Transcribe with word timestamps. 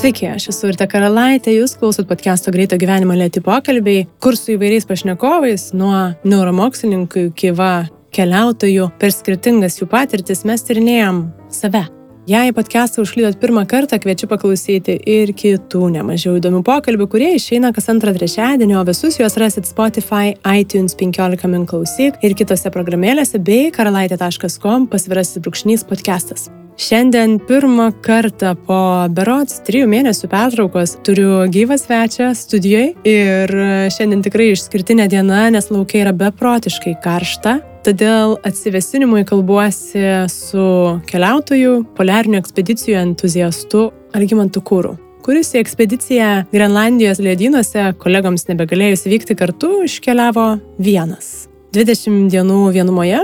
Sveiki, 0.00 0.30
aš 0.32 0.46
esu 0.48 0.70
Urte 0.70 0.86
Karalaitė, 0.88 1.52
jūs 1.52 1.74
klausot 1.76 2.06
podcast'o 2.08 2.48
Greito 2.54 2.78
gyvenimo 2.80 3.12
lėti 3.12 3.42
pokalbiai, 3.44 4.06
kur 4.24 4.32
su 4.32 4.54
įvairiais 4.54 4.86
pašnekovais, 4.88 5.66
nuo 5.76 5.92
neuromokslininkų 6.24 7.26
iki 7.26 7.50
va 7.52 7.82
keliautojų, 8.16 8.86
per 8.96 9.12
skirtingas 9.12 9.76
jų 9.76 9.90
patirtis 9.92 10.46
mes 10.48 10.64
tyrinėjom 10.64 11.18
save. 11.52 11.82
Jei 12.30 12.54
podcast'ą 12.56 13.04
užklydot 13.04 13.36
pirmą 13.42 13.66
kartą, 13.68 13.98
kviečiu 14.00 14.30
paklausyti 14.30 14.96
ir 15.04 15.34
kitų 15.36 15.90
nemažiau 15.98 16.38
įdomių 16.40 16.62
pokalbių, 16.64 17.08
kurie 17.12 17.34
išeina 17.36 17.74
kas 17.76 17.90
antrą 17.92 18.14
trečiadienį, 18.16 18.78
o 18.80 18.86
visus 18.88 19.20
juos 19.20 19.36
rasit 19.42 19.68
Spotify, 19.68 20.32
iTunes 20.48 20.96
15 20.96 21.44
min 21.52 21.68
klausyk 21.68 22.16
ir 22.24 22.38
kitose 22.40 22.72
programėlėse 22.72 23.36
bei 23.36 23.68
karalaitė.com 23.68 24.88
pasvirasis 24.88 25.44
brūkšnys 25.44 25.84
podcastas. 25.92 26.48
Šiandien 26.80 27.34
pirmą 27.44 27.90
kartą 28.00 28.54
po 28.64 28.76
berots 29.12 29.58
trijų 29.66 29.84
mėnesių 29.92 30.30
pertraukos 30.32 30.94
turiu 31.04 31.42
gyvą 31.52 31.76
svečią 31.76 32.30
studijoje 32.32 32.94
ir 33.04 33.52
šiandien 33.92 34.22
tikrai 34.24 34.46
išskirtinė 34.54 35.04
diena, 35.12 35.42
nes 35.52 35.68
laukia 35.68 36.06
yra 36.06 36.14
beprotiškai 36.16 36.94
karšta. 37.04 37.58
Todėl 37.84 38.38
atsivesinimui 38.48 39.26
kalbuosi 39.28 40.06
su 40.32 40.64
keliautoju, 41.12 41.76
poliarinių 42.00 42.40
ekspedicijų 42.40 42.96
entuziastu 43.02 43.90
Algymantu 44.16 44.64
Kūru 44.64 44.96
kuris 45.20 45.52
į 45.52 45.60
ekspediciją 45.60 46.32
Grenlandijos 46.48 47.20
ledynuose 47.20 47.90
kolegoms 48.00 48.48
nebegalėjus 48.48 49.04
vykti 49.04 49.36
kartu 49.36 49.82
iškeliavo 49.84 50.48
vienas. 50.80 51.44
20 51.76 52.32
dienų 52.32 52.64
vienumoje, 52.72 53.22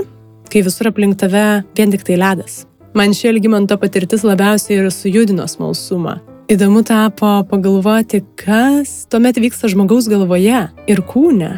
kai 0.53 0.65
visur 0.69 0.93
aplink 0.93 1.17
tave 1.25 1.47
vien 1.73 1.97
tik 1.97 2.05
tai 2.05 2.21
ledas. 2.21 2.67
Man 2.97 3.13
ši 3.13 3.27
Elgimanto 3.29 3.75
patirtis 3.77 4.23
labiausiai 4.25 4.79
ir 4.79 4.87
sujudino 4.89 5.43
smalsumą. 5.45 6.15
Įdomu 6.49 6.81
tapo 6.87 7.43
pagalvoti, 7.45 8.23
kas 8.39 9.03
tuomet 9.11 9.37
vyksta 9.37 9.69
žmogaus 9.69 10.07
galvoje 10.09 10.63
ir 10.89 11.01
kūne. 11.05 11.51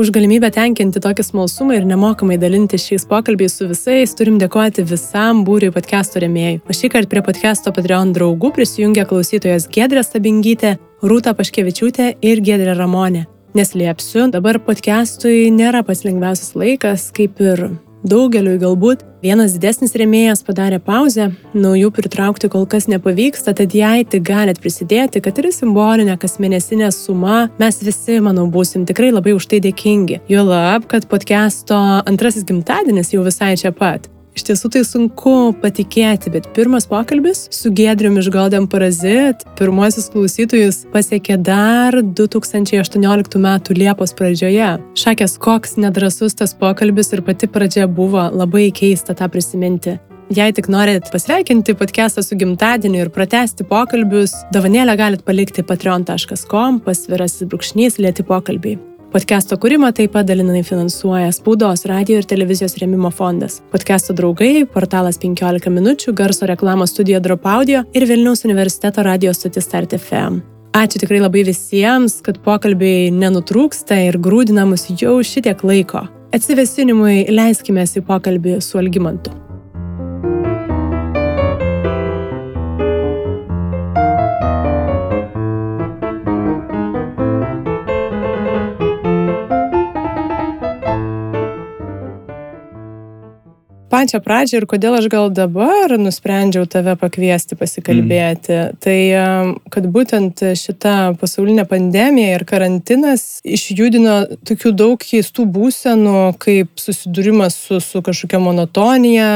Už 0.00 0.08
galimybę 0.14 0.48
tenkinti 0.54 1.02
tokį 1.04 1.26
smalsumą 1.26 1.76
ir 1.76 1.84
nemokamai 1.90 2.38
dalinti 2.40 2.80
šiais 2.80 3.04
pokalbiais 3.10 3.58
su 3.58 3.68
visais 3.68 4.16
turim 4.16 4.40
dėkoti 4.40 4.86
visam 4.88 5.44
būriui 5.44 5.74
podcast'o 5.74 6.22
remėjų. 6.24 6.62
O 6.64 6.76
šį 6.78 6.92
kartą 6.94 7.12
prie 7.12 7.24
podcast'o 7.28 7.74
Patreon 7.76 8.16
draugų 8.16 8.54
prisijungia 8.56 9.04
klausytojas 9.10 9.68
Gedrė 9.68 10.00
Stabingytė, 10.06 10.78
Rūta 11.04 11.36
Paškevičiūtė 11.36 12.14
ir 12.24 12.40
Gedrė 12.40 12.78
Ramonė. 12.78 13.26
Neslėpsiu, 13.56 14.30
dabar 14.32 14.62
podcast'ui 14.64 15.50
nėra 15.52 15.84
pats 15.84 16.06
lengviausias 16.08 16.56
laikas, 16.56 17.10
kaip 17.12 17.44
ir 17.44 17.68
Daugeliui 18.06 18.60
galbūt 18.62 19.00
vienas 19.24 19.56
didesnis 19.56 19.96
rėmėjas 19.98 20.44
padarė 20.46 20.78
pauzę, 20.78 21.32
naujų 21.58 21.90
pritraukti 21.96 22.46
kol 22.52 22.62
kas 22.70 22.86
nepavyksta, 22.86 23.50
tad 23.58 23.74
jei 23.74 24.04
tik 24.06 24.22
galit 24.28 24.60
prisidėti, 24.62 25.18
kad 25.24 25.42
ir 25.42 25.50
simbolinė 25.50 26.14
kasmėnesinė 26.22 26.92
suma, 26.94 27.48
mes 27.58 27.82
visi, 27.82 28.20
manau, 28.22 28.46
būsim 28.46 28.86
tikrai 28.86 29.10
labai 29.10 29.34
už 29.34 29.50
tai 29.50 29.58
dėkingi. 29.64 30.22
Juolab, 30.30 30.86
kad 30.86 31.10
podcast'o 31.10 31.80
antrasis 32.06 32.46
gimtadienis 32.46 33.10
jau 33.16 33.26
visai 33.26 33.56
čia 33.58 33.74
pat. 33.74 34.06
Iš 34.36 34.44
tiesų 34.44 34.68
tai 34.74 34.82
sunku 34.84 35.34
patikėti, 35.62 36.28
bet 36.34 36.50
pirmas 36.56 36.84
pokalbis 36.90 37.46
su 37.56 37.70
Gedriumi 37.72 38.20
iš 38.20 38.26
Golden 38.34 38.66
Parazit, 38.68 39.46
pirmasis 39.56 40.10
klausytojus 40.12 40.82
pasiekė 40.92 41.38
dar 41.40 41.96
2018 42.04 43.38
m. 43.40 43.46
Liepos 43.80 44.12
pradžioje. 44.18 44.74
Šakės, 45.00 45.38
koks 45.40 45.78
nedrasus 45.80 46.36
tas 46.36 46.52
pokalbis 46.52 47.14
ir 47.16 47.24
pati 47.24 47.48
pradžia 47.48 47.86
buvo 47.88 48.26
labai 48.28 48.68
keista 48.76 49.16
tą 49.16 49.30
prisiminti. 49.32 49.96
Jei 50.36 50.52
tik 50.52 50.68
norit 50.68 51.08
pasveikinti 51.12 51.72
podcastą 51.78 52.20
su 52.26 52.36
gimtadieniu 52.36 53.06
ir 53.06 53.12
pratesti 53.14 53.64
pokalbius, 53.64 54.34
dovanėlę 54.52 54.98
galite 54.98 55.24
palikti 55.24 55.64
patreon.com 55.64 56.82
pasvirasis 56.84 57.48
brūkšnys 57.48 57.96
lėti 58.02 58.26
pokalbiai. 58.26 58.76
Podcast'o 59.16 59.56
kūrimą 59.56 59.88
taip 59.96 60.10
pat 60.12 60.26
dalinai 60.28 60.58
finansuoja 60.60 61.30
Spaudos, 61.32 61.86
radio 61.88 62.18
ir 62.20 62.26
televizijos 62.28 62.74
rėmimo 62.76 63.08
fondas. 63.08 63.62
Podcast'o 63.72 64.12
draugai, 64.12 64.66
portalas 64.68 65.16
15 65.22 65.72
minučių, 65.72 66.12
garso 66.18 66.44
reklamos 66.50 66.92
studija 66.92 67.22
Drop 67.24 67.46
Audio 67.48 67.80
ir 67.96 68.04
Vilniaus 68.10 68.44
universiteto 68.44 69.06
radio 69.06 69.32
stotis 69.32 69.64
Start 69.64 69.96
FM. 69.96 70.42
Ačiū 70.76 71.00
tikrai 71.00 71.22
labai 71.22 71.46
visiems, 71.48 72.18
kad 72.26 72.42
pokalbiai 72.44 73.08
nenutrūksta 73.22 74.02
ir 74.10 74.20
grūdina 74.20 74.68
mus 74.68 74.84
jau 75.00 75.16
šitiek 75.24 75.64
laiko. 75.64 76.04
Atsivesinimui 76.36 77.22
leiskime 77.32 77.88
į 77.88 78.04
pokalbį 78.04 78.60
su 78.60 78.84
Algymantu. 78.84 79.45
Pačią 93.90 94.20
pradžią 94.24 94.60
ir 94.60 94.66
kodėl 94.68 94.96
aš 94.98 95.08
gal 95.12 95.30
dabar 95.34 95.94
nusprendžiau 96.00 96.66
tave 96.70 96.96
pakviesti 96.98 97.56
pasikalbėti, 97.58 98.54
mm. 98.56 98.78
tai 98.82 98.98
kad 99.72 99.86
būtent 99.92 100.42
šita 100.58 100.94
pasaulinė 101.20 101.66
pandemija 101.70 102.36
ir 102.36 102.44
karantinas 102.48 103.40
išjudino 103.46 104.16
tokių 104.48 104.72
daug 104.76 105.02
keistų 105.02 105.46
būsenų, 105.54 106.16
kaip 106.42 106.82
susidūrimas 106.82 107.58
su, 107.68 107.80
su 107.84 108.02
kažkokia 108.04 108.40
monotonija 108.42 109.28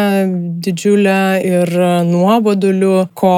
didžiulė 0.66 1.20
ir 1.46 1.74
nuoboduliu, 2.08 3.06
ko 3.14 3.36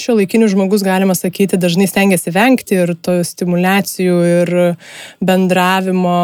šio 0.00 0.18
laikinių 0.20 0.50
žmogus, 0.52 0.84
galima 0.86 1.16
sakyti, 1.16 1.60
dažnai 1.60 1.88
stengiasi 1.90 2.34
vengti 2.34 2.80
ir 2.82 2.94
to 3.00 3.18
stimulacijų 3.24 4.20
ir 4.34 4.54
bendravimo 5.24 6.20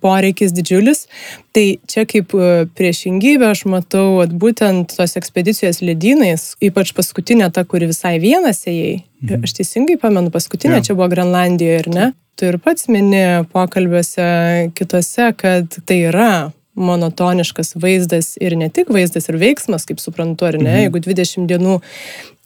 poreikis 0.00 0.54
didžiulis. 0.56 1.06
Tai 1.50 1.64
čia 1.90 2.06
kaip 2.06 2.30
priešingybė 2.78 3.49
aš 3.52 3.64
matau, 3.70 4.20
kad 4.20 4.32
būtent 4.42 4.94
tos 4.96 5.16
ekspedicijos 5.18 5.82
ledynais, 5.84 6.54
ypač 6.62 6.94
paskutinė 6.96 7.50
ta, 7.54 7.64
kuri 7.68 7.90
visai 7.90 8.16
vienas 8.22 8.64
ėjai, 8.70 9.02
mhm. 9.24 9.44
aš 9.46 9.58
teisingai 9.60 9.98
pamenu, 10.00 10.32
paskutinė 10.34 10.80
ja. 10.80 10.86
čia 10.90 10.96
buvo 10.98 11.10
Grenlandijoje, 11.12 11.82
ir 11.84 11.90
ne? 11.94 12.08
Tu 12.38 12.48
ir 12.48 12.56
pats 12.62 12.88
mini 12.88 13.44
pokalbiuose 13.52 14.70
kitose, 14.78 15.32
kad 15.36 15.76
tai 15.84 15.98
yra 16.08 16.32
monotoniškas 16.80 17.74
vaizdas 17.82 18.36
ir 18.40 18.54
ne 18.56 18.70
tik 18.72 18.92
vaizdas 18.94 19.28
ir 19.28 19.36
veiksmas, 19.40 19.84
kaip 19.88 20.00
suprantu, 20.00 20.46
ar 20.48 20.56
ne, 20.60 20.70
mhm. 20.70 20.84
jeigu 20.86 21.02
20 21.04 21.50
dienų 21.50 21.80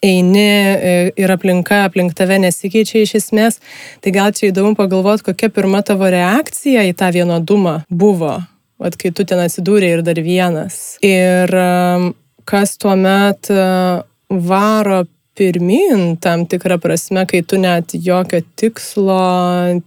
eini 0.05 0.41
e, 0.45 0.95
ir 1.17 1.33
aplinka 1.33 1.85
aplink 1.89 2.17
tave 2.17 2.39
nesikeičia 2.43 3.05
iš 3.05 3.15
esmės, 3.21 3.61
tai 4.05 4.13
gal 4.17 4.35
čia 4.37 4.51
įdomu 4.51 4.75
pagalvoti, 4.79 5.29
kokia 5.31 5.53
pirma 5.55 5.85
tavo 5.87 6.11
reakcija 6.13 6.85
į 6.91 6.97
tą 6.99 7.13
vienodumą 7.15 7.79
buvo 7.89 8.41
Vat 8.83 8.97
kai 9.01 9.13
tu 9.15 9.27
ten 9.29 9.41
atsidūrė 9.43 9.93
ir 9.97 10.05
dar 10.07 10.19
vienas. 10.25 10.97
Ir 11.05 11.51
um, 11.59 12.13
kas 12.49 12.77
tuo 12.81 12.95
met 12.99 13.51
uh, 13.55 14.03
varo 14.29 15.05
pirmin 15.35 16.17
tam 16.23 16.47
tikrą 16.47 16.79
prasme, 16.83 17.25
kai 17.31 17.43
tu 17.47 17.59
net 17.59 17.95
jokio 17.95 18.41
tikslo 18.59 19.21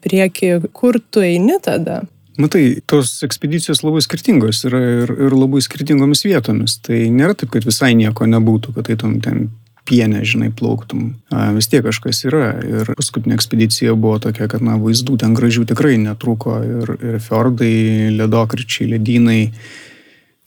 prieki, 0.04 0.58
kur 0.76 1.00
tu 1.12 1.24
eini 1.24 1.60
tada. 1.64 2.02
Matai, 2.38 2.84
tos 2.86 3.16
ekspedicijos 3.26 3.82
labai 3.82 4.04
skirtingos 4.06 4.60
yra 4.70 4.82
ir, 5.04 5.14
ir 5.28 5.34
labai 5.34 5.62
skirtingomis 5.66 6.22
vietomis. 6.28 6.78
Tai 6.86 7.00
nėra 7.14 7.34
taip, 7.34 7.50
kad 7.56 7.66
visai 7.66 7.96
nieko 7.98 8.28
nebūtų, 8.30 8.76
kad 8.76 8.92
eitum 8.94 9.16
ten 9.26 9.48
pienę, 9.88 10.24
žinai, 10.28 10.52
plauktum. 10.52 11.16
A, 11.32 11.50
vis 11.56 11.70
tiek 11.72 11.86
kažkas 11.86 12.24
yra. 12.28 12.52
Ir 12.68 12.94
paskutinė 12.98 13.38
ekspedicija 13.38 13.96
buvo 13.96 14.20
tokia, 14.24 14.50
kad, 14.52 14.64
na, 14.66 14.78
vaizdų 14.82 15.18
ten 15.24 15.36
gražių 15.38 15.68
tikrai 15.72 15.96
netrūko. 16.04 16.58
Ir, 16.68 16.96
ir 17.12 17.20
fiordai, 17.24 17.74
ledokričiai, 18.18 18.90
ledynai, 18.96 19.42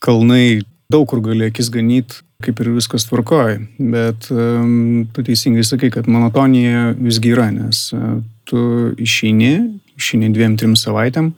kalnai, 0.03 0.61
daug 0.91 1.07
kur 1.09 1.23
gali 1.25 1.49
akis 1.49 1.71
ganyti, 1.73 2.21
kaip 2.41 2.61
ir 2.61 2.71
viskas 2.75 3.07
tvarkoja. 3.09 3.59
Bet 3.79 4.29
um, 4.33 5.07
tu 5.13 5.25
teisingai 5.25 5.65
sakai, 5.67 5.91
kad 5.93 6.09
monotonija 6.11 6.91
visgi 6.97 7.33
yra, 7.35 7.49
nes 7.53 7.87
uh, 7.97 8.19
tu 8.49 8.91
išeini, 9.01 9.55
išeini 9.99 10.31
dviem, 10.33 10.57
trim 10.59 10.77
savaitėm 10.79 11.33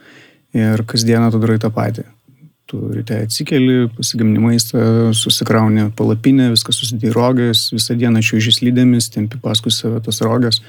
ir 0.54 0.84
kasdieną 0.88 1.32
tu 1.34 1.42
darai 1.42 1.60
tą 1.62 1.72
patį 1.74 2.06
tu 2.74 2.82
ryte 2.90 3.20
atsikeli, 3.22 3.88
pasigamini 3.94 4.42
maistą, 4.42 4.80
susikrauni 5.14 5.92
palapinę, 5.98 6.50
viskas 6.56 6.80
susidėjai 6.82 7.14
rogės, 7.14 7.68
visą 7.76 7.94
dieną 8.00 8.24
čiūžys 8.26 8.64
lydėmis, 8.66 9.12
tempi 9.14 9.38
paskui 9.42 9.70
save 9.74 10.02
tas 10.02 10.24
rogės, 10.26 10.64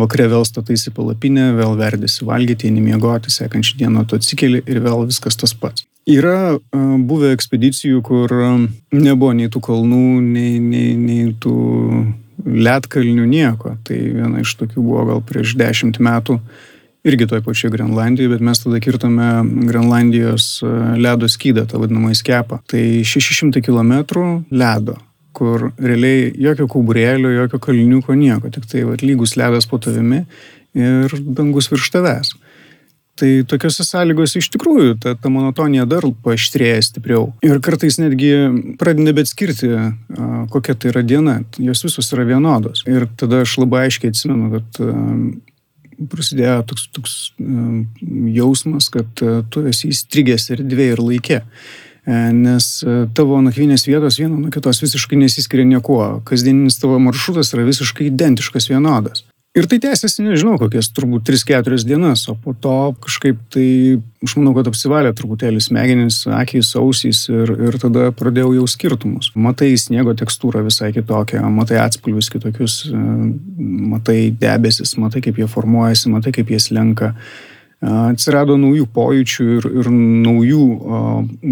vakare 0.00 0.30
vėl 0.32 0.46
stataisi 0.48 0.92
palapinę, 0.96 1.50
vėl 1.58 1.76
verdėsi 1.76 2.24
valgyti, 2.24 2.70
eini 2.70 2.80
miegoti, 2.86 3.32
sekančią 3.34 3.76
dieną 3.82 4.06
tu 4.08 4.16
atsikeli 4.16 4.64
ir 4.64 4.80
vėl 4.84 5.04
viskas 5.10 5.36
tas 5.36 5.52
pats. 5.52 5.84
Yra 6.08 6.56
buvę 6.72 7.32
ekspedicijų, 7.36 8.00
kur 8.04 8.32
nebuvo 8.92 9.32
nei 9.36 9.52
tų 9.52 9.60
kalnų, 9.68 10.04
nei, 10.24 10.58
nei, 10.60 10.92
nei 11.00 11.30
tų 11.40 11.54
lietkalnių, 12.44 13.24
nieko. 13.28 13.76
Tai 13.84 13.96
viena 13.96 14.42
iš 14.44 14.56
tokių 14.60 14.84
buvo 14.84 15.04
gal 15.12 15.22
prieš 15.24 15.56
dešimt 15.60 16.00
metų. 16.04 16.40
Irgi 17.04 17.26
toj 17.28 17.42
pačioj 17.44 17.70
Grenlandijoje, 17.74 18.30
bet 18.32 18.40
mes 18.40 18.62
tada 18.62 18.78
kirtome 18.80 19.26
Grenlandijos 19.68 20.62
e, 20.64 20.70
ledo 20.96 21.28
skydą, 21.28 21.66
tą 21.68 21.82
vadinamą 21.82 22.14
skepą. 22.16 22.62
Tai 22.70 22.84
600 23.04 23.60
km 23.64 23.92
ledo. 24.50 24.96
kur 25.34 25.72
realiai 25.82 26.28
jokio 26.38 26.68
kauburėlio, 26.70 27.32
jokio 27.34 27.58
kalniuko, 27.58 28.14
nieko, 28.14 28.52
tik 28.54 28.68
tai 28.70 28.84
vat, 28.86 29.02
lygus 29.02 29.34
ledas 29.34 29.66
po 29.66 29.80
tavimi 29.82 30.20
ir 30.78 31.14
dangus 31.18 31.66
virš 31.72 31.90
tavęs. 31.96 32.30
Tai 33.18 33.30
tokiuose 33.46 33.84
sąlygose 33.86 34.40
iš 34.40 34.48
tikrųjų 34.54 34.96
ta, 35.02 35.12
ta 35.14 35.30
monotonija 35.30 35.84
dar 35.86 36.06
paaštrėja 36.24 36.80
stipriau. 36.82 37.28
Ir 37.46 37.60
kartais 37.62 38.00
netgi 38.02 38.30
pradedi 38.78 39.06
nebetskirti, 39.06 39.70
kokia 40.50 40.74
tai 40.74 40.90
yra 40.90 41.02
diena. 41.06 41.36
Jos 41.62 41.84
visos 41.86 42.10
yra 42.14 42.26
vienodos. 42.26 42.82
Ir 42.90 43.06
tada 43.18 43.44
aš 43.44 43.54
labai 43.62 43.84
aiškiai 43.86 44.10
atsimenu, 44.14 44.50
kad 44.56 44.80
prasidėjo 46.10 46.60
toks, 46.70 46.86
toks 46.94 47.16
jausmas, 48.34 48.90
kad 48.92 49.24
tu 49.50 49.64
esi 49.70 49.90
įstrigęs 49.94 50.50
erdvėje 50.56 50.96
ir 50.96 51.02
laikė. 51.02 51.40
E, 52.04 52.16
nes 52.36 52.70
tavo 53.16 53.40
nakvynės 53.44 53.86
vietos 53.88 54.20
viena 54.20 54.36
nuo 54.36 54.52
kitos 54.54 54.82
visiškai 54.84 55.18
nesiskiria 55.20 55.66
niekuo. 55.68 56.20
Kasdieninis 56.28 56.80
tavo 56.82 57.00
maršrutas 57.02 57.54
yra 57.56 57.66
visiškai 57.68 58.10
identiškas 58.12 58.70
vienodas. 58.72 59.24
Ir 59.54 59.68
tai 59.70 59.76
tęsiasi, 59.78 60.24
nežinau, 60.26 60.56
kokias 60.58 60.88
turbūt 60.90 61.28
3-4 61.28 61.84
dienas, 61.86 62.24
o 62.26 62.32
po 62.34 62.56
to 62.58 62.72
kažkaip 63.04 63.38
tai, 63.54 63.66
aš 64.26 64.32
manau, 64.40 64.50
kad 64.56 64.66
apsivalė 64.66 65.12
truputėlį 65.14 65.62
smegenys, 65.62 66.24
akys, 66.40 66.72
ausys 66.80 67.20
ir, 67.30 67.52
ir 67.68 67.78
tada 67.78 68.08
pradėjau 68.18 68.50
jau 68.56 68.66
skirtumus. 68.72 69.30
Matai 69.38 69.70
sniego 69.78 70.16
tekstūrą 70.18 70.64
visai 70.66 70.90
kitokią, 70.96 71.44
matai 71.54 71.78
atspalvius 71.84 72.32
kitokius, 72.34 72.80
matai 73.94 74.32
debesis, 74.42 74.96
matai 74.98 75.22
kaip 75.22 75.38
jie 75.38 75.46
formuojasi, 75.54 76.10
matai 76.16 76.34
kaip 76.34 76.50
jie 76.50 76.58
slenka 76.58 77.14
atsirado 77.84 78.56
naujų 78.60 78.86
pojūčių 78.94 79.44
ir, 79.56 79.66
ir 79.80 79.88
naujų 79.92 80.64
o, 80.64 81.00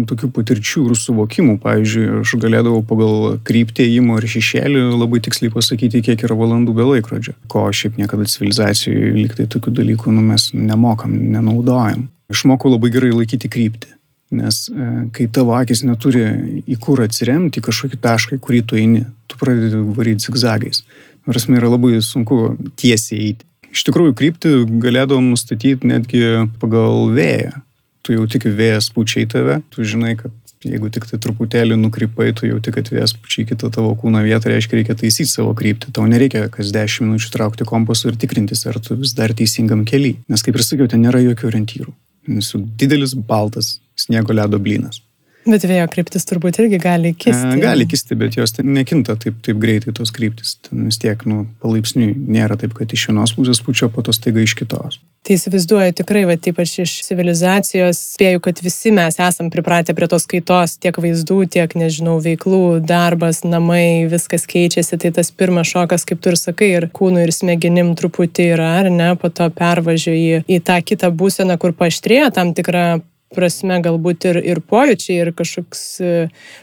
tokių 0.09 0.29
patirčių 0.33 0.85
ir 0.87 0.97
suvokimų. 0.97 1.57
Pavyzdžiui, 1.63 2.05
aš 2.21 2.35
galėdavau 2.41 2.81
pagal 2.87 3.37
kryptį 3.45 3.85
įimo 3.97 4.17
ir 4.19 4.27
šešėlį 4.33 4.83
labai 4.97 5.21
tiksliai 5.25 5.53
pasakyti, 5.53 6.03
kiek 6.05 6.25
yra 6.25 6.37
valandų 6.39 6.75
be 6.77 6.87
laikrodžio, 6.89 7.35
ko 7.51 7.67
šiaip 7.69 7.99
niekada 8.01 8.27
civilizacijoje 8.29 9.13
liktai 9.19 9.47
tokių 9.51 9.75
dalykų 9.81 10.15
nu, 10.15 10.25
mes 10.33 10.49
nemokam, 10.55 11.13
nenaudojam. 11.35 12.07
Išmokau 12.33 12.73
labai 12.73 12.93
gerai 12.93 13.13
laikyti 13.13 13.51
kryptį. 13.51 13.93
Nes 14.33 14.65
e, 14.71 14.91
kai 15.13 15.27
tavo 15.29 15.53
akis 15.53 15.83
neturi 15.85 16.23
į 16.65 16.79
kur 16.81 17.03
atsiremti, 17.03 17.61
kažkokį 17.61 17.99
tašką, 18.01 18.41
kurį 18.41 18.63
tu 18.65 18.79
eini, 18.79 19.03
tu 19.29 19.37
pradedi 19.37 19.83
varyti 19.93 20.25
zigzagais. 20.25 20.81
Prasme, 21.27 21.59
yra 21.59 21.69
labai 21.69 21.99
sunku 22.03 22.55
tiesiai 22.79 23.27
eiti 23.27 23.45
iš 23.73 23.83
tikrųjų 23.89 24.15
kryptį 24.19 24.53
galėdavom 24.83 25.33
nustatyti 25.33 25.89
netgi 25.89 26.23
pagal 26.61 27.09
vėją. 27.15 27.59
Tu 28.03 28.17
jau 28.17 28.25
tik 28.27 28.45
vėjas 28.51 28.89
pučia 28.91 29.23
į 29.23 29.29
tave, 29.31 29.59
tu 29.71 29.85
žinai, 29.87 30.17
kad 30.19 30.33
jeigu 30.63 30.89
tik 30.93 31.05
tai 31.07 31.19
truputėlį 31.23 31.77
nukrypai, 31.79 32.31
tu 32.35 32.47
jau 32.47 32.59
tik 32.63 32.79
atvės 32.81 33.15
pučiai 33.17 33.47
kitą 33.49 33.69
tavo 33.73 33.93
kūno 33.99 34.23
vietą, 34.25 34.51
reiškia, 34.51 34.79
reikia 34.79 34.95
taisyti 34.99 35.31
savo 35.31 35.53
kryptį. 35.57 35.91
Tau 35.95 36.07
nereikia 36.09 36.45
kas 36.53 36.71
10 36.75 37.07
minučių 37.07 37.31
traukti 37.33 37.67
kompasų 37.67 38.11
ir 38.13 38.19
tikrintis, 38.23 38.65
ar 38.69 38.79
tu 38.83 38.97
vis 38.99 39.15
dar 39.17 39.33
teisingam 39.35 39.85
keliui. 39.87 40.17
Nes 40.31 40.43
kaip 40.45 40.59
ir 40.59 40.65
sakiau, 40.65 40.89
ten 40.91 41.03
nėra 41.03 41.23
jokių 41.23 41.49
orientyrų. 41.51 41.95
Esu 42.39 42.61
didelis 42.79 43.15
baltas 43.15 43.77
sniego 43.99 44.35
ledo 44.35 44.59
blynas. 44.59 45.01
Bet 45.43 45.65
vėjo 45.67 45.87
kryptis 45.91 46.27
turbūt 46.29 46.57
irgi 46.63 46.79
gali 46.81 47.11
kisti. 47.15 47.57
Gali 47.59 47.87
kisti, 47.89 48.15
bet 48.19 48.37
jos 48.37 48.55
nekinta 48.63 49.17
taip, 49.19 49.41
taip 49.43 49.59
greitai 49.59 49.93
tos 49.95 50.13
kryptis. 50.15 50.55
Ten 50.63 50.87
vis 50.87 50.99
tiek, 51.01 51.25
nu, 51.27 51.43
palaipsniui 51.63 52.13
nėra 52.15 52.55
taip, 52.59 52.75
kad 52.77 52.93
iš 52.95 53.09
vienos 53.11 53.35
pusės 53.35 53.59
pučia, 53.63 53.91
po 53.91 54.05
to 54.05 54.15
staiga 54.15 54.43
iš 54.43 54.55
kitos. 54.59 55.01
Tai 55.23 55.37
įsivaizduoju 55.37 55.95
tikrai, 55.95 56.25
va, 56.27 56.35
ypač 56.35 56.73
iš 56.83 56.93
civilizacijos, 57.05 57.99
spėju, 58.15 58.41
kad 58.43 58.59
visi 58.63 58.91
mes 58.91 59.15
esam 59.23 59.47
pripratę 59.53 59.95
prie 59.95 60.09
tos 60.11 60.27
kaitos, 60.27 60.75
tiek 60.83 60.99
vaizdų, 60.99 61.37
tiek, 61.53 61.75
nežinau, 61.79 62.17
veiklų, 62.23 62.81
darbas, 62.87 63.43
namai, 63.47 64.03
viskas 64.11 64.43
keičiasi. 64.51 64.99
Tai 64.99 65.13
tas 65.15 65.31
pirmas 65.31 65.71
šokas, 65.71 66.03
kaip 66.07 66.19
tu 66.23 66.33
ir 66.33 66.39
sakai, 66.39 66.73
ir 66.75 66.89
kūnų, 66.91 67.23
ir 67.23 67.35
smegenim 67.35 67.93
truputį 67.99 68.49
yra, 68.57 68.73
ar 68.81 68.91
ne, 68.91 69.13
po 69.19 69.31
to 69.31 69.47
pervažiuoji 69.55 70.43
į 70.43 70.59
tą 70.67 70.79
kitą 70.83 71.11
būseną, 71.15 71.55
kur 71.59 71.75
paštrėja 71.75 72.31
tam 72.35 72.51
tikra 72.55 72.99
prasme 73.35 73.79
galbūt 73.83 74.27
ir, 74.31 74.41
ir 74.53 74.61
pojūčiai, 74.63 75.19
ir 75.25 75.31
kažkoks 75.37 75.83
e, 76.01 76.11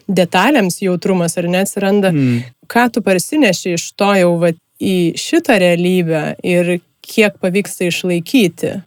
detalėms 0.08 0.80
jautrumas 0.84 1.36
ar 1.40 1.48
neatsiranda. 1.50 2.12
Mm. 2.14 2.44
Ką 2.70 2.86
tu 2.94 3.02
parsineši 3.06 3.74
iš 3.76 3.90
to 3.98 4.12
jau 4.18 4.36
va, 4.42 4.52
į 4.80 5.16
šitą 5.20 5.58
realybę 5.60 6.22
ir 6.46 6.78
kiek 7.04 7.36
pavyksta 7.42 7.90
išlaikyti? 7.90 8.78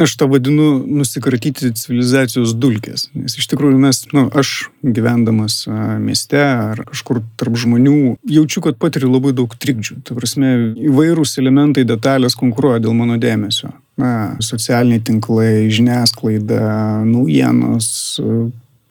Aš 0.00 0.14
tą 0.16 0.24
vadinu 0.32 0.78
nusikratyti 0.88 1.68
civilizacijos 1.76 2.54
dulkės. 2.56 3.10
Nes 3.12 3.36
iš 3.36 3.50
tikrųjų 3.52 3.76
mes, 3.82 3.98
na, 4.14 4.22
nu, 4.22 4.30
aš 4.32 4.70
gyvendamas 4.80 5.66
mieste 6.00 6.40
ar 6.40 6.80
kažkur 6.88 7.20
tarp 7.36 7.58
žmonių, 7.60 8.16
jaučiu, 8.24 8.64
kad 8.64 8.80
patiriu 8.80 9.12
labai 9.12 9.34
daug 9.36 9.52
trikdžių. 9.52 9.98
Ta 10.08 10.16
prasme, 10.16 10.54
įvairūs 10.80 11.36
elementai, 11.44 11.84
detalės 11.84 12.38
konkuruoja 12.40 12.80
dėl 12.86 12.96
mano 12.96 13.20
dėmesio 13.20 13.74
na, 14.02 14.12
socialiniai 14.42 15.02
tinklai, 15.06 15.70
žiniasklaida, 15.72 16.62
naujienos, 17.06 17.88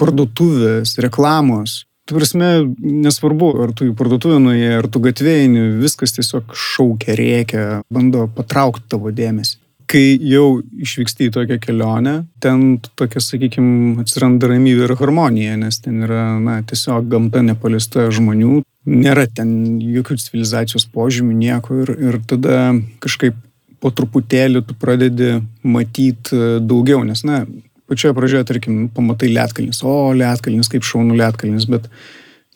parduotuvės, 0.02 0.98
reklamos. 1.04 1.82
Tu 2.10 2.18
prasme, 2.18 2.48
nesvarbu, 2.82 3.52
ar 3.64 3.74
tu 3.78 3.86
į 3.88 3.96
parduotuvę 3.98 4.40
nuėjai, 4.42 4.78
ar 4.80 4.88
tu 4.92 5.02
gatvėjai, 5.04 5.66
viskas 5.80 6.16
tiesiog 6.18 6.56
šaukia, 6.58 7.16
rėkia, 7.18 7.66
bando 7.94 8.26
patraukti 8.36 8.90
tavo 8.92 9.14
dėmesį. 9.16 9.60
Kai 9.92 10.16
jau 10.24 10.62
išvyksti 10.80 11.28
į 11.28 11.32
tokią 11.36 11.58
kelionę, 11.62 12.14
ten 12.44 12.80
tokia, 13.00 13.20
sakykime, 13.24 14.00
atsiranda 14.02 14.48
ramybė 14.48 14.88
ir 14.88 14.94
harmonija, 15.00 15.58
nes 15.60 15.82
ten 15.84 16.00
yra, 16.08 16.40
na, 16.40 16.62
tiesiog 16.68 17.10
gamta 17.12 17.44
nepaliesta 17.44 18.08
žmonių, 18.16 18.62
nėra 18.88 19.28
ten 19.28 19.80
jokių 19.84 20.18
civilizacijos 20.24 20.88
požymių, 20.96 21.36
nieko 21.44 21.82
ir, 21.84 21.92
ir 22.08 22.20
tada 22.28 22.72
kažkaip 23.04 23.36
po 23.82 23.92
truputėlį 23.96 24.64
tu 24.68 24.78
pradedi 24.78 25.34
matyti 25.66 26.38
e, 26.38 26.56
daugiau, 26.62 27.02
nes, 27.08 27.24
na, 27.28 27.44
pačioje 27.92 28.16
pradžioje, 28.16 28.48
tarkim, 28.48 28.82
pamatai 28.94 29.32
lietkalnis, 29.34 29.82
o 29.84 30.12
lietkalnis, 30.16 30.70
kaip 30.72 30.86
šaunu 30.88 31.18
lietkalnis, 31.18 31.66
bet 31.72 31.90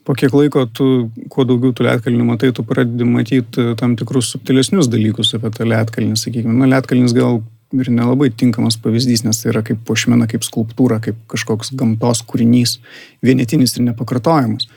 po 0.06 0.14
kiek 0.18 0.36
laiko 0.38 0.68
tu, 0.70 1.10
kuo 1.34 1.48
daugiau 1.50 1.74
tu 1.76 1.86
lietkalnių 1.86 2.28
matai, 2.30 2.52
tu 2.56 2.64
pradedi 2.68 3.08
matyti 3.10 3.72
e, 3.72 3.76
tam 3.80 3.98
tikrus 4.00 4.30
subtilesnius 4.36 4.90
dalykus 4.92 5.34
apie 5.38 5.52
tą 5.56 5.68
lietkalnį, 5.68 6.16
sakykime. 6.22 6.56
Na, 6.62 6.70
lietkalnis 6.76 7.16
gal 7.18 7.42
ir 7.76 7.90
nelabai 7.92 8.30
tinkamas 8.30 8.78
pavyzdys, 8.80 9.26
nes 9.26 9.42
tai 9.42 9.50
yra 9.52 9.64
kaip 9.66 9.82
pošmena, 9.88 10.30
kaip 10.32 10.46
skulptūra, 10.46 11.02
kaip 11.04 11.18
kažkoks 11.32 11.74
gamtos 11.76 12.22
kūrinys, 12.30 12.78
vienetinis 13.26 13.76
ir 13.76 13.88
nepakartojamas. 13.90 14.70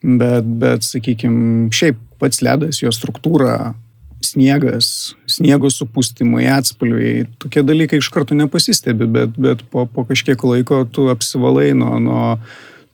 Bet, 0.00 0.46
bet 0.62 0.86
sakykime, 0.86 1.68
šiaip 1.76 1.98
pats 2.22 2.40
ledas, 2.44 2.78
jo 2.80 2.92
struktūra, 2.94 3.74
sniegas, 4.24 5.14
sniego 5.30 5.70
supūstimai, 5.72 6.44
atspalviai, 6.52 7.24
tokie 7.40 7.64
dalykai 7.66 8.00
iš 8.00 8.10
karto 8.12 8.36
nepasistebi, 8.36 9.08
bet, 9.10 9.38
bet 9.40 9.64
po, 9.72 9.86
po 9.88 10.04
kažkiek 10.08 10.40
laiko 10.44 10.84
tu 10.84 11.08
apsivalai 11.12 11.72
nuo, 11.76 11.96
nuo 12.02 12.24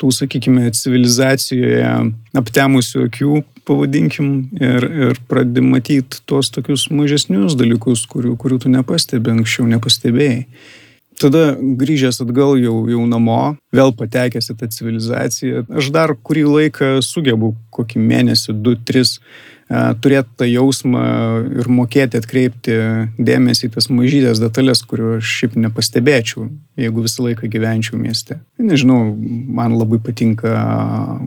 tų, 0.01 0.13
sakykime, 0.13 0.71
civilizacijoje 0.77 1.91
aptemusių 2.37 3.07
akių, 3.09 3.43
pavadinkim, 3.67 4.33
ir, 4.61 4.89
ir 5.09 5.21
pradedi 5.29 5.65
matyti 5.65 6.23
tuos 6.29 6.53
tokius 6.55 6.87
mažesnius 6.95 7.57
dalykus, 7.59 8.05
kurių, 8.11 8.37
kurių 8.41 8.61
tu 8.63 8.73
nepastebi, 8.73 9.33
anksčiau 9.35 9.67
nepastebėjai. 9.71 10.45
Tada 11.17 11.55
grįžęs 11.57 12.21
atgal 12.21 12.59
jau, 12.61 12.83
jau 12.93 13.03
namo, 13.09 13.57
vėl 13.73 13.95
patekęs 13.97 14.51
į 14.53 14.57
tą 14.61 14.69
civilizaciją, 14.69 15.65
aš 15.81 15.89
dar 15.95 16.13
kurį 16.13 16.45
laiką 16.45 16.91
sugebu, 17.01 17.55
kokį 17.73 18.03
mėnesį, 18.05 18.53
du, 18.61 18.75
tris, 18.77 19.17
turėti 19.69 20.31
tą 20.39 20.47
jausmą 20.47 21.03
ir 21.59 21.69
mokėti 21.73 22.21
atkreipti 22.21 22.77
dėmesį 23.19 23.67
į 23.67 23.73
tas 23.75 23.89
mažytės 23.91 24.41
detalės, 24.43 24.85
kurių 24.87 25.17
aš 25.17 25.33
šiaip 25.41 25.57
nepastebėčiau, 25.59 26.47
jeigu 26.79 27.03
visą 27.03 27.25
laiką 27.27 27.51
gyvenčiau 27.51 27.99
mieste. 27.99 28.39
Nežinau, 28.63 29.01
man 29.17 29.75
labai 29.75 29.99
patinka 30.07 30.53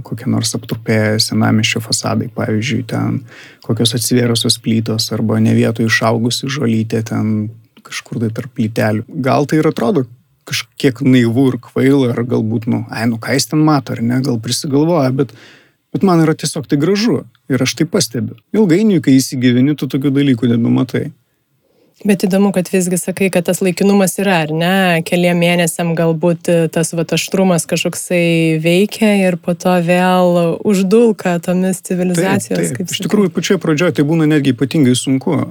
kokie 0.07 0.29
nors 0.31 0.55
aptrupėję 0.55 1.19
senamišio 1.23 1.83
fasadai, 1.83 2.29
pavyzdžiui, 2.35 2.85
ten 2.87 3.19
kokios 3.65 3.97
atsivėrusios 3.99 4.59
plytos 4.63 5.11
arba 5.15 5.41
ne 5.43 5.57
vietoje 5.57 5.91
išaugusi 5.91 6.47
žolytė 6.47 7.03
ten 7.11 7.49
kažkur 7.83 8.23
tai 8.23 8.31
tarp 8.35 8.55
plytelių. 8.55 9.03
Gal 9.25 9.49
tai 9.49 9.59
ir 9.59 9.67
atrodo 9.67 10.05
kažkiek 10.49 11.03
naivu 11.05 11.49
ir 11.51 11.59
kvaila, 11.61 12.13
ar 12.13 12.23
galbūt, 12.25 12.67
nu, 12.71 12.85
ai, 12.89 13.05
nu 13.09 13.19
ką 13.21 13.35
jis 13.35 13.51
ten 13.51 13.61
mato, 13.65 13.93
ar 13.93 14.01
ne, 14.01 14.17
gal 14.25 14.39
prisigalvoja, 14.41 15.11
bet 15.13 15.35
Bet 15.93 16.05
man 16.05 16.21
yra 16.21 16.35
tiesiog 16.37 16.67
tai 16.69 16.77
gražu 16.77 17.23
ir 17.49 17.63
aš 17.65 17.73
tai 17.79 17.87
pastebiu. 17.89 18.37
Ilgainiui, 18.53 19.01
kai 19.01 19.17
įsigyveni, 19.17 19.73
tu 19.77 19.89
tokių 19.89 20.13
dalykų 20.19 20.51
nebematai. 20.51 21.09
Bet 22.07 22.23
įdomu, 22.23 22.53
kad 22.55 22.69
visgi 22.71 22.95
sakai, 22.95 23.27
kad 23.33 23.43
tas 23.49 23.59
laikinumas 23.59 24.13
yra, 24.21 24.37
ar 24.45 24.53
ne? 24.55 25.01
Keliem 25.03 25.41
mėnesiam 25.41 25.91
galbūt 25.97 26.47
tas 26.71 26.93
va 26.95 27.03
aštrumas 27.03 27.67
kažkoksai 27.67 28.55
veikia 28.63 29.09
ir 29.25 29.35
po 29.35 29.51
to 29.51 29.73
vėl 29.83 30.61
uždulka 30.63 31.35
tomis 31.43 31.81
civilizacijos. 31.83 32.71
Taip, 32.71 32.79
taip. 32.79 32.95
Iš 32.95 33.03
tikrųjų, 33.03 33.33
pačioje 33.35 33.59
pradžioje 33.59 33.97
tai 33.99 34.07
būna 34.07 34.29
netgi 34.31 34.55
ypatingai 34.55 34.95
sunku. 34.95 35.41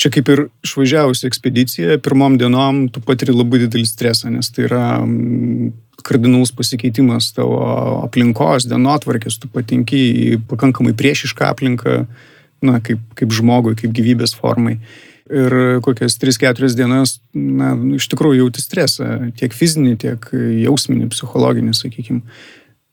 Čia 0.00 0.10
kaip 0.14 0.30
ir 0.32 0.46
išvažiavusi 0.64 1.28
ekspedicija, 1.28 2.00
pirmom 2.00 2.38
dienom 2.40 2.86
tu 2.88 3.04
patiri 3.04 3.36
labai 3.36 3.66
didelį 3.66 3.84
stresą, 3.90 4.32
nes 4.32 4.48
tai 4.54 4.64
yra 4.70 4.86
kardinalus 6.06 6.52
pasikeitimas 6.56 7.30
tavo 7.36 7.60
aplinkos, 8.02 8.66
dienotvarkės, 8.70 9.38
tu 9.42 9.50
patinki 9.52 10.02
į 10.02 10.28
pakankamai 10.50 10.94
priešišką 10.98 11.48
aplinką, 11.52 12.02
na, 12.62 12.78
kaip, 12.84 13.02
kaip 13.18 13.34
žmogui, 13.34 13.76
kaip 13.78 13.94
gyvybės 13.96 14.36
formai. 14.38 14.78
Ir 15.32 15.54
kokias 15.84 16.18
3-4 16.20 16.74
dienas, 16.76 17.16
na, 17.32 17.72
iš 17.96 18.08
tikrųjų 18.12 18.42
jauti 18.42 18.62
stresą, 18.64 19.30
tiek 19.38 19.54
fizinį, 19.56 19.94
tiek 20.02 20.26
jausminį, 20.66 21.08
psichologinį, 21.14 21.76
sakykime. 21.78 22.20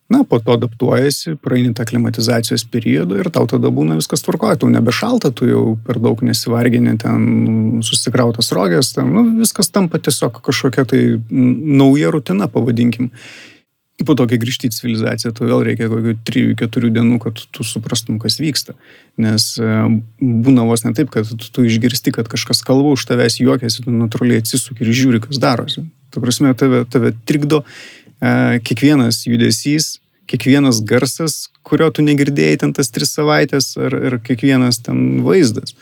Na, 0.10 0.24
po 0.26 0.40
to 0.42 0.56
adaptuojasi, 0.58 1.36
praeini 1.38 1.76
tą 1.78 1.86
klimatizacijos 1.86 2.64
periodą 2.66 3.20
ir 3.22 3.28
tau 3.30 3.46
tada 3.50 3.70
būna 3.70 4.00
viskas 4.00 4.24
tvarkoja, 4.26 4.58
tau 4.58 4.70
nebešalta, 4.74 5.30
tu 5.30 5.46
jau 5.46 5.62
per 5.86 6.00
daug 6.02 6.24
nesivargini, 6.26 6.96
ten 6.98 7.84
susikrautas 7.86 8.50
rogės, 8.58 8.90
ten 8.96 9.12
nu, 9.14 9.24
viskas 9.38 9.70
tampa 9.70 10.02
tiesiog 10.02 10.42
kažkokia 10.48 10.88
tai 10.90 11.04
nauja 11.30 12.10
rutina, 12.16 12.50
pavadinkim. 12.50 13.12
Po 14.00 14.16
to, 14.16 14.26
kai 14.32 14.40
grįžti 14.42 14.72
į 14.72 14.74
civilizaciją, 14.78 15.34
tu 15.36 15.46
vėl 15.46 15.62
reikia 15.68 15.92
kokių 15.92 16.16
3-4 16.26 16.92
dienų, 16.96 17.20
kad 17.22 17.42
tu 17.54 17.68
suprastum, 17.68 18.18
kas 18.24 18.40
vyksta. 18.40 18.74
Nes 19.20 19.52
e, 19.60 19.74
būna 20.24 20.64
vos 20.66 20.86
ne 20.88 20.94
taip, 20.96 21.12
kad 21.12 21.28
tu, 21.28 21.66
išgirsti, 21.68 22.16
kad 22.16 22.32
kažkas 22.32 22.64
kalba 22.66 22.96
už 22.96 23.04
tavęs 23.12 23.42
juokiasi, 23.44 23.84
tu 23.84 23.92
natūraliai 23.92 24.40
atsisuk 24.40 24.80
ir 24.80 24.94
žiūri, 24.96 25.20
kas 25.28 25.42
darosi. 25.44 25.84
Tu 26.16 26.24
prasme, 26.24 26.56
tave, 26.58 26.86
tave 26.90 27.12
trikdo 27.28 27.66
kiekvienas 28.20 29.24
judesys, 29.28 29.98
kiekvienas 30.30 30.84
garsas, 30.86 31.48
kurio 31.66 31.90
tu 31.94 32.06
negirdėjai 32.06 32.60
ten 32.64 32.74
tas 32.76 32.92
tris 32.94 33.14
savaitės, 33.16 33.72
ar, 33.80 33.96
ar 34.10 34.20
kiekvienas 34.26 34.82
ten 34.86 35.22
vaizdas. 35.26 35.76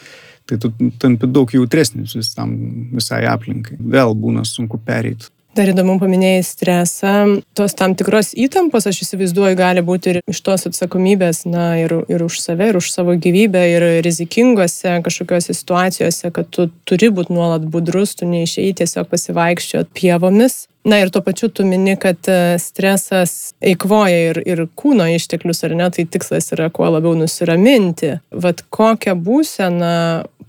Tai 0.48 0.60
tu 0.64 0.72
tampi 1.02 1.28
daug 1.28 1.52
jautresnis 1.52 2.16
visam, 2.16 2.54
visai 2.96 3.26
aplinkai. 3.28 3.76
Vėl 3.80 4.14
būna 4.16 4.46
sunku 4.48 4.80
pereiti. 4.80 5.28
Dar 5.56 5.72
įdomu 5.72 5.96
paminėjai 5.98 6.42
stresą, 6.46 7.12
tos 7.58 7.74
tam 7.78 7.96
tikros 7.98 8.34
įtampos, 8.38 8.86
aš 8.90 9.00
įsivaizduoju, 9.06 9.58
gali 9.58 9.82
būti 9.86 10.12
ir 10.12 10.20
iš 10.30 10.42
tos 10.46 10.68
atsakomybės, 10.70 11.46
na, 11.50 11.72
ir, 11.82 11.96
ir 12.12 12.24
už 12.26 12.38
save, 12.44 12.68
ir 12.70 12.78
už 12.78 12.92
savo 12.94 13.16
gyvybę, 13.18 13.64
ir 13.72 13.86
rizikingose 14.06 15.00
kažkokiose 15.06 15.56
situacijose, 15.58 16.30
kad 16.36 16.52
tu 16.54 16.68
turi 16.86 17.10
būti 17.10 17.34
nuolat 17.34 17.66
budrus, 17.74 18.14
tu 18.20 18.30
neišėjai 18.30 18.76
tiesiog 18.84 19.10
pasivaikščioti 19.10 19.96
pievomis. 19.98 20.68
Na 20.88 21.02
ir 21.02 21.10
tuo 21.12 21.24
pačiu 21.26 21.50
tu 21.52 21.66
mini, 21.68 21.98
kad 22.00 22.30
e, 22.32 22.56
stresas 22.64 23.56
eikvoja 23.60 24.22
ir, 24.30 24.38
ir 24.48 24.62
kūno 24.78 25.10
išteklius, 25.18 25.66
ar 25.68 25.74
ne, 25.76 25.90
tai 25.92 26.06
tikslas 26.08 26.54
yra 26.56 26.70
kuo 26.72 26.88
labiau 26.94 27.18
nusiraminti. 27.18 28.14
Vat 28.32 28.62
kokią 28.72 29.18
būseną 29.20 29.98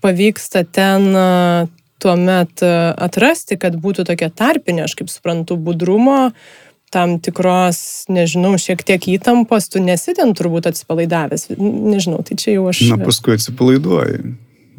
pavyksta 0.04 0.62
ten 0.62 1.10
tuomet 2.02 2.64
e, 2.64 2.72
atrasti, 3.08 3.58
kad 3.60 3.76
būtų 3.80 4.06
tokia 4.08 4.30
tarpinė, 4.34 4.86
aš 4.86 4.96
kaip 4.98 5.12
suprantu, 5.12 5.58
budrumo, 5.60 6.32
tam 6.94 7.18
tikros, 7.20 8.06
nežinau, 8.12 8.54
šiek 8.60 8.82
tiek 8.86 9.10
įtampos, 9.18 9.68
tu 9.72 9.82
nesiten 9.84 10.32
turbūt 10.36 10.70
atsipalaidavęs, 10.70 11.50
nežinau, 11.58 12.22
tai 12.24 12.38
čia 12.40 12.56
jau 12.56 12.68
aš. 12.70 12.86
Na, 12.92 13.00
paskui 13.02 13.36
atsipalaiduoji. 13.36 14.36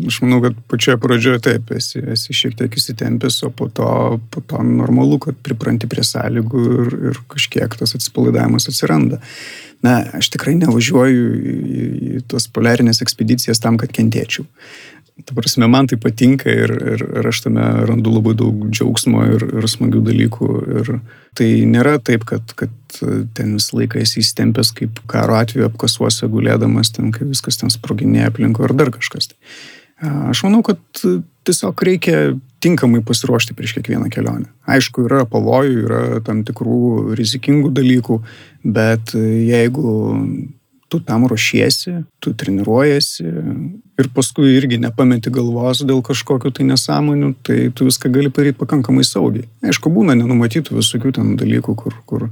Aš 0.08 0.22
manau, 0.24 0.40
kad 0.40 0.56
pačioje 0.72 0.96
pradžioje 1.04 1.42
taip 1.44 1.72
esi, 1.76 2.00
esi 2.14 2.34
šiek 2.36 2.54
tiek 2.56 2.76
įsitempęs, 2.80 3.42
o 3.44 3.50
po 3.52 3.68
to, 3.68 3.90
po 4.32 4.42
to 4.48 4.62
normalu, 4.64 5.18
kad 5.26 5.40
pripranti 5.44 5.90
prie 5.92 6.06
sąlygų 6.08 6.62
ir, 6.76 6.94
ir 7.10 7.20
kažkiek 7.32 7.76
tas 7.76 7.98
atsipalaidavimas 7.98 8.70
atsiranda. 8.72 9.20
Na, 9.84 10.00
aš 10.16 10.32
tikrai 10.32 10.56
nevažiuoju 10.60 11.26
į, 11.36 11.58
į 12.20 12.22
tos 12.32 12.48
poliarinės 12.56 13.04
ekspedicijas 13.04 13.60
tam, 13.64 13.76
kad 13.80 13.92
kentėčiau. 13.96 14.48
Ta 15.26 15.36
prasme, 15.36 15.68
man 15.68 15.88
tai 15.90 15.98
patinka 16.02 16.52
ir, 16.52 16.72
ir, 16.94 17.02
ir 17.20 17.28
aš 17.32 17.44
tame 17.46 17.64
randu 17.90 18.14
labai 18.14 18.36
daug 18.40 18.68
džiaugsmo 18.70 19.26
ir, 19.36 19.46
ir 19.60 19.68
smagių 19.70 20.04
dalykų. 20.06 20.52
Ir 20.80 20.92
tai 21.38 21.50
nėra 21.70 21.98
taip, 22.04 22.24
kad, 22.30 22.54
kad 22.60 23.00
ten 23.36 23.58
visą 23.58 23.82
laiką 23.82 24.00
esi 24.04 24.24
įstempęs 24.24 24.72
kaip 24.78 25.02
karo 25.12 25.36
atveju 25.40 25.68
apkasuose 25.68 26.30
gulėdamas, 26.32 26.94
ten 26.96 27.12
kai 27.16 27.28
viskas 27.30 27.60
ten 27.62 27.74
sproginėja 27.74 28.32
aplinko 28.32 28.66
ar 28.68 28.76
dar 28.78 28.94
kažkas. 28.96 29.34
Tai. 29.34 29.40
Aš 30.32 30.46
manau, 30.48 30.62
kad 30.64 30.80
tiesiog 31.48 31.82
reikia 31.84 32.20
tinkamai 32.64 33.02
pasiruošti 33.06 33.56
prieš 33.56 33.76
kiekvieną 33.78 34.08
kelionę. 34.14 34.48
Aišku, 34.70 35.04
yra 35.08 35.26
pavojų, 35.28 35.82
yra 35.88 36.04
tam 36.24 36.46
tikrų 36.48 37.16
rizikingų 37.20 37.72
dalykų, 37.76 38.20
bet 38.64 39.14
jeigu 39.16 39.92
tu 40.90 41.00
tam 41.06 41.28
ruošiesi, 41.30 41.94
tu 42.24 42.34
treniruojasi 42.34 43.26
ir 44.00 44.10
paskui 44.16 44.56
irgi 44.58 44.80
nepameti 44.82 45.32
galvos 45.34 45.84
dėl 45.86 46.02
kažkokiu 46.06 46.52
tai 46.56 46.66
nesąmonių, 46.72 47.34
tai 47.46 47.60
tu 47.76 47.88
viską 47.90 48.12
gali 48.14 48.34
padaryti 48.34 48.60
pakankamai 48.60 49.06
saugiai. 49.08 49.48
Aišku, 49.66 49.92
būna 49.94 50.18
nenumatytų 50.20 50.80
visokių 50.80 51.14
ten 51.20 51.34
dalykų, 51.40 51.76
kur, 51.78 51.98
kur 52.10 52.28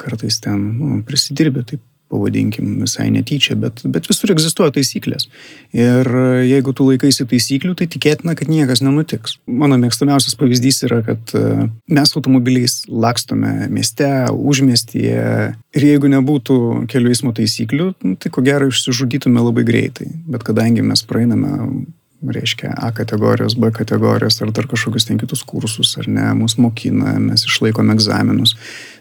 kartais 0.00 0.40
ten 0.42 0.60
nu, 0.78 1.02
prisidirbė 1.06 1.64
taip 1.70 1.82
pavadinkim, 2.14 2.78
visai 2.84 3.10
netyčia, 3.14 3.56
bet, 3.60 3.82
bet 3.90 4.08
visur 4.10 4.32
egzistuoja 4.34 4.74
taisyklės. 4.78 5.26
Ir 5.74 6.08
jeigu 6.46 6.74
tu 6.76 6.86
laikaisi 6.88 7.26
taisyklių, 7.30 7.74
tai 7.78 7.88
tikėtina, 7.90 8.36
kad 8.38 8.50
niekas 8.50 8.84
nenutiks. 8.84 9.38
Mano 9.50 9.78
mėgstamiausias 9.82 10.38
pavyzdys 10.40 10.84
yra, 10.88 11.00
kad 11.06 11.34
e, 11.36 11.66
mes 11.90 12.14
automobiliais 12.14 12.80
lakstome 12.88 13.68
mieste, 13.72 14.10
užmiestyje 14.32 15.26
ir 15.74 15.88
jeigu 15.90 16.12
nebūtų 16.14 16.86
kelių 16.90 17.12
eismo 17.14 17.34
taisyklių, 17.36 17.90
tai 18.22 18.32
ko 18.32 18.44
gero 18.46 18.70
išsižudytume 18.70 19.42
labai 19.42 19.66
greitai. 19.66 20.08
Bet 20.30 20.46
kadangi 20.46 20.86
mes 20.86 21.04
praeiname 21.08 21.84
reiškia 22.32 22.72
A 22.76 22.90
kategorijos, 22.92 23.54
B 23.54 23.70
kategorijos 23.70 24.40
ar 24.42 24.52
dar 24.54 24.66
kažkokius 24.70 25.08
ten 25.08 25.18
kitus 25.20 25.42
kursus, 25.44 25.96
ar 26.00 26.08
ne, 26.08 26.26
mus 26.38 26.56
mokina, 26.56 27.18
mes 27.20 27.44
išlaikome 27.44 27.92
egzaminus 27.94 28.56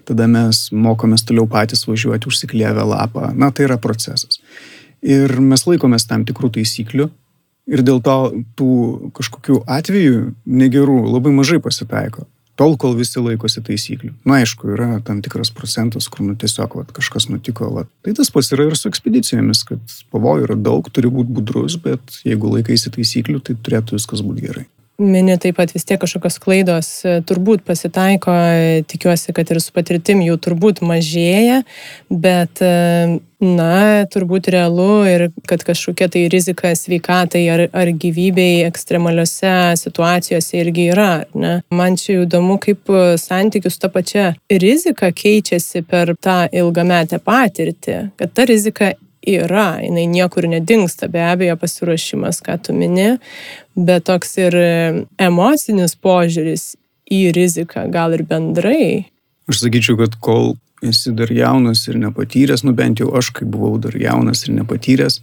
tada 0.08 0.28
mes 0.30 0.68
mokomės 0.72 1.26
toliau 1.28 1.48
patys 1.50 1.86
važiuoti 1.88 2.30
užsikliavę 2.30 2.86
lapą. 2.88 3.32
Na, 3.38 3.52
tai 3.52 3.68
yra 3.68 3.80
procesas. 3.82 4.42
Ir 5.04 5.36
mes 5.44 5.66
laikomės 5.68 6.08
tam 6.10 6.24
tikrų 6.28 6.54
taisyklių 6.60 7.10
ir 7.74 7.84
dėl 7.86 8.00
to 8.04 8.18
tų 8.60 8.70
kažkokių 9.18 9.64
atvejų 9.80 10.30
negerų 10.46 11.00
labai 11.16 11.34
mažai 11.36 11.60
pasitaiko. 11.64 12.28
Tol, 12.60 12.76
kol 12.78 12.94
visi 12.94 13.18
laikosi 13.18 13.64
taisyklių. 13.66 14.12
Na, 14.30 14.38
aišku, 14.44 14.76
yra 14.76 15.00
tam 15.06 15.24
tikras 15.26 15.50
procentas, 15.50 16.06
kur 16.06 16.22
nu, 16.28 16.36
tiesiog 16.38 16.76
vat, 16.78 16.92
kažkas 16.94 17.26
nutiko. 17.32 17.72
Vat. 17.74 17.90
Tai 18.06 18.14
tas 18.20 18.30
pats 18.30 18.52
yra 18.54 18.68
ir 18.70 18.78
su 18.78 18.92
ekspedicijomis, 18.92 19.64
kad 19.72 19.96
pavojų 20.14 20.46
yra 20.46 20.60
daug, 20.70 20.86
turi 20.94 21.10
būti 21.10 21.34
budrus, 21.34 21.80
bet 21.82 22.22
jeigu 22.22 22.54
laikaisi 22.54 22.94
taisyklių, 22.94 23.42
tai 23.42 23.58
turėtų 23.58 23.98
viskas 23.98 24.22
būti 24.22 24.46
gerai 24.46 24.68
mini 25.04 25.36
taip 25.42 25.58
pat 25.60 25.74
vis 25.76 25.86
tiek 25.88 26.00
kažkokios 26.02 26.40
klaidos 26.42 26.90
e, 27.06 27.20
turbūt 27.28 27.66
pasitaiko, 27.68 28.32
e, 28.32 28.82
tikiuosi, 28.90 29.34
kad 29.36 29.52
ir 29.52 29.60
su 29.64 29.74
patirtim 29.76 30.24
jų 30.24 30.40
turbūt 30.42 30.82
mažėja, 30.86 31.62
bet 32.10 32.62
e, 32.64 32.72
na, 33.44 33.76
turbūt 34.14 34.48
realu 34.54 35.04
ir 35.10 35.28
kad 35.50 35.66
kažkokia 35.68 36.08
tai 36.14 36.26
rizika 36.32 36.72
sveikatai 36.80 37.44
ar, 37.52 37.66
ar 37.76 37.92
gyvybei 37.92 38.64
ekstremaliuose 38.70 39.76
situacijose 39.84 40.62
irgi 40.62 40.90
yra. 40.94 41.12
Ne? 41.36 41.58
Man 41.74 42.00
čia 42.00 42.22
įdomu, 42.24 42.58
kaip 42.64 42.92
santykius 43.20 43.82
ta 43.84 43.92
pačia 43.92 44.32
rizika 44.48 45.12
keičiasi 45.12 45.84
per 45.88 46.16
tą 46.24 46.44
ilgametę 46.56 47.20
patirtį, 47.24 48.00
kad 48.20 48.34
ta 48.34 48.48
rizika 48.48 48.94
yra, 49.28 49.80
jinai 49.84 50.06
niekur 50.12 50.48
nedingsta, 50.52 51.10
be 51.12 51.24
abejo 51.26 51.56
pasiruošimas, 51.62 52.42
ką 52.46 52.58
tu 52.66 52.76
mini, 52.78 53.18
bet 53.76 54.08
toks 54.10 54.38
ir 54.42 54.58
emocinis 55.22 55.96
požiūris 55.96 56.74
į 57.14 57.24
riziką, 57.36 57.88
gal 57.94 58.16
ir 58.18 58.26
bendrai. 58.28 59.08
Aš 59.50 59.66
sakyčiau, 59.66 59.98
kad 60.00 60.16
kol 60.24 60.56
esi 60.84 61.14
dar 61.16 61.32
jaunas 61.32 61.86
ir 61.88 62.00
nepatyręs, 62.02 62.66
nu 62.68 62.76
bent 62.76 63.00
jau 63.00 63.12
aš, 63.18 63.32
kai 63.38 63.48
buvau 63.48 63.78
dar 63.82 63.96
jaunas 64.00 64.44
ir 64.48 64.56
nepatyręs, 64.60 65.22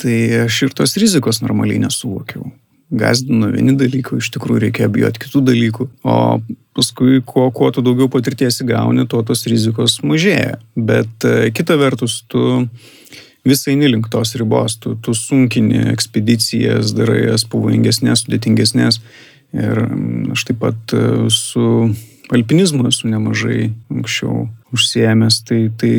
tai 0.00 0.18
aš 0.46 0.64
ir 0.66 0.76
tos 0.76 0.96
rizikos 1.00 1.42
normaliai 1.44 1.82
nesuvokiau 1.84 2.50
gazdino 2.90 3.50
vieni 3.52 3.76
dalykai, 3.78 4.18
iš 4.20 4.30
tikrųjų 4.34 4.64
reikia 4.66 4.88
bijoti 4.92 5.22
kitų 5.22 5.42
dalykų, 5.46 5.86
o 6.02 6.16
paskui 6.76 7.20
kuo, 7.26 7.48
kuo 7.54 7.70
tu 7.74 7.84
daugiau 7.86 8.10
patirties 8.10 8.60
įgauni, 8.64 9.06
tuo 9.10 9.22
tos 9.26 9.44
rizikos 9.50 10.00
mažėja. 10.06 10.58
Bet 10.76 11.26
e, 11.26 11.50
kita 11.54 11.76
vertus, 11.80 12.20
tu 12.30 12.66
visai 13.46 13.76
nelink 13.78 14.10
tos 14.12 14.34
ribos, 14.38 14.76
tu, 14.82 14.96
tu 15.02 15.14
sunkini 15.16 15.86
ekspedicijas, 15.92 16.94
darai 16.96 17.24
jas 17.28 17.46
pavojingesnės, 17.50 18.26
sudėtingesnės. 18.26 19.00
Ir 19.56 19.84
aš 20.34 20.46
taip 20.50 20.60
pat 20.62 20.94
e, 20.94 21.04
su 21.34 21.90
alpinizmu 22.30 22.86
esu 22.90 23.10
nemažai 23.10 23.72
anksčiau 23.90 24.46
užsiemęs, 24.72 25.40
tai, 25.48 25.60
tai 25.78 25.92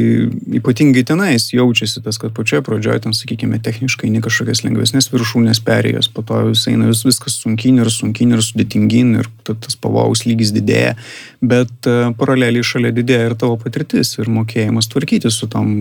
ypatingai 0.58 1.04
tenais 1.08 1.50
jaučiasi 1.52 2.02
tas, 2.06 2.18
kad 2.22 2.34
pačioje 2.36 2.64
pradžioje 2.66 3.04
ten, 3.04 3.16
sakykime, 3.16 3.60
techniškai 3.64 4.10
ne 4.14 4.22
kažkokias 4.24 4.64
lengvesnės 4.64 5.12
viršūnės 5.12 5.60
perėjos, 5.68 6.08
po 6.14 6.24
to 6.28 6.40
vis 6.50 6.64
eina 6.72 6.88
vis, 6.88 7.04
viskas 7.08 7.36
sunkin 7.42 7.82
ir 7.84 7.92
sunkin 7.92 8.32
ir 8.36 8.44
sudėtingin 8.46 9.18
ir 9.20 9.30
tas 9.44 9.76
pavojaus 9.76 10.24
lygis 10.28 10.54
didėja, 10.56 10.96
bet 11.44 11.90
uh, 11.90 12.14
paraleliai 12.18 12.64
šalia 12.66 12.94
didėja 12.96 13.32
ir 13.32 13.38
tavo 13.40 13.58
patirtis 13.60 14.14
ir 14.20 14.32
mokėjimas 14.32 14.88
tvarkyti 14.92 15.32
su 15.34 15.50
tom, 15.52 15.74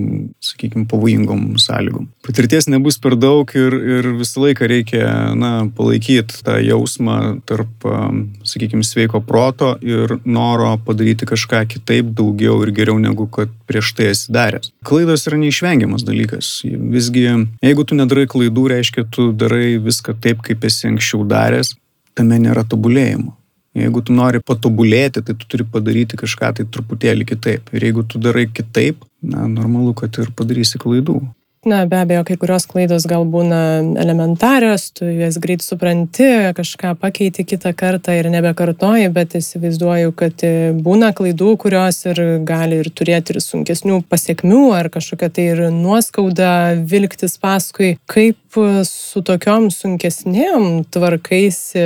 sakykime, 0.43 0.89
pavojingom 0.91 1.47
sąlygom. 1.63 2.11
Patirties 2.27 2.67
nebus 2.73 2.99
per 3.03 3.15
daug 3.21 3.51
ir, 3.55 3.79
ir 4.01 4.11
visą 4.19 4.45
laiką 4.47 4.67
reikia, 4.71 5.05
na, 5.39 5.53
palaikyti 5.77 6.43
tą 6.45 6.59
jausmą 6.65 7.21
tarp, 7.49 7.87
um, 7.87 8.25
sakykime, 8.47 8.83
sveiko 8.87 9.23
proto 9.25 9.77
ir 9.85 10.19
noro 10.27 10.75
padaryti 10.85 11.29
kažką 11.29 11.63
kitaip, 11.71 12.11
daugiau 12.19 12.59
ir 12.65 12.73
geriau 12.75 12.80
negu 13.01 13.27
kad 13.31 13.51
prieš 13.67 13.93
tai 13.97 14.11
esi 14.11 14.33
daręs. 14.33 14.71
Klaidos 14.87 15.27
yra 15.29 15.39
neišvengiamas 15.41 16.05
dalykas. 16.07 16.63
Visgi, 16.65 17.27
jeigu 17.63 17.85
tu 17.85 17.99
nedarai 17.99 18.27
klaidų, 18.31 18.69
reiškia, 18.73 19.05
tu 19.13 19.31
darai 19.33 19.77
viską 19.83 20.17
taip, 20.21 20.41
kaip 20.47 20.65
esi 20.65 20.89
anksčiau 20.89 21.27
daręs, 21.29 21.75
tame 22.15 22.41
nėra 22.41 22.65
tobulėjimo. 22.65 23.37
Jeigu 23.79 24.03
tu 24.03 24.15
nori 24.17 24.41
patobulėti, 24.43 25.23
tai 25.23 25.35
tu 25.39 25.47
turi 25.47 25.65
padaryti 25.65 26.19
kažką 26.19 26.55
tai 26.59 26.65
truputėlį 26.67 27.27
kitaip. 27.29 27.69
Ir 27.71 27.87
jeigu 27.87 28.03
tu 28.03 28.19
darai 28.19 28.49
kitaip, 28.51 29.05
na, 29.23 29.47
normalu, 29.47 29.95
kad 29.95 30.19
ir 30.19 30.33
padarysi 30.35 30.81
klaidų. 30.83 31.21
Na, 31.65 31.85
be 31.85 31.99
abejo, 32.01 32.23
kai 32.25 32.39
kurios 32.41 32.65
klaidos 32.65 33.05
gal 33.05 33.27
būna 33.29 33.83
elementarios, 34.01 34.87
tu 34.97 35.05
jas 35.13 35.37
greit 35.37 35.61
supranti, 35.61 36.25
kažką 36.57 36.95
pakeiti 36.97 37.45
kitą 37.45 37.75
kartą 37.77 38.15
ir 38.17 38.31
nebekartoji, 38.33 39.11
bet 39.13 39.37
įsivaizduoju, 39.37 40.15
kad 40.17 40.41
būna 40.81 41.11
klaidų, 41.13 41.51
kurios 41.61 42.01
ir 42.09 42.23
gali 42.49 42.81
ir 42.81 42.89
turėti 42.89 43.37
ir 43.37 43.43
sunkesnių 43.45 44.01
pasiekmių, 44.09 44.63
ar 44.79 44.89
kažkokia 44.95 45.29
tai 45.37 45.47
ir 45.51 45.63
nuoskauda 45.75 46.55
vilktis 46.81 47.37
paskui. 47.37 47.99
Kaip 48.09 48.41
su 48.89 49.21
tokiom 49.23 49.69
sunkesnėm 49.71 50.87
tvarkaisi, 50.91 51.85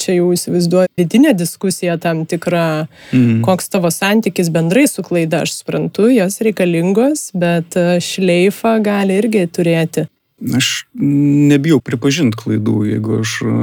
čia 0.00 0.16
jau 0.16 0.32
įsivaizduoju 0.32 0.88
vidinė 0.98 1.36
diskusija 1.36 1.98
tam 2.00 2.24
tikra, 2.24 2.88
mm. 3.12 3.44
koks 3.44 3.68
tavo 3.70 3.92
santykis 3.94 4.48
bendrai 4.50 4.88
su 4.90 5.04
klaida, 5.06 5.44
aš 5.44 5.60
suprantu, 5.60 6.08
jos 6.08 6.40
reikalingos, 6.40 7.28
bet 7.36 7.76
šleifą 8.02 8.78
gali 8.82 9.09
gali 9.10 9.18
irgi 9.18 9.46
turėti. 9.50 10.06
Aš 10.56 10.86
nebijau 10.96 11.82
pripažinti 11.84 12.38
klaidų. 12.40 12.86
Jeigu 12.88 13.20
aš 13.20 13.34
e, 13.44 13.54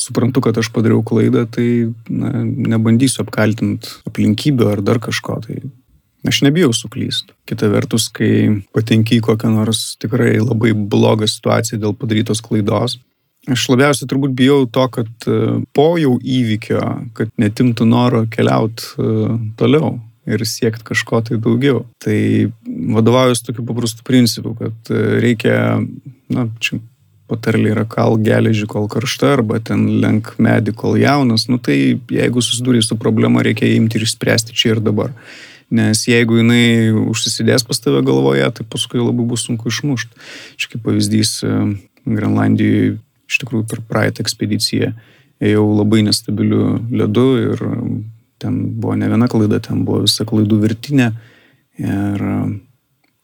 suprantu, 0.00 0.42
kad 0.42 0.58
aš 0.58 0.72
padariau 0.74 1.04
klaidą, 1.06 1.46
tai 1.46 1.92
na, 2.10 2.42
nebandysiu 2.42 3.22
apkaltinti 3.22 3.86
aplinkybių 4.08 4.72
ar 4.72 4.82
dar 4.82 4.98
kažko. 4.98 5.38
Tai 5.44 5.60
aš 6.26 6.42
nebijau 6.42 6.72
suklysti. 6.74 7.30
Kita 7.46 7.70
vertus, 7.70 8.08
kai 8.10 8.64
patenki 8.74 9.20
į 9.20 9.26
kokią 9.28 9.52
nors 9.54 9.94
tikrai 10.02 10.40
labai 10.40 10.72
blogą 10.74 11.28
situaciją 11.30 11.78
dėl 11.78 11.94
padarytos 11.94 12.42
klaidos, 12.42 12.98
aš 13.46 13.68
labiausiai 13.70 14.10
turbūt 14.10 14.34
bijau 14.34 14.64
to, 14.66 14.88
kad 14.90 15.28
e, 15.30 15.60
po 15.70 15.92
jau 16.02 16.16
įvykio, 16.18 16.82
kad 17.14 17.30
netimtų 17.38 17.86
noro 17.86 18.24
keliauti 18.32 18.90
e, 18.98 19.30
toliau 19.60 20.00
ir 20.26 20.44
siekti 20.48 20.86
kažko 20.88 21.20
tai 21.26 21.38
daugiau. 21.42 21.84
Tai 22.02 22.16
vadovaujus 22.96 23.44
tokiu 23.44 23.64
paprastu 23.66 24.04
principu, 24.06 24.54
kad 24.58 24.92
e, 24.92 25.00
reikia, 25.24 25.56
na, 26.32 26.46
čia 26.64 26.80
patarlė 27.30 27.72
yra 27.72 27.86
kal 27.88 28.18
geležį, 28.20 28.68
kol 28.70 28.88
karšta, 28.92 29.34
arba 29.38 29.60
ten 29.64 29.86
lenk 30.02 30.34
medį, 30.42 30.74
kol 30.76 30.98
jaunas, 31.00 31.48
nu 31.48 31.58
tai 31.62 31.78
jeigu 31.96 32.44
susidūrė 32.44 32.82
su 32.84 32.98
problema, 33.00 33.44
reikia 33.44 33.70
imti 33.76 34.00
ir 34.00 34.06
išspręsti 34.08 34.56
čia 34.56 34.74
ir 34.74 34.84
dabar. 34.84 35.14
Nes 35.74 36.04
jeigu 36.06 36.36
jinai 36.38 36.92
užsisidės 36.92 37.64
pas 37.66 37.80
tave 37.80 38.02
galvoje, 38.04 38.44
tai 38.58 38.66
paskui 38.68 39.00
labai 39.00 39.24
bus 39.26 39.46
sunku 39.48 39.72
išmušti. 39.72 40.20
Čia 40.60 40.74
kaip 40.74 40.84
pavyzdys, 40.84 41.40
e, 41.44 41.64
Grenlandijoje 42.04 42.98
iš 43.24 43.40
tikrųjų 43.40 43.66
per 43.70 43.80
praeitą 43.88 44.20
ekspediciją 44.24 44.92
ėjau 45.44 45.64
labai 45.80 46.04
nestabiliu 46.06 46.76
ledu 46.94 47.26
ir 47.40 47.64
ten 48.44 48.60
buvo 48.80 48.94
ne 49.00 49.08
viena 49.10 49.28
klaida, 49.30 49.58
ten 49.64 49.82
buvo 49.88 50.04
visa 50.04 50.26
klaidų 50.28 50.60
virtinė 50.62 51.10
ir 51.80 52.28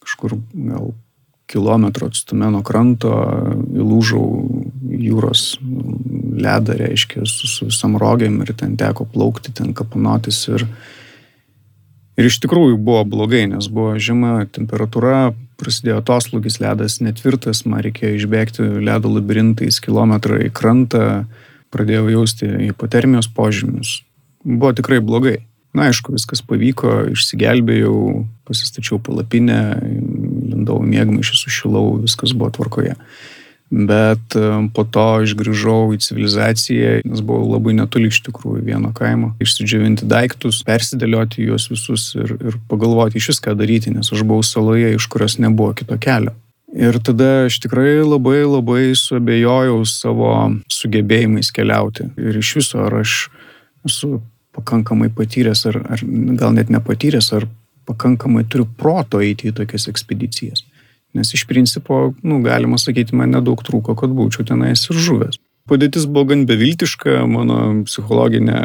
kažkur 0.00 0.40
gal 0.54 0.92
kilometro 1.50 2.06
atstume 2.10 2.46
nuo 2.52 2.62
kranto 2.66 3.10
įlūžau 3.74 4.24
jūros 5.00 5.58
ledą, 6.40 6.76
reiškia, 6.78 7.24
su, 7.26 7.50
su 7.50 7.68
visam 7.68 7.96
rogėm 8.00 8.40
ir 8.44 8.54
ten 8.58 8.76
teko 8.78 9.06
plaukti, 9.10 9.52
ten 9.56 9.74
kapunotis 9.76 10.44
ir, 10.52 10.66
ir 12.18 12.28
iš 12.30 12.38
tikrųjų 12.44 12.78
buvo 12.78 13.02
blogai, 13.16 13.48
nes 13.50 13.66
buvo 13.72 13.96
žema 13.98 14.44
temperatūra, 14.54 15.32
prasidėjo 15.60 15.98
atoslūgis, 16.00 16.60
ledas 16.62 17.00
netvirtas, 17.04 17.64
man 17.68 17.82
reikėjo 17.84 18.20
išbėgti 18.22 18.68
ledo 18.86 19.10
labirintais 19.12 19.82
kilometrą 19.84 20.38
į 20.46 20.52
krantą, 20.54 21.24
pradėjau 21.74 22.06
jausti 22.14 22.48
hipotermijos 22.70 23.28
požymius, 23.34 24.00
buvo 24.44 24.72
tikrai 24.76 25.00
blogai. 25.04 25.38
Na, 25.70 25.86
aišku, 25.86 26.16
viskas 26.16 26.42
pavyko, 26.42 27.12
išsigelbėjau, 27.14 28.24
pasistačiau 28.48 28.98
palapinę, 29.06 29.60
lindau 30.50 30.80
mėgmaišį, 30.82 31.36
sušilau, 31.44 31.84
viskas 32.02 32.34
buvo 32.34 32.50
tvarkoje. 32.56 32.96
Bet 33.70 34.34
e, 34.34 34.46
po 34.74 34.82
to 34.82 35.04
išgrįžau 35.22 35.92
į 35.94 36.00
civilizaciją, 36.02 36.94
nes 37.06 37.22
buvau 37.22 37.52
labai 37.52 37.76
netoli 37.78 38.10
iš 38.10 38.18
tikrųjų 38.26 38.64
vieno 38.66 38.90
kaimo. 38.96 39.36
Išsidžiavinti 39.38 40.08
daiktus, 40.10 40.64
persidėlioti 40.66 41.46
juos 41.46 41.68
visus 41.70 42.08
ir, 42.18 42.34
ir 42.34 42.58
pagalvoti 42.66 43.22
iš 43.22 43.30
viską 43.30 43.54
daryti, 43.54 43.94
nes 43.94 44.10
aš 44.10 44.26
buvau 44.26 44.42
saloje, 44.42 44.96
iš 44.96 45.06
kurios 45.12 45.38
nebuvo 45.38 45.76
kito 45.78 45.94
kelio. 46.02 46.34
Ir 46.74 46.98
tada 47.02 47.46
aš 47.46 47.60
tikrai 47.62 48.00
labai 48.02 48.42
labai 48.42 48.90
suabejojau 48.98 49.78
savo 49.86 50.34
sugebėjimais 50.70 51.54
keliauti. 51.54 52.10
Ir 52.18 52.42
iš 52.42 52.56
viso, 52.58 52.82
ar 52.86 53.00
aš 53.04 53.28
esu 53.86 54.18
pakankamai 54.56 55.10
patyręs, 55.14 55.66
ar, 55.70 55.82
ar 55.94 56.02
gal 56.40 56.54
net 56.56 56.72
nepatyręs, 56.72 57.32
ar 57.38 57.46
pakankamai 57.88 58.44
turiu 58.50 58.66
proto 58.78 59.22
eiti 59.24 59.50
į 59.50 59.56
tokias 59.60 59.88
ekspedicijas. 59.90 60.64
Nes 61.14 61.32
iš 61.34 61.46
principo, 61.50 62.12
nu, 62.22 62.38
galima 62.44 62.78
sakyti, 62.78 63.16
man 63.18 63.32
nedaug 63.34 63.62
trūko, 63.66 63.96
kad 63.98 64.12
būčiau 64.14 64.46
tenais 64.46 64.84
ir 64.86 64.98
žuvęs. 64.98 65.40
Padėtis 65.70 66.06
buvo 66.10 66.32
gan 66.32 66.46
beviltiška, 66.48 67.20
mano 67.30 67.58
psichologinė 67.86 68.56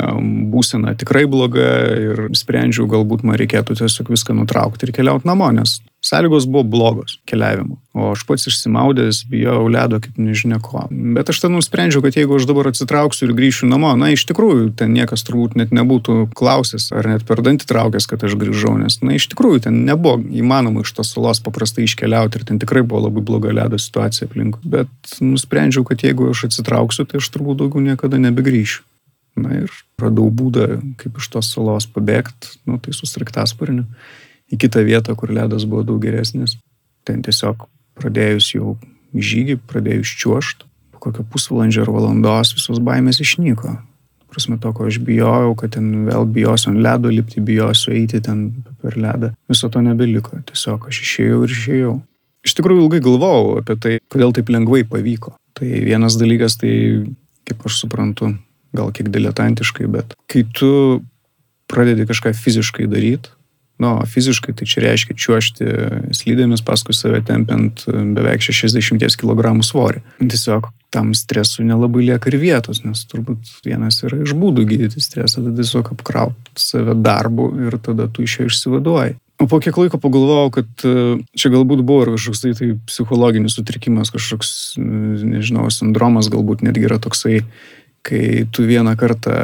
būsena 0.53 0.95
tikrai 0.97 1.25
bloga 1.29 1.65
ir 2.01 2.21
sprendžiau, 2.37 2.87
galbūt 2.89 3.25
man 3.27 3.37
reikėtų 3.41 3.77
tiesiog 3.81 4.09
viską 4.13 4.33
nutraukti 4.37 4.87
ir 4.87 4.93
keliauti 4.95 5.29
namo, 5.29 5.51
nes 5.53 5.77
Sąlygos 6.05 6.45
buvo 6.45 6.63
blogos 6.63 7.17
keliavimo, 7.25 7.79
o 7.97 8.11
aš 8.13 8.21
pats 8.29 8.43
išsimaudęs, 8.45 9.23
bijau 9.25 9.63
ledo 9.73 9.97
kaip 10.03 10.19
nežinia 10.21 10.59
ko. 10.61 10.83
Bet 10.91 11.31
aš 11.33 11.39
tada 11.41 11.55
nusprendžiau, 11.55 12.03
kad 12.05 12.13
jeigu 12.13 12.35
aš 12.37 12.43
dabar 12.45 12.67
atsitrauksiu 12.69 13.25
ir 13.25 13.31
grįšiu 13.33 13.65
namo, 13.71 13.89
na 13.97 14.11
iš 14.13 14.27
tikrųjų 14.29 14.67
ten 14.77 14.93
niekas 14.93 15.25
turbūt 15.25 15.55
net 15.57 15.71
nebūtų 15.73 16.27
klausęs 16.37 16.91
ar 16.93 17.09
net 17.09 17.25
per 17.25 17.41
dantį 17.41 17.65
traukęs, 17.71 18.05
kad 18.11 18.21
aš 18.27 18.35
grįžau, 18.37 18.75
nes 18.77 18.99
na 19.01 19.15
iš 19.17 19.25
tikrųjų 19.31 19.63
ten 19.65 19.79
nebuvo 19.87 20.19
įmanoma 20.21 20.83
iš 20.85 20.91
tos 20.93 21.15
salos 21.15 21.41
paprastai 21.41 21.87
iškeliauti 21.87 22.37
ir 22.37 22.45
ten 22.51 22.61
tikrai 22.61 22.83
buvo 22.85 23.07
labai 23.07 23.23
bloga 23.25 23.55
ledo 23.57 23.79
situacija 23.81 24.27
aplinkui. 24.29 24.61
Bet 24.75 25.15
nusprendžiau, 25.25 25.87
kad 25.89 26.05
jeigu 26.05 26.27
aš 26.35 26.43
atsitrauksiu, 26.51 27.07
tai 27.09 27.17
aš 27.17 27.31
turbūt 27.33 27.63
daugiau 27.63 27.81
niekada 27.81 28.21
nebegrįšiu. 28.21 28.85
Na 29.41 29.57
ir 29.57 29.73
radau 29.99 30.29
būdą, 30.29 30.77
kaip 31.01 31.17
iš 31.17 31.31
tos 31.33 31.49
salos 31.57 31.89
pabėgti, 31.89 32.53
nu 32.69 32.77
tai 32.77 32.93
su 32.93 33.09
sraigtasparniu 33.09 33.87
į 34.51 34.60
kitą 34.62 34.84
vietą, 34.86 35.15
kur 35.17 35.34
ledas 35.34 35.65
buvo 35.69 35.84
daug 35.88 36.01
geresnis. 36.03 36.58
Ten 37.05 37.21
tiesiog 37.25 37.67
pradėjus 37.97 38.51
jau 38.55 38.75
žygį, 39.15 39.60
pradėjus 39.69 40.13
čiuošti, 40.21 40.67
po 40.93 41.01
kokio 41.08 41.25
pusvalandžio 41.31 41.86
ar 41.86 41.91
valandos 41.95 42.55
visos 42.58 42.81
baimės 42.84 43.21
išnyko. 43.23 43.77
Prasme 44.31 44.58
to, 44.60 44.71
ko 44.75 44.89
aš 44.89 44.99
bijojau, 45.05 45.53
kad 45.55 45.77
ten 45.77 46.08
vėl 46.10 46.25
bijosiu 46.27 46.73
ant 46.73 46.81
ledo 46.84 47.12
lipti, 47.13 47.43
bijosiu 47.45 47.93
eiti 47.95 48.19
ten 48.23 48.49
per 48.81 48.97
ledą. 48.99 49.31
Viso 49.47 49.69
to 49.71 49.79
nebeliko. 49.86 50.41
Tiesiog 50.49 50.89
aš 50.89 50.99
išėjau 51.05 51.38
ir 51.45 51.53
išėjau. 51.55 51.93
Iš 52.45 52.58
tikrųjų 52.58 52.84
ilgai 52.84 52.99
galvojau 53.05 53.62
apie 53.62 53.77
tai, 53.81 53.93
kodėl 54.12 54.36
taip 54.36 54.51
lengvai 54.51 54.84
pavyko. 54.89 55.38
Tai 55.55 55.69
vienas 55.88 56.17
dalykas, 56.19 56.60
tai 56.60 56.73
kaip 57.47 57.63
aš 57.65 57.79
suprantu, 57.86 58.34
gal 58.75 58.91
kiek 58.91 59.08
diletantiškai, 59.13 59.88
bet 59.91 60.17
kai 60.29 60.43
tu 60.51 60.99
pradedi 61.71 62.05
kažką 62.10 62.36
fiziškai 62.36 62.89
daryti, 62.91 63.31
Nu, 63.81 63.97
fiziškai 64.07 64.53
tai 64.55 64.67
čia 64.71 64.85
reiškia 64.85 65.17
čiuošti 65.19 65.65
slydėmis 66.15 66.63
paskui 66.63 66.95
save 66.95 67.19
tempiant 67.27 67.83
beveik 68.15 68.45
60 68.45 69.19
kg 69.19 69.51
svorį. 69.67 69.99
Tiesiog 70.21 70.69
tam 70.95 71.11
stresui 71.17 71.65
nelabai 71.67 72.05
lieka 72.07 72.31
ir 72.31 72.39
vietos, 72.39 72.85
nes 72.85 73.03
turbūt 73.11 73.51
vienas 73.67 73.99
yra 74.07 74.21
iš 74.23 74.31
būdų 74.39 74.63
gydyti 74.69 75.03
stresą, 75.03 75.41
tada 75.41 75.57
tiesiog 75.59 75.91
apkrauti 75.97 76.55
save 76.55 76.95
darbu 77.03 77.49
ir 77.67 77.75
tada 77.83 78.07
tu 78.07 78.23
iš 78.23 78.39
jo 78.39 78.47
išsivaduoji. 78.47 79.17
O 79.43 79.49
po 79.51 79.59
kiek 79.59 79.75
laiko 79.75 79.99
pagalvojau, 79.99 80.51
kad 80.55 80.85
e, 80.88 80.91
čia 81.35 81.51
galbūt 81.51 81.81
buvo 81.83 82.05
ir 82.05 82.13
kažkoks 82.13 82.45
tai, 82.45 82.53
tai 82.55 82.69
psichologinis 82.88 83.57
sutrikimas, 83.57 84.13
kažkoks, 84.15 84.51
nežinau, 84.79 85.67
sindromas 85.75 86.31
galbūt 86.31 86.63
netgi 86.63 86.88
yra 86.88 87.01
toksai, 87.03 87.41
kai 88.07 88.45
tu 88.55 88.63
vieną 88.63 88.95
kartą 88.95 89.35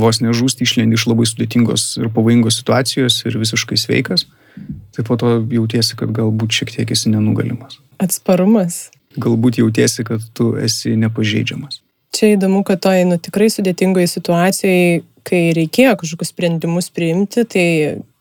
vos 0.00 0.20
nežūsti 0.24 0.64
išlendi 0.66 0.98
iš 0.98 1.06
labai 1.10 1.26
sudėtingos 1.28 1.90
ir 2.00 2.10
pavojingos 2.14 2.60
situacijos 2.60 3.20
ir 3.28 3.38
visiškai 3.40 3.78
sveikas, 3.80 4.26
tai 4.96 5.04
po 5.06 5.18
to 5.20 5.38
jautiesi, 5.52 5.96
kad 5.98 6.12
galbūt 6.14 6.60
šiek 6.60 6.72
tiek 6.76 6.94
esi 6.94 7.12
nenugalimas. 7.12 7.78
Atsparumas. 8.02 8.88
Galbūt 9.18 9.60
jautiesi, 9.60 10.04
kad 10.06 10.24
tu 10.36 10.52
esi 10.60 10.94
nepažeidžiamas. 10.98 11.82
Čia 12.14 12.34
įdomu, 12.36 12.62
kad 12.66 12.80
toj 12.82 13.04
nu, 13.08 13.18
tikrai 13.20 13.50
sudėtingoje 13.52 14.08
situacijoje 14.10 15.02
kai 15.28 15.48
reikėjo 15.56 15.96
kažkokius 16.00 16.32
sprendimus 16.32 16.88
priimti, 16.94 17.44
tai 17.44 17.66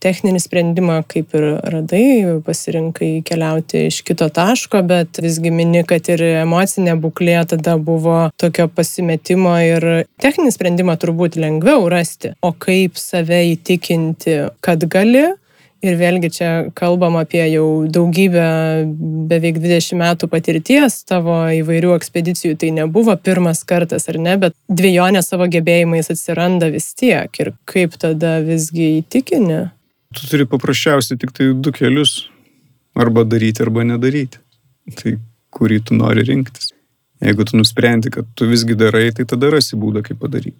techninį 0.04 0.42
sprendimą 0.44 1.00
kaip 1.10 1.34
ir 1.38 1.46
radai, 1.74 2.04
pasirinkai 2.46 3.10
keliauti 3.28 3.88
iš 3.90 4.02
kito 4.08 4.28
taško, 4.34 4.84
bet 4.88 5.22
visgi 5.24 5.52
mini, 5.54 5.82
kad 5.88 6.10
ir 6.14 6.24
emocinė 6.44 6.98
būklė 7.02 7.40
tada 7.54 7.78
buvo 7.82 8.28
tokio 8.38 8.68
pasimetimo 8.70 9.56
ir 9.64 9.88
techninį 10.22 10.54
sprendimą 10.54 10.98
turbūt 11.02 11.40
lengviau 11.40 11.88
rasti, 11.92 12.36
o 12.46 12.54
kaip 12.54 13.00
save 13.02 13.42
įtikinti, 13.56 14.40
kad 14.62 14.86
gali 14.92 15.26
Ir 15.86 15.94
vėlgi 16.00 16.30
čia 16.34 16.50
kalbam 16.78 17.20
apie 17.20 17.44
jau 17.52 17.86
daugybę, 17.94 18.46
beveik 19.30 19.60
20 19.62 20.00
metų 20.00 20.30
patirties 20.32 21.04
tavo 21.06 21.36
įvairių 21.54 21.92
ekspedicijų. 21.94 22.56
Tai 22.58 22.72
nebuvo 22.80 23.14
pirmas 23.22 23.62
kartas, 23.68 24.08
ar 24.10 24.18
ne, 24.22 24.34
bet 24.42 24.56
dviejonė 24.72 25.22
savo 25.26 25.46
gebėjimais 25.54 26.10
atsiranda 26.14 26.72
vis 26.74 26.90
tiek. 26.98 27.30
Ir 27.44 27.54
kaip 27.70 28.00
tada 28.02 28.40
visgi 28.46 28.96
įtikini? 29.04 29.68
Tu 30.18 30.32
turi 30.32 30.48
paprasčiausiai 30.50 31.20
tik 31.22 31.36
tai 31.38 31.52
du 31.54 31.74
kelius. 31.76 32.24
Arba 32.98 33.22
daryti, 33.30 33.62
arba 33.62 33.86
nedaryti. 33.86 34.42
Tai 34.98 35.14
kurį 35.54 35.84
tu 35.86 35.98
nori 36.00 36.26
rinktis. 36.26 36.72
Jeigu 37.22 37.46
tu 37.46 37.58
nusprendi, 37.60 38.10
kad 38.14 38.26
tu 38.38 38.50
visgi 38.50 38.74
darai, 38.78 39.12
tai 39.14 39.28
tada 39.30 39.52
rasi 39.54 39.78
būdą, 39.78 40.02
kaip 40.06 40.18
padaryti 40.22 40.58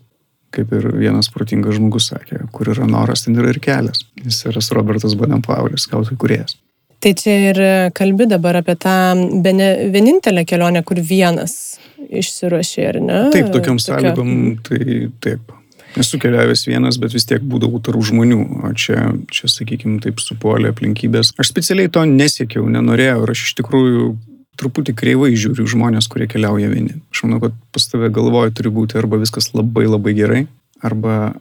kaip 0.56 0.72
ir 0.78 0.88
vienas 0.96 1.30
protingas 1.34 1.78
žmogus 1.78 2.12
sakė, 2.12 2.46
kur 2.56 2.72
yra 2.74 2.88
noras, 2.90 3.26
ten 3.26 3.36
yra 3.38 3.52
ir 3.54 3.60
kelias. 3.64 4.06
Jis 4.24 4.46
yra 4.52 4.64
Robertas 4.78 5.18
Badenpaulis, 5.20 5.88
skautų 5.88 6.18
kuriejas. 6.20 6.58
Tai 7.04 7.12
čia 7.14 7.34
ir 7.52 7.60
kalbi 7.94 8.26
dabar 8.26 8.58
apie 8.58 8.74
tą 8.80 8.96
bene, 9.44 9.68
vienintelę 9.94 10.48
kelionę, 10.50 10.82
kur 10.88 10.98
vienas 10.98 11.78
išsiruošė, 12.08 12.88
ar 12.90 13.00
ne? 13.04 13.20
Taip, 13.36 13.52
tokiam 13.54 13.78
Tokia... 13.78 13.86
sąlygom, 13.92 14.34
tai 14.66 15.12
taip. 15.22 15.54
Esu 15.98 16.20
keliavęs 16.22 16.66
vienas, 16.68 16.98
bet 17.02 17.14
vis 17.16 17.26
tiek 17.26 17.42
būdavau 17.42 17.80
tarų 17.82 18.04
žmonių, 18.12 18.40
o 18.68 18.72
čia, 18.78 19.12
čia 19.34 19.50
sakykime, 19.50 19.98
taip 20.04 20.20
supuolė 20.22 20.70
aplinkybės. 20.74 21.32
Aš 21.42 21.54
specialiai 21.54 21.90
to 21.94 22.04
nesiekiau, 22.10 22.68
nenorėjau 22.70 23.24
ir 23.24 23.34
aš 23.34 23.46
iš 23.48 23.54
tikrųjų 23.62 24.10
truputį 24.58 24.96
kreivai 24.98 25.32
žiūriu 25.38 25.68
žmonės, 25.70 26.10
kurie 26.12 26.28
keliauja 26.30 26.72
vieni. 26.72 26.98
Aš 27.14 27.26
manau, 27.26 27.42
kad 27.46 27.56
pas 27.76 27.88
tave 27.92 28.10
galvoje 28.14 28.56
turi 28.58 28.74
būti 28.74 28.98
arba 29.00 29.20
viskas 29.22 29.54
labai 29.54 29.86
labai 29.88 30.16
gerai, 30.18 30.44
arba 30.86 31.36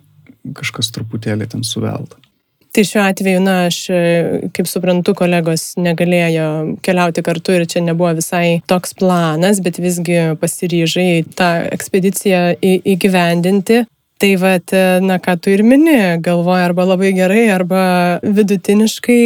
kažkas 0.56 0.92
truputėlį 0.94 1.50
ten 1.52 1.66
suvelta. 1.66 2.20
Tai 2.76 2.82
šiuo 2.84 3.00
atveju, 3.08 3.40
na, 3.40 3.54
aš, 3.70 3.76
kaip 4.52 4.66
suprantu, 4.68 5.14
kolegos 5.16 5.78
negalėjo 5.80 6.48
keliauti 6.84 7.22
kartu 7.24 7.54
ir 7.56 7.64
čia 7.72 7.80
nebuvo 7.80 8.10
visai 8.18 8.60
toks 8.68 8.92
planas, 8.98 9.62
bet 9.64 9.80
visgi 9.80 10.34
pasiryžai 10.42 11.24
tą 11.38 11.50
ekspediciją 11.72 12.42
į, 12.60 12.74
įgyvendinti. 12.92 13.86
Tai 14.20 14.30
vad, 14.40 14.76
na, 15.04 15.16
ką 15.20 15.38
tu 15.40 15.52
ir 15.52 15.64
mini, 15.64 15.96
galvoja 16.24 16.68
arba 16.68 16.84
labai 16.88 17.14
gerai, 17.16 17.46
arba 17.52 17.80
vidutiniškai 18.24 19.24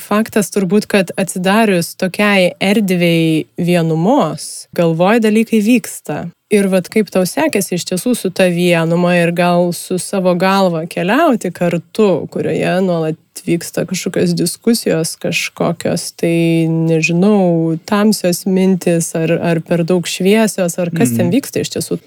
faktas 0.00 0.50
turbūt, 0.54 0.88
kad 0.90 1.14
atsidarius 1.20 1.94
tokiai 2.00 2.52
erdvėjai 2.60 3.46
vienumos, 3.60 4.68
galvoj 4.76 5.22
dalykai 5.24 5.62
vyksta. 5.64 6.28
Ir 6.50 6.66
vad 6.66 6.88
kaip 6.90 7.12
tau 7.14 7.22
sekėsi 7.28 7.76
iš 7.76 7.84
tiesų 7.92 8.16
su 8.18 8.28
ta 8.34 8.48
vienuma 8.50 9.12
ir 9.20 9.30
gal 9.30 9.68
su 9.76 10.00
savo 10.02 10.32
galva 10.34 10.82
keliauti 10.90 11.52
kartu, 11.54 12.26
kurioje 12.32 12.72
nuolat 12.82 13.44
vyksta 13.46 13.84
kažkokios 13.86 14.34
diskusijos, 14.34 15.14
kažkokios, 15.22 16.10
tai 16.18 16.66
nežinau, 16.70 17.78
tamsios 17.86 18.42
mintis 18.50 19.12
ar, 19.14 19.36
ar 19.38 19.62
per 19.62 19.84
daug 19.86 20.10
šviesios, 20.10 20.74
ar 20.74 20.90
kas 20.90 21.12
mm. 21.12 21.20
ten 21.20 21.30
vyksta 21.36 21.62
iš 21.62 21.76
tiesų. 21.76 22.00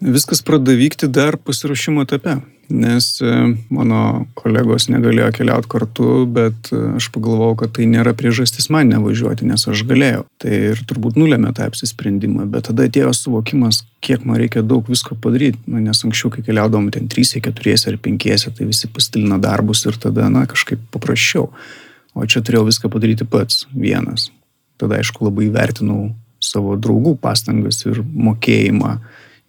Viskas 0.00 0.42
pradeda 0.44 0.76
vykti 0.76 1.08
dar 1.08 1.38
pasiruošimo 1.40 2.04
etape 2.04 2.36
nes 2.68 3.20
e, 3.22 3.32
mano 3.70 4.26
kolegos 4.38 4.88
negalėjo 4.90 5.28
keliauti 5.38 5.70
kartu, 5.70 6.08
bet 6.30 6.70
e, 6.74 6.80
aš 6.98 7.08
pagalvojau, 7.14 7.56
kad 7.62 7.74
tai 7.78 7.86
nėra 7.90 8.14
priežastis 8.18 8.68
man 8.74 8.90
nevažiuoti, 8.90 9.46
nes 9.46 9.66
aš 9.70 9.84
galėjau. 9.88 10.24
Tai 10.42 10.54
ir 10.72 10.82
turbūt 10.88 11.18
nulėmė 11.20 11.52
tą 11.56 11.68
apsisprendimą, 11.70 12.48
bet 12.50 12.68
tada 12.70 12.88
atėjo 12.88 13.12
suvokimas, 13.16 13.84
kiek 14.04 14.26
man 14.26 14.40
reikia 14.42 14.64
daug 14.66 14.88
visko 14.90 15.18
padaryti, 15.22 15.60
nu, 15.70 15.80
nes 15.82 16.02
anksčiau, 16.06 16.32
kai 16.34 16.44
keliaudom 16.46 16.90
ten 16.94 17.10
3, 17.12 17.40
4 17.46 17.76
ar 17.92 17.98
5, 18.08 18.48
tai 18.58 18.68
visi 18.68 18.90
pastilina 18.92 19.38
darbus 19.42 19.86
ir 19.86 19.98
tada, 20.02 20.30
na, 20.32 20.46
kažkaip 20.50 20.82
paprasčiau. 20.94 21.50
O 22.16 22.24
čia 22.24 22.40
turėjau 22.42 22.66
viską 22.70 22.90
padaryti 22.90 23.26
pats, 23.28 23.66
vienas. 23.76 24.30
Tada, 24.80 24.98
aišku, 25.00 25.28
labai 25.28 25.50
vertinau 25.52 26.10
savo 26.42 26.74
draugų 26.80 27.14
pastangas 27.20 27.82
ir 27.86 28.02
mokėjimą 28.02 28.98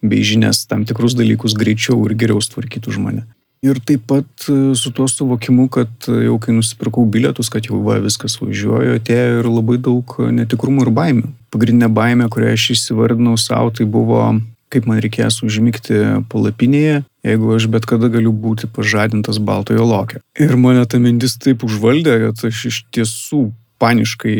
bei 0.02 0.22
žinias 0.22 0.64
tam 0.68 0.84
tikrus 0.88 1.16
dalykus 1.18 1.56
greičiau 1.58 2.00
ir 2.06 2.14
geriau 2.18 2.42
sutvarkytų 2.44 2.94
už 2.94 3.02
mane. 3.02 3.26
Ir 3.58 3.80
taip 3.82 4.04
pat 4.06 4.44
e, 4.46 4.74
su 4.78 4.92
tuo 4.94 5.08
suvokimu, 5.10 5.66
kad 5.74 5.90
e, 6.06 6.28
jau 6.28 6.36
kai 6.38 6.54
nusipirkau 6.54 7.02
bilietus, 7.10 7.50
kad 7.50 7.66
jau 7.66 7.80
va, 7.82 7.96
viskas 8.02 8.36
važiuoju, 8.38 9.00
atėjo 9.00 9.40
ir 9.40 9.48
labai 9.50 9.80
daug 9.82 10.14
netikrumų 10.36 10.86
ir 10.86 10.92
baimių. 10.94 11.32
Pagrindinė 11.50 11.88
baimė, 11.90 12.28
kurią 12.30 12.52
aš 12.54 12.68
įsivardinau 12.76 13.34
savo, 13.40 13.72
tai 13.74 13.88
buvo, 13.90 14.22
kaip 14.70 14.86
man 14.86 15.02
reikės 15.02 15.40
užmygti 15.42 15.98
palapinėje, 16.30 17.02
jeigu 17.26 17.50
aš 17.56 17.66
bet 17.72 17.88
kada 17.90 18.12
galiu 18.14 18.30
būti 18.30 18.70
pažadintas 18.70 19.42
baltojo 19.42 19.90
lokio. 19.90 20.22
Ir 20.38 20.54
mane 20.60 20.86
ta 20.86 21.02
mintis 21.02 21.34
taip 21.42 21.66
užvaldė, 21.66 22.14
kad 22.28 22.46
aš 22.52 22.64
iš 22.70 22.82
tiesų 22.94 23.48
paniškai 23.82 24.36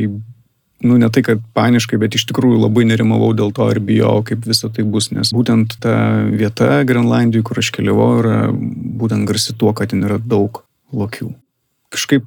nu, 0.80 0.96
ne 0.96 1.10
tai, 1.10 1.22
kad 1.26 1.42
paniškai, 1.58 1.98
bet 1.98 2.14
iš 2.14 2.28
tikrųjų 2.30 2.60
labai 2.62 2.86
nerimavau 2.88 3.32
dėl 3.36 3.50
to 3.54 3.66
ir 3.72 3.80
bijau, 3.82 4.20
kaip 4.26 4.46
visa 4.46 4.70
tai 4.70 4.84
bus, 4.86 5.10
nes 5.14 5.32
būtent 5.34 5.78
ta 5.82 5.94
vieta 6.30 6.82
Grenlandijoje, 6.86 7.46
kur 7.48 7.62
aš 7.62 7.72
keliavau, 7.74 8.10
yra 8.22 8.38
būtent 8.52 9.26
garsi 9.28 9.56
tuo, 9.58 9.74
kad 9.74 9.90
ten 9.92 10.06
yra 10.06 10.20
daug 10.22 10.62
lokių. 10.94 11.32
Kažkaip 11.94 12.26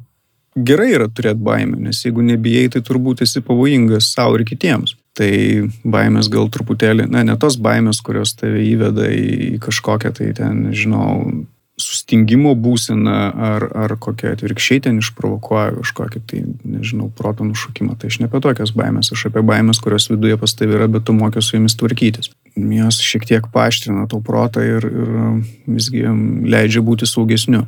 gerai 0.56 0.92
yra 0.98 1.08
turėti 1.08 1.44
baimę, 1.46 1.80
nes 1.88 2.02
jeigu 2.04 2.26
nebijai, 2.26 2.68
tai 2.74 2.84
turbūt 2.84 3.24
esi 3.24 3.44
pavojingas 3.46 4.12
savo 4.12 4.40
ir 4.40 4.46
kitiems. 4.48 4.98
Tai 5.16 5.32
baimės 5.84 6.30
gal 6.32 6.48
truputėlį, 6.52 7.10
na, 7.12 7.26
ne 7.28 7.36
tos 7.40 7.58
baimės, 7.60 8.00
kurios 8.04 8.32
tave 8.40 8.62
įveda 8.64 9.10
į 9.12 9.58
kažkokią 9.64 10.14
tai 10.16 10.30
ten, 10.38 10.70
nežinau, 10.70 11.48
sustingimo 11.82 12.54
būseną 12.56 13.18
ar, 13.50 13.66
ar 13.86 13.96
kokia 14.02 14.36
atvirkščiai 14.36 14.86
ten 14.88 15.02
išprovokuoja 15.02 15.74
kažkokį 15.80 16.22
tai, 16.30 16.44
nežinau, 16.78 17.10
proto 17.18 17.48
nušokimą. 17.48 17.98
Tai 18.00 18.12
aš 18.12 18.22
ne 18.22 18.30
apie 18.30 18.44
tokias 18.44 18.74
baimės, 18.78 19.12
aš 19.16 19.28
apie 19.32 19.44
baimės, 19.46 19.82
kurios 19.84 20.10
viduje 20.12 20.38
pas 20.42 20.56
tavai 20.58 20.80
yra, 20.80 20.90
bet 20.92 21.08
tu 21.10 21.18
mokiai 21.18 21.46
su 21.46 21.58
jomis 21.58 21.78
tvarkytis. 21.80 22.32
Jos 22.56 23.02
šiek 23.04 23.28
tiek 23.28 23.52
paaštrina 23.54 24.08
tau 24.12 24.24
protą 24.26 24.64
ir, 24.66 24.88
ir 24.88 25.14
visgi 25.68 26.08
leidžia 26.52 26.84
būti 26.86 27.10
saugesniu. 27.10 27.66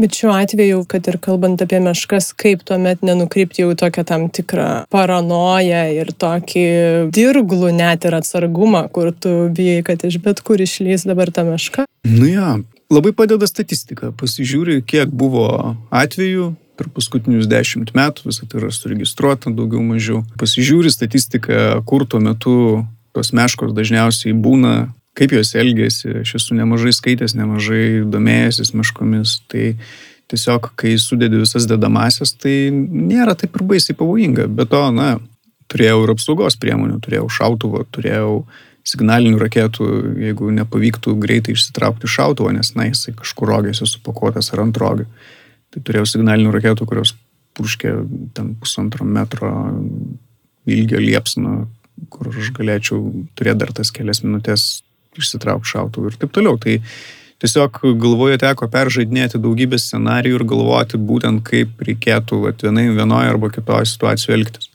Bet 0.00 0.16
šiuo 0.16 0.32
atveju, 0.32 0.80
kad 0.88 1.06
ir 1.06 1.18
kalbant 1.20 1.60
apie 1.62 1.78
meškas, 1.84 2.30
kaip 2.34 2.62
tuomet 2.66 3.04
nenukrypti 3.04 3.60
jau 3.62 3.74
tokią 3.76 4.04
tam 4.08 4.24
tikrą 4.32 4.68
paranoją 4.90 5.82
ir 5.92 6.10
tokį 6.16 6.64
dirglų 7.12 7.74
net 7.76 8.08
ir 8.08 8.16
atsargumą, 8.16 8.86
kur 8.94 9.12
tu 9.12 9.34
bijai, 9.52 9.82
kad 9.84 10.02
iš 10.08 10.16
bet 10.24 10.40
kur 10.40 10.64
išlys 10.64 11.04
dabar 11.06 11.30
ta 11.30 11.44
meška? 11.44 11.84
Nu 12.08 12.26
ja, 12.26 12.56
Labai 12.92 13.14
padeda 13.16 13.46
statistika. 13.48 14.10
Pasižiūri, 14.20 14.82
kiek 14.84 15.12
buvo 15.16 15.46
atvejų 15.94 16.50
per 16.76 16.90
paskutinius 16.92 17.48
dešimt 17.48 17.94
metų, 17.96 18.26
visą 18.28 18.48
tai 18.48 18.60
yra 18.60 18.72
suregistruota 18.74 19.52
daugiau 19.54 19.80
mažiau. 19.86 20.22
Pasižiūri 20.40 20.92
statistiką, 20.92 21.80
kur 21.88 22.04
tuo 22.04 22.20
metu 22.20 22.56
tos 23.16 23.32
meškos 23.36 23.72
dažniausiai 23.76 24.36
būna, 24.36 24.90
kaip 25.16 25.32
jos 25.36 25.54
elgėsi. 25.56 26.18
Aš 26.20 26.34
esu 26.40 26.56
nemažai 26.58 26.92
skaitęs, 26.96 27.36
nemažai 27.38 28.02
domėjęsis 28.12 28.74
meškomis. 28.76 29.38
Tai 29.52 29.72
tiesiog, 30.32 30.72
kai 30.76 30.96
sudedi 31.00 31.40
visas 31.40 31.68
dedamasias, 31.68 32.34
tai 32.36 32.72
nėra 32.72 33.36
taip 33.38 33.56
ir 33.56 33.66
baisiai 33.72 33.96
pavojinga. 33.96 34.48
Be 34.52 34.68
to, 34.68 34.84
na, 34.92 35.14
turėjau 35.72 36.04
ir 36.04 36.12
apsaugos 36.12 36.60
priemonių, 36.60 37.00
turėjau 37.04 37.28
šautuvą, 37.40 37.86
turėjau 37.92 38.42
signalinių 38.88 39.38
raketų, 39.38 39.88
jeigu 40.22 40.50
nepavyktų 40.56 41.14
greitai 41.22 41.54
išsitraukti 41.56 42.10
šautuvo, 42.10 42.50
nes, 42.54 42.72
na, 42.78 42.88
jisai 42.90 43.14
kažkur 43.18 43.50
rogėse 43.52 43.86
supakuotas 43.86 44.50
ar 44.54 44.64
ant 44.64 44.78
rogių. 44.78 45.06
Tai 45.72 45.82
turėjau 45.86 46.08
signalinių 46.16 46.52
raketų, 46.56 46.88
kurios 46.88 47.14
purškė 47.56 47.94
ten 48.36 48.54
pusantro 48.60 49.06
metro 49.06 49.52
ilgio 50.66 51.00
liepsną, 51.02 51.66
kur 52.12 52.32
aš 52.32 52.52
galėčiau 52.56 53.00
turėti 53.38 53.62
dar 53.62 53.72
tas 53.76 53.92
kelias 53.94 54.22
minutės 54.24 54.82
išsitraukti 55.18 55.74
šautuvą 55.74 56.10
ir 56.10 56.18
taip 56.20 56.34
toliau. 56.34 56.58
Tai 56.60 56.78
tiesiog 57.42 57.82
galvoje 58.02 58.40
teko 58.42 58.68
peržaidinėti 58.72 59.40
daugybę 59.42 59.78
scenarijų 59.80 60.40
ir 60.40 60.46
galvoti 60.54 61.00
būtent, 61.00 61.44
kaip 61.46 61.86
reikėtų 61.86 62.42
vienai, 62.50 62.88
vienoje 62.96 63.32
arba 63.34 63.52
kitoje 63.54 63.90
situacijoje 63.94 64.38
elgtis. 64.40 64.71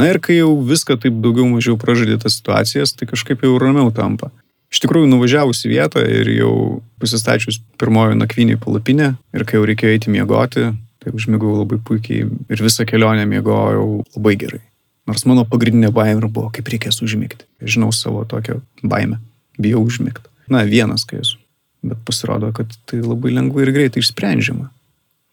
Na 0.00 0.08
ir 0.10 0.18
kai 0.22 0.40
jau 0.40 0.52
viską 0.66 0.96
taip 1.02 1.20
daugiau 1.22 1.46
mažiau 1.50 1.78
pražadė 1.78 2.18
tas 2.22 2.38
situacijas, 2.38 2.94
tai 2.98 3.06
kažkaip 3.10 3.44
jau 3.46 3.54
ramiau 3.62 3.92
tampa. 3.94 4.32
Iš 4.74 4.80
tikrųjų, 4.82 5.06
nuvažiavus 5.06 5.62
į 5.68 5.70
vietą 5.70 6.02
ir 6.02 6.30
jau 6.34 6.54
pasistačius 6.98 7.60
pirmojo 7.78 8.16
nakvynį 8.18 8.58
palapinę 8.62 9.12
ir 9.36 9.44
kai 9.46 9.60
jau 9.60 9.68
reikėjo 9.70 9.94
eiti 9.94 10.10
miegoti, 10.10 10.72
tai 10.98 11.12
užmigau 11.14 11.52
labai 11.60 11.78
puikiai 11.78 12.26
ir 12.26 12.64
visą 12.64 12.86
kelionę 12.88 13.28
miegojau 13.30 14.02
labai 14.16 14.34
gerai. 14.40 14.64
Nors 15.06 15.26
mano 15.28 15.44
pagrindinė 15.46 15.92
baimė 15.94 16.26
buvo, 16.26 16.48
kaip 16.50 16.66
reikės 16.72 17.02
užmigti. 17.04 17.46
Žinau 17.62 17.92
savo 17.94 18.24
tokią 18.26 18.58
baimę. 18.82 19.20
Bijau 19.60 19.84
užmigti. 19.84 20.26
Na, 20.50 20.64
vienas, 20.66 21.04
kai 21.06 21.20
esu. 21.20 21.38
Bet 21.84 22.00
pasirodo, 22.08 22.50
kad 22.56 22.72
tai 22.88 23.02
labai 23.04 23.34
lengvai 23.36 23.66
ir 23.66 23.74
greitai 23.76 24.02
išsprendžiama. 24.02 24.70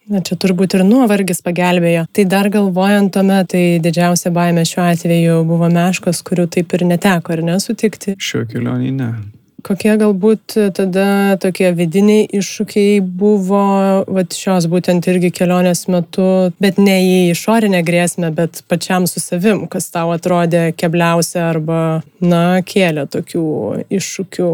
Na 0.09 0.23
čia 0.25 0.35
turbūt 0.39 0.73
ir 0.77 0.85
nuovargis 0.87 1.43
pagelbėjo. 1.45 2.07
Tai 2.15 2.23
dar 2.29 2.49
galvojant 2.53 3.13
tuomet, 3.13 3.51
tai 3.53 3.65
didžiausia 3.83 4.31
baimė 4.33 4.65
šiuo 4.65 4.87
atveju 4.87 5.43
buvo 5.45 5.69
meškos, 5.71 6.23
kurių 6.25 6.47
taip 6.55 6.73
ir 6.73 6.87
neteko, 6.89 7.35
ar 7.35 7.45
nesutikti? 7.45 8.17
Šio 8.17 8.47
kelionį 8.49 8.95
ne. 8.97 9.11
Kokie 9.61 9.93
galbūt 10.01 10.55
tada 10.73 11.37
tokie 11.41 11.69
vidiniai 11.77 12.25
iššūkiai 12.33 12.97
buvo 13.05 13.61
vat, 14.09 14.33
šios 14.33 14.65
būtent 14.71 15.05
irgi 15.11 15.29
kelionės 15.37 15.85
metu, 15.91 16.49
bet 16.57 16.79
ne 16.81 16.97
į 17.05 17.15
išorinę 17.35 17.83
grėsmę, 17.85 18.31
bet 18.33 18.63
pačiam 18.71 19.05
su 19.05 19.21
savim, 19.21 19.67
kas 19.69 19.91
tau 19.93 20.09
atrodė 20.15 20.71
kebliausia 20.73 21.45
arba, 21.51 22.01
na, 22.25 22.63
kėlė 22.65 23.05
tokių 23.13 23.45
iššūkių, 24.01 24.51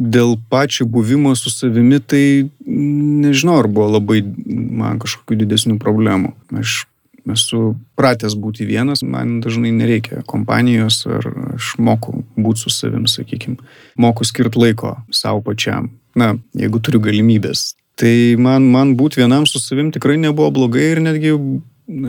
dėl 0.00 0.38
pačio 0.48 0.86
buvimo 0.88 1.34
su 1.36 1.52
savimi, 1.52 2.00
tai 2.00 2.48
nežinau, 2.66 3.58
ar 3.60 3.68
buvo 3.68 3.90
labai 3.98 4.22
man 4.24 5.00
kažkokių 5.02 5.42
didesnių 5.42 5.76
problemų. 5.82 6.32
Aš 6.56 6.84
esu 7.30 7.74
pratęs 8.00 8.34
būti 8.40 8.64
vienas, 8.68 9.04
man 9.04 9.38
dažnai 9.44 9.74
nereikia 9.76 10.22
kompanijos, 10.26 11.02
ar 11.06 11.26
aš 11.56 11.74
moku 11.78 12.22
būti 12.40 12.64
su 12.64 12.72
savim, 12.72 13.04
sakykime. 13.10 13.60
Moku 14.00 14.24
skirti 14.24 14.60
laiko 14.62 14.96
savo 15.12 15.44
pačiam. 15.44 15.90
Na, 16.16 16.32
jeigu 16.56 16.80
turiu 16.82 17.02
galimybės. 17.04 17.74
Tai 18.00 18.14
man, 18.40 18.70
man 18.72 18.96
būti 18.96 19.20
vienam 19.20 19.44
su 19.46 19.60
savim 19.60 19.92
tikrai 19.92 20.16
nebuvo 20.18 20.48
blogai 20.56 20.94
ir 20.94 21.02
netgi 21.04 21.34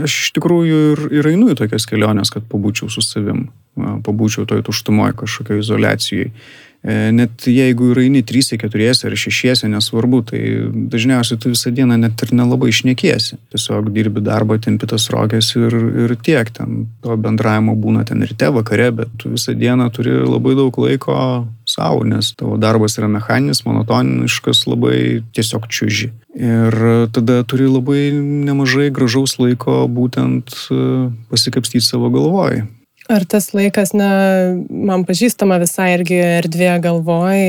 aš 0.06 0.18
iš 0.26 0.32
tikrųjų 0.38 0.82
ir, 0.94 1.04
ir 1.20 1.30
einu 1.34 1.52
į 1.52 1.58
tokias 1.60 1.88
keliones, 1.90 2.32
kad 2.34 2.46
pabūčiau 2.50 2.90
su 2.94 3.04
savim, 3.04 3.50
pabūčiau 3.76 4.48
toj 4.50 4.64
tuštumoje 4.68 5.18
kažkokioje 5.22 5.66
izolacijoje. 5.66 6.32
E, 6.82 7.12
net 7.14 7.46
jeigu 7.46 7.92
ir 7.94 8.00
eini 8.02 8.24
3, 8.26 8.56
4 8.58 8.88
ar 9.06 9.16
6, 9.24 9.68
nesvarbu, 9.70 10.22
tai 10.32 10.42
dažniausiai 10.90 11.38
tu 11.38 11.52
visą 11.54 11.70
dieną 11.78 12.00
net 12.02 12.24
ir 12.26 12.34
nelabai 12.34 12.72
išnekiesi. 12.74 13.38
Tiesiog 13.54 13.92
dirbi 13.94 14.24
darbą, 14.26 14.58
tempi 14.58 14.90
tas 14.90 15.06
rogės 15.14 15.52
ir, 15.60 15.76
ir 16.08 16.16
tiek. 16.26 16.50
Ten 16.50 16.88
to 17.06 17.18
bendravimo 17.22 17.78
būna 17.78 18.02
ten 18.10 18.26
ryte, 18.26 18.50
vakare, 18.56 18.90
bet 18.98 19.14
tu 19.22 19.30
visą 19.36 19.54
dieną 19.54 19.92
turi 19.94 20.18
labai 20.26 20.58
daug 20.58 20.82
laiko 20.82 21.20
savo, 21.70 22.02
nes 22.02 22.34
tavo 22.34 22.58
darbas 22.58 22.98
yra 22.98 23.12
mechaninis, 23.14 23.62
monotoniškas, 23.68 24.66
labai 24.66 25.22
tiesiog 25.38 25.70
čiuži. 25.70 26.10
Ir 26.34 26.82
tada 27.14 27.44
turi 27.46 27.70
labai 27.70 28.10
nemažai 28.18 28.90
gražaus 28.90 29.38
laiko 29.38 29.84
būtent 29.86 30.50
e, 30.74 31.10
pasikapstyti 31.30 31.86
savo 31.86 32.10
galvoj. 32.10 32.64
Ar 33.12 33.26
tas 33.28 33.50
laikas, 33.52 33.92
na, 33.98 34.10
man 34.72 35.04
pažįstama 35.08 35.58
visai 35.60 35.90
irgi 35.98 36.16
erdvė 36.40 36.70
galvoj, 36.84 37.40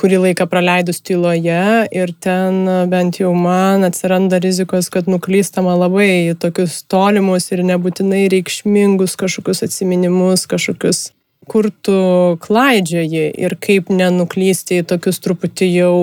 kurį 0.00 0.20
laiką 0.26 0.46
praleidus 0.48 1.02
tyloje 1.04 1.64
ir 1.92 2.12
ten 2.24 2.62
bent 2.88 3.18
jau 3.20 3.34
man 3.36 3.84
atsiranda 3.84 4.40
rizikos, 4.40 4.88
kad 4.94 5.10
nuklystama 5.12 5.74
labai 5.76 6.30
į 6.30 6.36
tokius 6.40 6.80
tolimus 6.88 7.50
ir 7.52 7.64
nebūtinai 7.68 8.24
reikšmingus 8.32 9.18
kažkokius 9.20 9.66
atsiminimus, 9.68 10.46
kažkokius 10.48 11.10
kur 11.50 11.68
tu 11.82 11.96
klaidžioji 12.42 13.24
ir 13.42 13.56
kaip 13.60 13.90
nenuklysti 13.92 14.78
į 14.80 14.86
tokius 14.92 15.18
truputį 15.24 15.68
jau, 15.72 15.96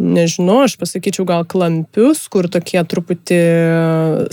nežinau, 0.00 0.62
aš 0.64 0.78
pasakyčiau 0.80 1.26
gal 1.28 1.44
klampius, 1.48 2.24
kur 2.32 2.48
tokie 2.52 2.80
truputį 2.80 3.40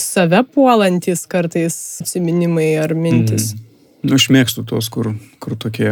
save 0.01 0.41
puolantis 0.55 1.27
kartais 1.29 1.77
atsiminimai 2.05 2.71
ar 2.81 2.95
mintis. 2.95 3.51
Mm. 3.53 3.72
Nu, 4.03 4.17
aš 4.19 4.27
mėgstu 4.35 4.65
tuos, 4.67 4.89
kur, 4.91 5.13
kur 5.39 5.55
tokie 5.55 5.91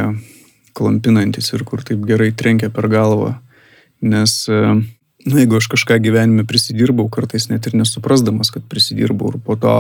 klampinantis 0.76 1.52
ir 1.56 1.64
kur 1.68 1.84
taip 1.88 2.04
gerai 2.08 2.32
trenkia 2.36 2.68
per 2.74 2.90
galvą. 2.92 3.38
Nes, 4.04 4.34
e, 4.52 4.74
nu, 5.28 5.38
jeigu 5.40 5.60
aš 5.62 5.70
kažką 5.72 6.00
gyvenime 6.04 6.44
prisidirbau, 6.48 7.08
kartais 7.12 7.48
net 7.52 7.70
ir 7.70 7.78
nesuprasdamas, 7.80 8.52
kad 8.52 8.68
prisidirbau 8.68 9.32
ir 9.32 9.40
po 9.46 9.56
to 9.56 9.76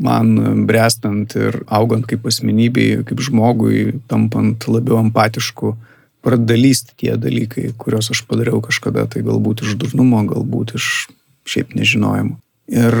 man 0.00 0.64
brestant 0.64 1.36
ir 1.36 1.60
augant 1.68 2.08
kaip 2.08 2.24
asmenybei, 2.30 3.02
kaip 3.04 3.20
žmogui, 3.20 4.00
tampant 4.08 4.64
labiau 4.64 5.02
empatišku, 5.02 5.74
pradalysti 6.24 6.96
tie 6.96 7.16
dalykai, 7.20 7.74
kuriuos 7.80 8.08
aš 8.14 8.24
padariau 8.28 8.62
kažkada, 8.64 9.04
tai 9.04 9.20
galbūt 9.26 9.66
iš 9.66 9.76
durnumo, 9.80 10.22
galbūt 10.28 10.76
iš 10.80 11.10
šiaip 11.48 11.76
nežinojimo. 11.76 12.38
Ir 12.72 12.96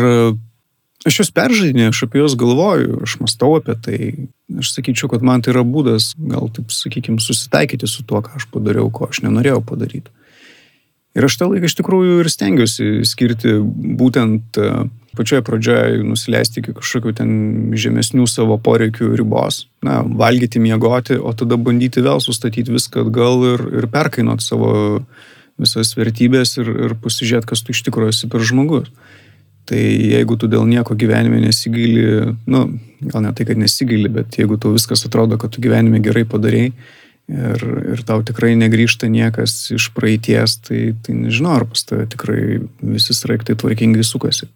Aš 1.08 1.22
juos 1.22 1.30
peržaidinėjau, 1.32 1.94
aš 1.94 2.02
apie 2.04 2.20
juos 2.20 2.34
galvoju, 2.36 2.98
aš 3.06 3.16
mastau 3.22 3.54
apie 3.56 3.76
tai. 3.80 3.98
Aš 4.60 4.74
sakyčiau, 4.74 5.08
kad 5.08 5.24
man 5.24 5.40
tai 5.40 5.54
yra 5.54 5.62
būdas, 5.64 6.12
gal 6.20 6.50
taip 6.52 6.74
sakykime, 6.74 7.22
susitaikyti 7.24 7.88
su 7.88 8.04
tuo, 8.04 8.20
ką 8.24 8.36
aš 8.36 8.50
padariau, 8.52 8.90
ko 8.92 9.08
aš 9.08 9.22
nenorėjau 9.24 9.62
padaryti. 9.64 10.12
Ir 11.16 11.26
aš 11.26 11.38
tą 11.40 11.48
laiką 11.50 11.66
iš 11.66 11.74
tikrųjų 11.80 12.20
ir 12.22 12.28
stengiuosi 12.30 12.90
skirti 13.08 13.56
būtent 13.98 14.60
e, 14.60 14.68
pačioje 15.18 15.42
pradžioje 15.46 16.04
nusileisti 16.06 16.60
iki 16.60 16.76
kažkokių 16.76 17.14
ten 17.18 17.32
žemesnių 17.74 18.28
savo 18.30 18.60
poreikių 18.62 19.10
ribos. 19.18 19.64
Na, 19.86 20.04
valgyti, 20.04 20.62
miegoti, 20.62 21.16
o 21.18 21.32
tada 21.34 21.58
bandyti 21.58 22.04
vėl 22.04 22.22
sustatyti 22.22 22.76
viską 22.76 23.08
atgal 23.08 23.42
ir, 23.56 23.66
ir 23.80 23.88
perkainuoti 23.90 24.46
savo 24.46 24.72
visas 25.60 25.96
vertybės 25.98 26.54
ir, 26.60 26.70
ir 26.86 26.94
pasižiūrėti, 27.02 27.50
kas 27.50 27.64
tu 27.64 27.74
iš 27.74 27.82
tikrųjų 27.88 28.14
esi 28.14 28.30
per 28.30 28.46
žmogus. 28.46 28.92
Tai 29.68 29.80
jeigu 29.80 30.36
tu 30.40 30.48
dėl 30.50 30.64
nieko 30.66 30.96
gyvenime 30.98 31.42
nesigili, 31.42 32.32
nu, 32.50 32.62
gal 33.00 33.22
ne 33.22 33.34
tai, 33.36 33.46
kad 33.46 33.60
nesigili, 33.60 34.08
bet 34.12 34.38
jeigu 34.40 34.58
tau 34.60 34.72
viskas 34.74 35.04
atrodo, 35.06 35.38
kad 35.40 35.52
tu 35.54 35.62
gyvenime 35.62 36.00
gerai 36.02 36.24
padarėjai 36.28 36.72
ir, 37.30 37.66
ir 37.94 38.02
tau 38.06 38.24
tikrai 38.26 38.54
negryžta 38.58 39.10
niekas 39.10 39.70
iš 39.76 39.90
praeities, 39.96 40.58
tai, 40.66 40.80
tai 41.04 41.16
nežinau, 41.18 41.58
ar 41.60 41.68
pas 41.70 41.84
tave 41.86 42.08
tikrai 42.10 42.42
visi 42.80 43.16
sraigtai 43.16 43.58
tvarkingai 43.60 44.06
sukasi. 44.06 44.50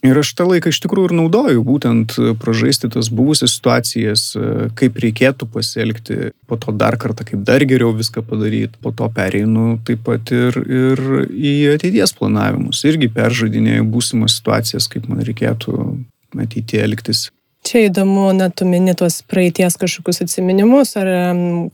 Ir 0.00 0.16
aš 0.16 0.30
tą 0.32 0.46
laiką 0.48 0.70
iš 0.72 0.78
tikrųjų 0.80 1.10
ir 1.10 1.14
naudoju, 1.18 1.62
būtent 1.66 2.14
pražaisti 2.40 2.88
tas 2.92 3.10
buvusias 3.12 3.52
situacijas, 3.58 4.22
kaip 4.78 5.00
reikėtų 5.04 5.48
pasielgti, 5.52 6.30
po 6.48 6.56
to 6.60 6.72
dar 6.72 6.96
kartą, 7.00 7.26
kaip 7.28 7.42
dar 7.44 7.60
geriau 7.68 7.92
viską 7.96 8.24
padaryti, 8.24 8.80
po 8.80 8.94
to 8.96 9.10
pereinu 9.12 9.74
taip 9.84 10.00
pat 10.06 10.32
ir, 10.32 10.56
ir 10.56 11.04
į 11.28 11.52
ateities 11.74 12.16
planavimus, 12.16 12.80
irgi 12.88 13.10
peržaidinėjau 13.12 13.84
būsimas 13.92 14.38
situacijas, 14.40 14.88
kaip 14.88 15.10
man 15.10 15.20
reikėtų 15.26 15.76
ateityje 16.46 16.86
elgtis. 16.88 17.26
Čia 17.60 17.90
įdomu, 17.90 18.30
na, 18.32 18.48
tu 18.48 18.64
mini 18.64 18.94
tuos 18.96 19.18
praeities 19.28 19.74
kažkokius 19.76 20.22
atsiminimus 20.24 20.94
ar 20.96 21.10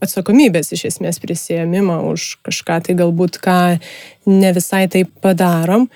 atsakomybės 0.03 0.73
iš 0.75 0.83
esmės 0.89 1.21
prisėmimą 1.23 2.01
už 2.09 2.25
kažką, 2.43 2.81
tai 2.83 2.95
galbūt 2.99 3.39
ką 3.39 3.55
ne 4.27 4.51
visai 4.51 4.83
taip 4.91 5.13
padarom, 5.23 5.87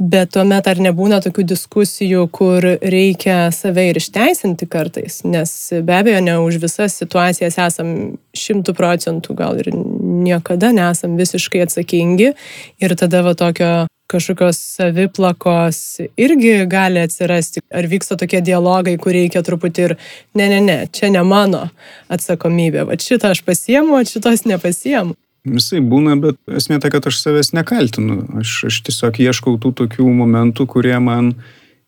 bet 0.00 0.32
tuomet 0.32 0.64
ar 0.64 0.80
nebūna 0.86 1.20
tokių 1.26 1.44
diskusijų, 1.52 2.24
kur 2.32 2.64
reikia 2.80 3.50
save 3.52 3.84
ir 3.90 4.00
išteisinti 4.00 4.64
kartais, 4.64 5.20
nes 5.28 5.52
be 5.76 5.98
abejo 6.00 6.24
ne 6.24 6.38
už 6.40 6.62
visas 6.64 6.96
situacijas 6.96 7.60
esam 7.60 7.90
šimtų 8.32 8.72
procentų, 8.80 9.36
gal 9.36 9.60
ir 9.60 9.68
niekada 9.76 10.72
nesam 10.72 11.20
visiškai 11.20 11.66
atsakingi 11.68 12.32
ir 12.80 12.96
tada 12.96 13.20
va 13.28 13.36
tokio 13.36 13.74
kažkokios 14.06 14.58
saviplakos 14.58 16.00
irgi 16.16 16.66
gali 16.66 17.00
atsirasti. 17.00 17.62
Ar 17.74 17.88
vyksta 17.88 18.18
tokie 18.20 18.40
dialogai, 18.44 18.96
kur 19.00 19.16
reikia 19.16 19.42
truputį 19.44 19.86
ir, 19.88 19.96
ne, 20.36 20.48
ne, 20.52 20.60
ne, 20.60 20.78
čia 20.92 21.10
ne 21.12 21.24
mano 21.26 21.68
atsakomybė, 22.12 22.84
va 22.88 22.98
šitą 23.00 23.32
aš 23.34 23.44
pasiemu, 23.46 23.96
o 23.98 24.04
šitos 24.04 24.44
nepasiemu. 24.48 25.16
Visai 25.44 25.82
būna, 25.84 26.16
bet 26.20 26.38
esmė 26.48 26.78
ta, 26.80 26.88
kad 26.92 27.04
aš 27.08 27.18
savęs 27.20 27.52
nekaltinu. 27.56 28.22
Aš, 28.40 28.52
aš 28.70 28.80
tiesiog 28.86 29.20
ieškau 29.26 29.58
tų 29.60 29.74
tokių 29.82 30.06
momentų, 30.22 30.64
kurie 30.72 30.96
man 31.04 31.34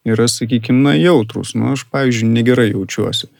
yra, 0.04 0.28
sakykime, 0.28 0.82
na, 0.84 0.92
jautrus. 0.96 1.54
Nu, 1.56 1.72
aš, 1.72 1.86
pavyzdžiui, 1.92 2.34
negerai 2.34 2.68
jaučiuosi. 2.74 3.30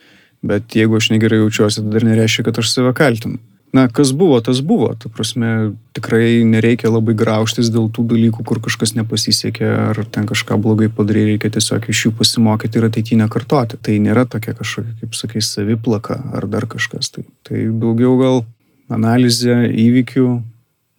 Bet 0.47 0.73
jeigu 0.77 0.97
aš 0.97 1.11
negerai 1.13 1.43
jaučiuosi, 1.43 1.83
tai 1.83 1.93
dar 1.99 2.09
nereiškia, 2.09 2.47
kad 2.49 2.63
aš 2.63 2.73
save 2.73 2.95
kaltinu 2.97 3.41
na, 3.75 3.89
kas 3.93 4.13
buvo, 4.13 4.39
tas 4.41 4.61
buvo. 4.61 4.93
Ta 4.95 5.11
prasme, 5.13 5.75
tikrai 5.97 6.45
nereikia 6.47 6.91
labai 6.91 7.17
graužtis 7.19 7.69
dėl 7.73 7.89
tų 7.93 8.07
dalykų, 8.13 8.45
kur 8.47 8.61
kažkas 8.65 8.95
nepasisekė 8.97 9.69
ar 9.91 10.01
ten 10.13 10.29
kažką 10.29 10.59
blogai 10.63 10.89
padarė, 10.93 11.27
reikia 11.33 11.51
tiesiog 11.57 11.89
iš 11.91 12.07
jų 12.07 12.13
pasimokyti 12.21 12.81
ir 12.81 12.89
ateityje 12.89 13.21
nekartoti. 13.21 13.81
Tai 13.83 13.97
nėra 14.03 14.27
tokia 14.31 14.57
kažkokia, 14.57 14.97
kaip 15.03 15.19
sakai, 15.19 15.43
saviplaka 15.45 16.21
ar 16.37 16.49
dar 16.51 16.69
kažkas. 16.71 17.11
Tai, 17.13 17.27
tai 17.47 17.67
daugiau 17.69 18.17
gal 18.21 18.45
analizė 18.93 19.67
įvykių, 19.73 20.29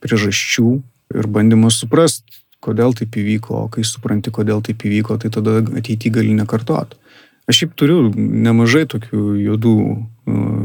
priežasčių 0.03 0.69
ir 1.17 1.32
bandymas 1.32 1.80
suprasti, 1.82 2.43
kodėl 2.63 2.93
taip 2.97 3.15
įvyko, 3.15 3.63
o 3.63 3.71
kai 3.71 3.86
supranti, 3.88 4.34
kodėl 4.34 4.62
taip 4.65 4.84
įvyko, 4.86 5.17
tai 5.21 5.32
tada 5.34 5.60
ateityje 5.62 6.19
gali 6.19 6.36
nekartoti. 6.38 6.99
Aš 7.47 7.62
šiaip 7.62 7.75
turiu 7.80 7.99
nemažai 8.17 8.84
tokių 8.91 9.21
juodų 9.39 9.75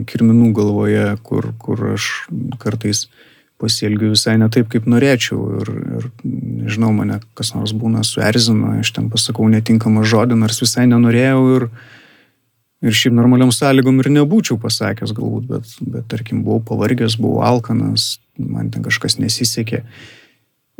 kirminų 0.08 0.52
galvoje, 0.56 1.06
kur, 1.26 1.52
kur 1.62 1.92
aš 1.94 2.08
kartais 2.62 3.06
pasielgiu 3.62 4.10
visai 4.10 4.34
ne 4.40 4.48
taip, 4.50 4.68
kaip 4.72 4.88
norėčiau. 4.90 5.38
Ir, 5.60 5.70
ir 5.98 6.08
nežinau, 6.26 6.90
mane 6.96 7.20
kas 7.38 7.52
nors 7.54 7.74
būna 7.78 8.02
suerzina, 8.06 8.78
aš 8.82 8.94
ten 8.96 9.10
pasakau 9.12 9.46
netinkamą 9.52 10.02
žodį, 10.08 10.38
nors 10.40 10.58
visai 10.62 10.88
nenorėjau 10.90 11.44
ir, 11.58 11.68
ir 12.82 12.98
šiaip 12.98 13.14
normaliam 13.14 13.52
sąlygom 13.54 14.02
ir 14.02 14.10
nebūčiau 14.18 14.58
pasakęs 14.62 15.14
galbūt, 15.14 15.46
bet, 15.52 15.76
bet 15.94 16.10
tarkim 16.10 16.42
buvau 16.46 16.64
pavargęs, 16.72 17.20
buvau 17.22 17.46
alkanas, 17.46 18.16
man 18.38 18.72
ten 18.74 18.82
kažkas 18.82 19.20
nesisekė. 19.22 19.84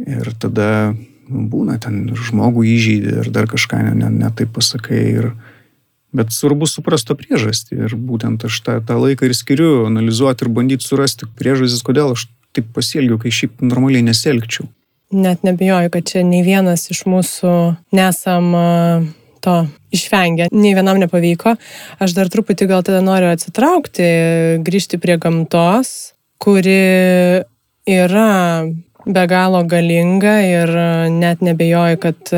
Ir 0.02 0.34
tada 0.42 0.96
būna 1.30 1.78
ten 1.82 2.08
ir 2.10 2.18
žmogų 2.18 2.66
įžeidė 2.66 3.20
ir 3.22 3.30
dar 3.34 3.46
kažką 3.50 3.84
ne, 3.86 3.94
ne, 4.02 4.10
ne 4.24 4.30
taip 4.34 4.50
pasakai 4.56 5.02
ir, 5.12 5.30
Bet 6.12 6.34
svarbu 6.34 6.68
suprasti 6.68 7.08
to 7.08 7.16
priežastį 7.16 7.78
ir 7.86 7.96
būtent 7.96 8.44
aš 8.44 8.58
tą, 8.66 8.76
tą 8.84 8.98
laiką 9.00 9.28
ir 9.28 9.34
skiriu 9.36 9.86
analizuoti 9.88 10.44
ir 10.44 10.52
bandyti 10.52 10.84
surasti 10.84 11.28
priežastis, 11.38 11.80
kodėl 11.86 12.12
aš 12.12 12.26
taip 12.52 12.68
pasielgiau, 12.76 13.16
kai 13.20 13.32
šiaip 13.32 13.64
normaliai 13.64 14.04
nesielgčiau. 14.04 14.68
Net 15.12 15.44
nebijoju, 15.44 15.90
kad 15.92 16.08
čia 16.08 16.22
nei 16.24 16.44
vienas 16.44 16.86
iš 16.92 17.02
mūsų 17.08 17.52
nesam 17.96 18.52
to 19.44 19.56
išvengę, 19.92 20.48
nei 20.54 20.72
vienam 20.76 21.00
nepavyko. 21.02 21.56
Aš 22.00 22.14
dar 22.16 22.30
truputį 22.32 22.68
gal 22.70 22.84
tada 22.86 23.02
noriu 23.04 23.32
atsitraukti, 23.32 24.06
grįžti 24.64 25.00
prie 25.02 25.18
gamtos, 25.20 26.12
kuri 26.40 27.42
yra 27.88 28.30
be 29.02 29.24
galo 29.26 29.64
galinga 29.66 30.36
ir 30.46 30.72
net 31.12 31.42
nebejoju, 31.42 32.00
kad 32.02 32.34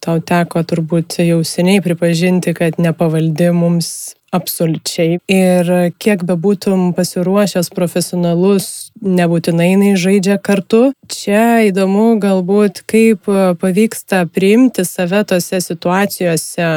Tau 0.00 0.20
teko 0.24 0.62
turbūt 0.64 1.18
jau 1.20 1.42
seniai 1.44 1.82
pripažinti, 1.84 2.54
kad 2.56 2.78
nepavaldi 2.80 3.50
mums 3.52 3.90
absoliučiai. 4.32 5.18
Ir 5.28 5.72
kiek 6.00 6.22
bebūtum 6.24 6.94
pasiruošęs 6.96 7.68
profesionalus, 7.74 8.90
nebūtinai 9.02 9.72
jinai 9.72 9.92
žaidžia 10.00 10.38
kartu. 10.40 10.90
Čia 11.10 11.66
įdomu 11.68 12.14
galbūt, 12.22 12.84
kaip 12.88 13.28
pavyksta 13.60 14.24
priimti 14.32 14.86
save 14.88 15.24
tose 15.28 15.60
situacijose 15.66 16.70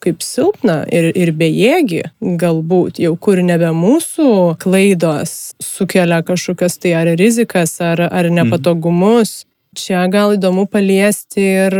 kaip 0.00 0.22
silpną 0.24 0.78
ir, 0.88 1.10
ir 1.12 1.32
bejėgį, 1.36 2.02
galbūt 2.40 3.02
jau 3.02 3.12
kur 3.20 3.40
nebe 3.44 3.68
mūsų 3.76 4.56
klaidos 4.62 5.52
sukelia 5.60 6.22
kažkokias 6.24 6.78
tai 6.80 6.94
ar 7.02 7.12
rizikas, 7.20 7.76
ar, 7.84 8.06
ar 8.08 8.30
nepatogumus. 8.32 9.42
Čia 9.78 10.02
gal 10.10 10.34
įdomu 10.34 10.64
paliesti 10.66 11.44
ir 11.44 11.74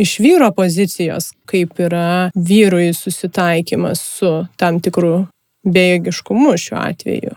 iš 0.00 0.14
vyro 0.24 0.48
pozicijos, 0.56 1.34
kaip 1.44 1.76
yra 1.84 2.30
vyrui 2.32 2.88
susitaikymas 2.96 4.00
su 4.00 4.30
tam 4.56 4.80
tikru 4.80 5.26
bejėgiškumu 5.68 6.54
šiuo 6.56 6.78
atveju. 6.80 7.36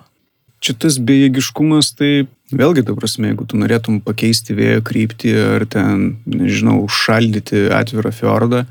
Čia 0.64 0.78
tas 0.80 0.96
bejėgiškumas, 0.98 1.92
tai 2.00 2.12
vėlgi, 2.56 2.86
ta 2.88 2.96
prasme, 2.98 3.34
jeigu 3.34 3.46
tu 3.50 3.60
norėtum 3.60 4.00
pakeisti 4.06 4.56
vėjo 4.58 4.86
kryptį 4.88 5.36
ar 5.58 5.68
ten, 5.70 6.08
nežinau, 6.26 6.80
užšaldyti 6.88 7.68
atvirą 7.76 8.14
fjordą, 8.16 8.64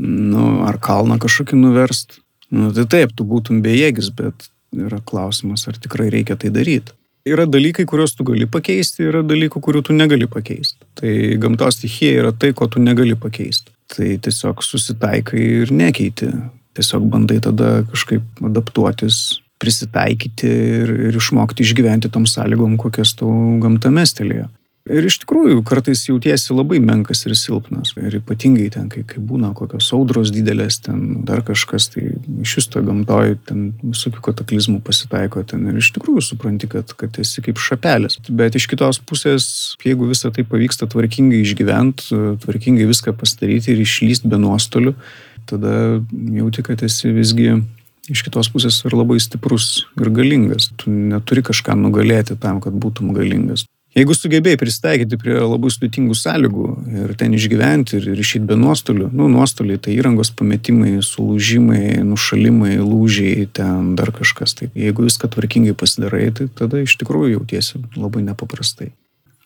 nu, 0.00 0.46
ar 0.66 0.80
kalną 0.82 1.20
kažkokį 1.22 1.60
nuverst, 1.60 2.18
nu, 2.50 2.72
tai 2.72 2.88
taip, 2.88 3.12
tu 3.14 3.28
būtum 3.28 3.60
bejėgis, 3.64 4.10
bet 4.16 4.48
yra 4.72 5.02
klausimas, 5.04 5.68
ar 5.68 5.76
tikrai 5.76 6.08
reikia 6.12 6.40
tai 6.40 6.50
daryti. 6.54 6.96
Yra 7.28 7.44
dalykai, 7.46 7.84
kuriuos 7.86 8.16
tu 8.18 8.24
gali 8.26 8.48
pakeisti, 8.50 9.04
yra 9.06 9.20
dalykų, 9.22 9.60
kurių 9.62 9.84
tu 9.86 9.94
negali 9.94 10.26
pakeisti. 10.30 10.80
Tai 10.98 11.12
gamtos 11.42 11.78
stichija 11.78 12.24
yra 12.24 12.32
tai, 12.34 12.50
ko 12.58 12.66
tu 12.66 12.82
negali 12.82 13.14
pakeisti. 13.14 13.70
Tai 13.94 14.08
tiesiog 14.24 14.64
susitaikai 14.66 15.44
ir 15.62 15.70
nekeiti. 15.70 16.32
Tiesiog 16.74 17.06
bandai 17.12 17.38
tada 17.44 17.84
kažkaip 17.92 18.42
adaptuotis, 18.48 19.20
prisitaikyti 19.62 20.50
ir, 20.82 20.92
ir 21.10 21.20
išmokti 21.20 21.62
išgyventi 21.62 22.10
tom 22.10 22.26
sąlygom, 22.26 22.74
kokias 22.80 23.14
tau 23.20 23.30
gamta 23.62 23.92
mestelėjo. 23.94 24.48
Ir 24.90 25.06
iš 25.06 25.20
tikrųjų 25.22 25.60
kartais 25.62 26.00
jautiesi 26.08 26.50
labai 26.56 26.80
menkas 26.82 27.20
ir 27.28 27.36
silpnas. 27.38 27.92
Ir 27.94 28.16
ypatingai 28.18 28.66
ten, 28.74 28.88
kai, 28.90 29.04
kai 29.06 29.20
būna 29.22 29.52
kokios 29.54 29.86
audros 29.94 30.32
didelės, 30.34 30.80
ten 30.82 31.20
dar 31.26 31.44
kažkas, 31.46 31.86
tai 31.92 32.08
iš 32.42 32.56
vis 32.58 32.66
to 32.72 32.82
gamtoj, 32.82 33.36
ten 33.46 33.68
visokių 33.78 34.24
kataklizmų 34.26 34.80
pasitaiko 34.82 35.44
ten. 35.46 35.68
Ir 35.70 35.78
iš 35.78 35.92
tikrųjų 35.94 36.24
supranti, 36.26 36.66
kad, 36.72 36.90
kad 36.98 37.20
esi 37.22 37.44
kaip 37.46 37.62
šapelis. 37.62 38.18
Bet 38.26 38.58
iš 38.58 38.66
kitos 38.72 38.98
pusės, 39.06 39.46
jeigu 39.86 40.08
visą 40.10 40.32
tai 40.34 40.42
pavyksta 40.50 40.90
tvarkingai 40.90 41.44
išgyventi, 41.44 42.18
tvarkingai 42.42 42.88
viską 42.90 43.14
pasidaryti 43.20 43.76
ir 43.76 43.84
išlyst 43.84 44.26
be 44.26 44.40
nuostolių, 44.42 44.96
tada 45.46 45.76
jauti, 46.10 46.64
kad 46.66 46.82
esi 46.82 47.12
visgi 47.14 47.52
iš 48.10 48.24
kitos 48.26 48.50
pusės 48.50 48.80
ir 48.82 48.98
labai 48.98 49.20
stiprus 49.22 49.84
ir 49.94 50.10
galingas. 50.10 50.72
Tu 50.74 50.90
neturi 50.90 51.46
kažką 51.46 51.78
nugalėti 51.78 52.34
tam, 52.42 52.58
kad 52.64 52.74
būtum 52.74 53.14
galingas. 53.14 53.68
Jeigu 53.92 54.14
sugebėjai 54.16 54.56
pristaikyti 54.56 55.18
prie 55.20 55.34
labai 55.36 55.68
sudėtingų 55.72 56.14
sąlygų 56.16 56.68
ir 57.02 57.10
ten 57.20 57.34
išgyventi 57.36 57.98
ir, 57.98 58.06
ir 58.14 58.22
išėti 58.22 58.48
be 58.48 58.56
nuostolių, 58.56 59.10
nu, 59.12 59.26
nuostoliai 59.28 59.76
tai 59.84 59.98
įrangos 59.98 60.30
pametimai, 60.38 60.94
sulūžimai, 61.04 62.00
nušalimai, 62.08 62.78
lūžiai, 62.80 63.44
ten 63.52 63.92
dar 63.98 64.14
kažkas. 64.16 64.56
Tai 64.56 64.70
jeigu 64.72 65.04
viską 65.04 65.28
tvarkingai 65.34 65.76
pasidarai, 65.76 66.30
tai 66.32 66.48
tada 66.48 66.80
iš 66.80 66.96
tikrųjų 67.02 67.34
jautiesi 67.36 67.82
labai 67.98 68.24
nepaprastai. 68.30 68.94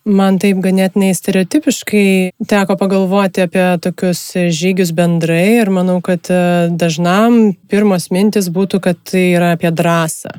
Man 0.07 0.39
taip 0.39 0.61
ganėtinai 0.63 1.11
stereotipiškai 1.11 2.07
teko 2.47 2.79
pagalvoti 2.79 3.43
apie 3.43 3.65
tokius 3.83 4.21
žygius 4.55 4.93
bendrai 4.95 5.57
ir 5.57 5.71
manau, 5.75 5.97
kad 5.99 6.31
e, 6.31 6.39
dažnam 6.71 7.51
pirmos 7.67 8.07
mintis 8.15 8.47
būtų, 8.47 8.79
kad 8.87 9.03
tai 9.11 9.25
yra 9.33 9.57
apie 9.57 9.73
drąsą. 9.75 10.31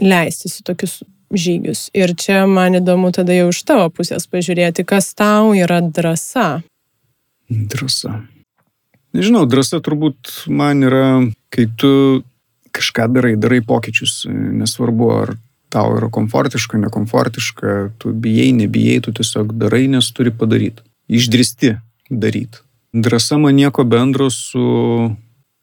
Leistis 0.00 0.62
į 0.62 0.70
tokius 0.70 1.02
žygius. 1.30 1.88
Ir 1.94 2.14
čia 2.18 2.44
man 2.50 2.78
įdomu 2.78 3.12
tada 3.14 3.34
jau 3.36 3.50
iš 3.52 3.62
tavo 3.66 3.88
pusės 3.94 4.26
pažiūrėti, 4.30 4.84
kas 4.86 5.12
tau 5.14 5.54
yra 5.56 5.80
drąsa. 5.80 6.62
Drąsa. 7.50 8.22
Nežinau, 9.16 9.46
drąsa 9.50 9.80
turbūt 9.82 10.46
man 10.46 10.84
yra, 10.86 11.06
kai 11.50 11.66
tu 11.66 12.22
kažką 12.70 13.08
darai, 13.10 13.34
darai 13.40 13.58
pokyčius, 13.66 14.22
nesvarbu 14.30 15.10
ar 15.16 15.34
tau 15.70 15.96
yra 15.98 16.10
komfortiška, 16.10 16.78
nekomfortiška, 16.78 17.76
tu 17.98 18.14
bijai, 18.14 18.50
nebijai, 18.54 19.00
tu 19.06 19.14
tiesiog 19.14 19.54
darai, 19.58 19.86
nes 19.90 20.10
turi 20.14 20.30
padaryti. 20.34 20.82
Išdristi 21.10 21.76
daryti. 22.10 22.62
Drąsa 22.94 23.38
man 23.38 23.54
nieko 23.58 23.84
bendro 23.86 24.30
su 24.30 25.10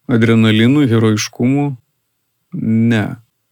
adrenalinu, 0.08 0.88
herojiškumu. 0.88 1.76
Ne. 2.92 3.06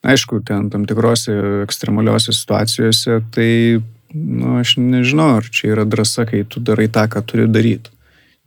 Aišku, 0.06 0.44
ten 0.46 0.70
tam 0.70 0.86
tikrose 0.86 1.34
ekstremaliuose 1.64 2.34
situacijose, 2.36 3.20
tai, 3.34 3.82
nu, 4.14 4.60
aš 4.62 4.76
nežinau, 4.78 5.40
ar 5.40 5.50
čia 5.50 5.72
yra 5.74 5.86
drąsa, 5.90 6.28
kai 6.30 6.44
tu 6.50 6.62
darai 6.62 6.88
tą, 6.94 7.08
ką 7.10 7.24
turi 7.26 7.48
daryti. 7.50 7.90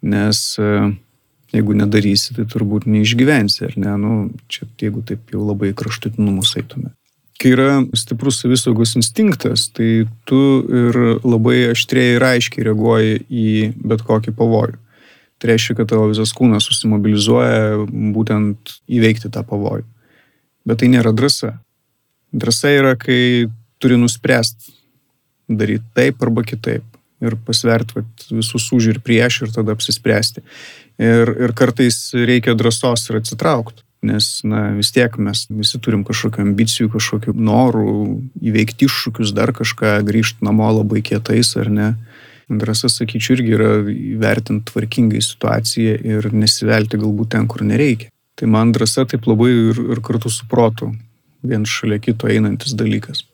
Nes 0.06 0.38
e, 0.62 0.68
jeigu 1.54 1.74
nedarysi, 1.74 2.36
tai 2.36 2.46
turbūt 2.46 2.86
neišgyvensi, 2.86 3.64
ar 3.66 3.74
ne, 3.80 3.96
nu, 3.98 4.14
čia 4.52 4.68
jeigu 4.78 5.02
taip 5.06 5.34
jau 5.34 5.42
labai 5.48 5.72
kraštutinumus 5.74 6.54
eitume. 6.60 6.92
Kai 7.38 7.52
yra 7.54 7.68
stiprus 7.94 8.40
savisaugos 8.42 8.96
instinktas, 8.98 9.68
tai 9.70 10.08
tu 10.26 10.38
ir 10.66 10.96
labai 11.22 11.70
aštriai 11.72 12.16
ir 12.16 12.24
aiškiai 12.26 12.66
reaguoji 12.66 13.20
į 13.30 13.50
bet 13.78 14.02
kokį 14.06 14.34
pavojų. 14.38 14.78
Tai 15.38 15.52
reiškia, 15.52 15.76
kad 15.78 15.90
tavo 15.92 16.08
visas 16.10 16.32
kūnas 16.34 16.66
susimobilizuoja 16.66 17.86
būtent 18.14 18.78
įveikti 18.90 19.30
tą 19.30 19.44
pavojų. 19.46 19.86
Bet 20.68 20.82
tai 20.82 20.90
nėra 20.92 21.14
drąsa. 21.16 21.54
Drąsa 22.36 22.74
yra, 22.76 22.92
kai 23.00 23.48
turi 23.80 23.96
nuspręsti 23.96 24.74
daryti 25.48 25.84
taip 25.96 26.22
arba 26.22 26.44
kitaip. 26.44 26.84
Ir 27.24 27.34
pasverti 27.42 28.04
visus 28.30 28.68
už 28.70 28.92
ir 28.92 28.98
prieš 29.02 29.42
ir 29.46 29.52
tada 29.54 29.74
apsispręsti. 29.74 30.44
Ir, 31.02 31.32
ir 31.48 31.54
kartais 31.56 32.12
reikia 32.14 32.54
drąsos 32.54 33.08
ir 33.08 33.18
atsitraukti. 33.18 33.82
Nes, 34.06 34.28
na, 34.46 34.68
vis 34.76 34.92
tiek 34.94 35.16
mes 35.18 35.40
visi 35.50 35.80
turim 35.82 36.04
kažkokių 36.06 36.44
ambicijų, 36.44 36.92
kažkokių 36.92 37.34
norų 37.34 37.88
įveikti 38.46 38.86
iššūkius, 38.86 39.32
dar 39.34 39.50
kažką, 39.56 39.96
grįžti 40.06 40.46
namo 40.46 40.68
labai 40.70 41.02
kietais 41.02 41.50
ar 41.58 41.72
ne. 41.74 41.88
Drąsa, 42.48 42.86
sakyčiau, 42.92 43.34
irgi 43.34 43.56
yra 43.56 43.72
įvertinti 43.90 44.70
tvarkingai 44.70 45.18
situaciją 45.24 45.98
ir 46.12 46.30
nesivelti 46.32 47.00
galbūt 47.02 47.34
ten, 47.34 47.50
kur 47.50 47.66
nereikia. 47.66 48.12
Tai 48.38 48.46
man 48.46 48.70
drąsa 48.72 49.02
taip 49.10 49.26
labai 49.26 49.50
ir, 49.50 49.80
ir 49.96 50.00
kartu 50.04 50.30
su 50.30 50.46
protu, 50.50 50.92
vien 51.42 51.64
šalia 51.66 51.98
kito 52.02 52.30
einantis 52.30 52.76
dalykas. 52.78 53.24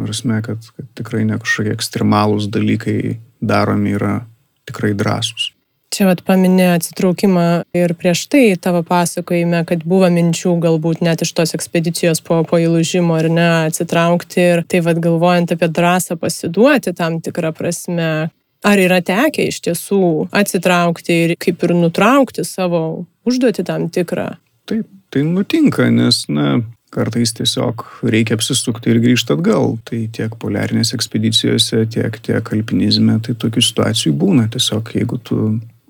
Prasme, 0.00 0.40
kad, 0.44 0.66
kad 0.76 0.90
tikrai 0.96 1.24
ne 1.28 1.38
kažkokie 1.40 1.72
ekstremalūs 1.72 2.48
dalykai 2.52 3.16
daromi 3.40 3.96
yra 3.96 4.20
tikrai 4.68 4.92
drąsūs. 4.96 5.50
Čia 5.90 6.06
vat 6.06 6.20
paminė 6.22 6.68
atsitraukimą 6.76 7.44
ir 7.74 7.96
prieš 7.98 8.26
tai 8.30 8.44
tavo 8.62 8.84
pasakojime, 8.86 9.64
kad 9.66 9.80
buvo 9.82 10.06
minčių 10.12 10.52
galbūt 10.62 11.00
net 11.02 11.24
iš 11.24 11.32
tos 11.34 11.56
ekspedicijos 11.56 12.20
po, 12.22 12.38
po 12.46 12.60
įlūžimo 12.62 13.16
ar 13.18 13.26
ne 13.32 13.48
atsitraukti 13.64 14.44
ir 14.44 14.62
tai 14.70 14.84
vad 14.86 15.00
galvojant 15.02 15.56
apie 15.56 15.66
drąsą 15.66 16.14
pasiduoti 16.20 16.94
tam 16.94 17.18
tikrą 17.24 17.50
prasme. 17.56 18.28
Ar 18.60 18.76
yra 18.76 19.00
tekę 19.00 19.48
iš 19.48 19.62
tiesų 19.64 20.28
atsitraukti 20.36 21.16
ir 21.24 21.34
kaip 21.40 21.64
ir 21.64 21.74
nutraukti 21.74 22.44
savo 22.44 22.82
užduoti 23.26 23.64
tam 23.66 23.88
tikrą 23.90 24.28
Taip, 24.70 24.86
tai 25.10 25.24
nutinka, 25.26 25.88
nes, 25.90 26.22
na, 26.30 26.60
kartais 26.94 27.32
tiesiog 27.38 27.84
reikia 28.10 28.36
apsisukti 28.38 28.92
ir 28.92 29.00
grįžti 29.02 29.34
atgal. 29.34 29.76
Tai 29.86 30.00
tiek 30.14 30.34
poliarinėse 30.42 30.96
ekspedicijose, 30.98 31.84
tiek, 31.94 32.18
tiek 32.26 32.54
alpinizme, 32.54 33.18
tai 33.26 33.36
tokių 33.38 33.62
situacijų 33.66 34.14
būna. 34.20 34.48
Tiesiog 34.54 34.94
jeigu 34.98 35.20
tu 35.26 35.40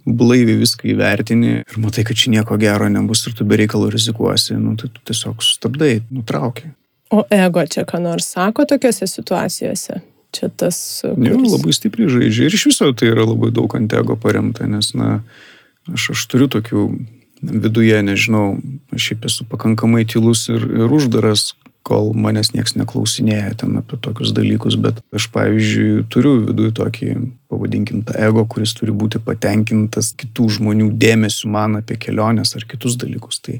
blaiviai 0.05 0.59
viską 0.61 0.89
įvertini 0.95 1.55
ir 1.61 1.81
matai, 1.81 2.05
kad 2.09 2.19
čia 2.19 2.33
nieko 2.35 2.57
gero 2.61 2.89
nebus 2.93 3.27
ir 3.29 3.37
tu 3.37 3.47
bereikalo 3.49 3.91
rizikuosi, 3.93 4.57
nu, 4.61 4.77
tai 4.81 4.91
tu 4.93 5.03
tiesiog 5.11 5.45
sustabdai, 5.45 6.01
nutrauki. 6.13 6.73
O 7.11 7.25
ego 7.35 7.65
čia 7.67 7.85
ką 7.89 8.01
nors 8.03 8.31
sako 8.33 8.65
tokiuose 8.71 9.09
situacijose? 9.11 10.01
Čia 10.31 10.49
tas... 10.57 10.77
Kuris... 11.03 11.33
Jo, 11.33 11.41
labai 11.57 11.75
stipriai 11.75 12.11
žaidžia 12.13 12.47
ir 12.47 12.55
iš 12.55 12.69
viso 12.71 12.91
tai 12.95 13.11
yra 13.11 13.25
labai 13.27 13.51
daug 13.55 13.73
ant 13.75 13.93
ego 13.99 14.15
paremta, 14.21 14.69
nes, 14.71 14.93
na, 14.95 15.19
aš, 15.91 16.13
aš 16.15 16.27
turiu 16.31 16.47
tokių 16.53 16.85
viduje, 17.43 17.97
nežinau, 18.05 18.59
aš 18.95 19.11
šiaip 19.11 19.27
esu 19.31 19.47
pakankamai 19.49 20.05
tylus 20.09 20.49
ir, 20.53 20.65
ir 20.83 20.93
uždaras, 20.93 21.53
kol 21.87 22.13
manęs 22.13 22.53
niekas 22.53 22.77
neklausinėja 22.77 23.55
ten 23.63 23.79
apie 23.81 23.97
tokius 24.05 24.35
dalykus, 24.37 24.77
bet 24.81 25.01
aš, 25.17 25.31
pavyzdžiui, 25.33 26.05
turiu 26.13 26.35
viduje 26.45 26.75
tokį, 26.77 27.09
pavadinkim, 27.51 28.03
tą 28.07 28.19
ego, 28.21 28.45
kuris 28.51 28.75
turi 28.77 28.93
būti 28.95 29.23
patenkintas 29.25 30.13
kitų 30.21 30.51
žmonių 30.59 30.91
dėmesiu 31.01 31.51
man 31.53 31.81
apie 31.81 31.97
keliones 32.01 32.53
ar 32.59 32.67
kitus 32.69 32.99
dalykus. 33.01 33.41
Tai, 33.47 33.59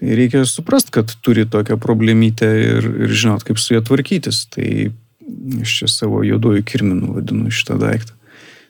tai 0.00 0.16
reikia 0.18 0.46
suprast, 0.48 0.90
kad 0.94 1.12
turi 1.22 1.44
tokią 1.48 1.76
problemytę 1.82 2.50
ir, 2.64 2.90
ir 3.06 3.12
žinot, 3.12 3.44
kaip 3.46 3.60
su 3.60 3.76
ją 3.76 3.84
tvarkytis. 3.84 4.46
Tai 4.56 4.68
aš 5.60 5.80
čia 5.82 5.90
savo 5.92 6.22
juoduoju 6.24 6.64
kirminu 6.66 7.18
vadinu 7.18 7.52
šitą 7.52 7.76
daiktą. 7.82 8.16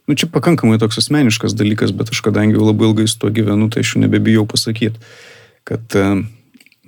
Nu, 0.07 0.15
čia 0.15 0.29
pakankamai 0.31 0.79
toks 0.79 1.01
asmeniškas 1.03 1.55
dalykas, 1.59 1.91
bet 1.97 2.13
aš 2.15 2.23
kadangi 2.23 2.61
labai 2.61 2.87
ilgai 2.91 3.09
su 3.11 3.19
tuo 3.19 3.31
gyvenu, 3.35 3.67
tai 3.71 3.83
aš 3.83 3.97
jau 3.97 4.03
nebebijau 4.05 4.47
pasakyti, 4.47 5.03
kad, 5.67 5.83
e, 5.99 6.05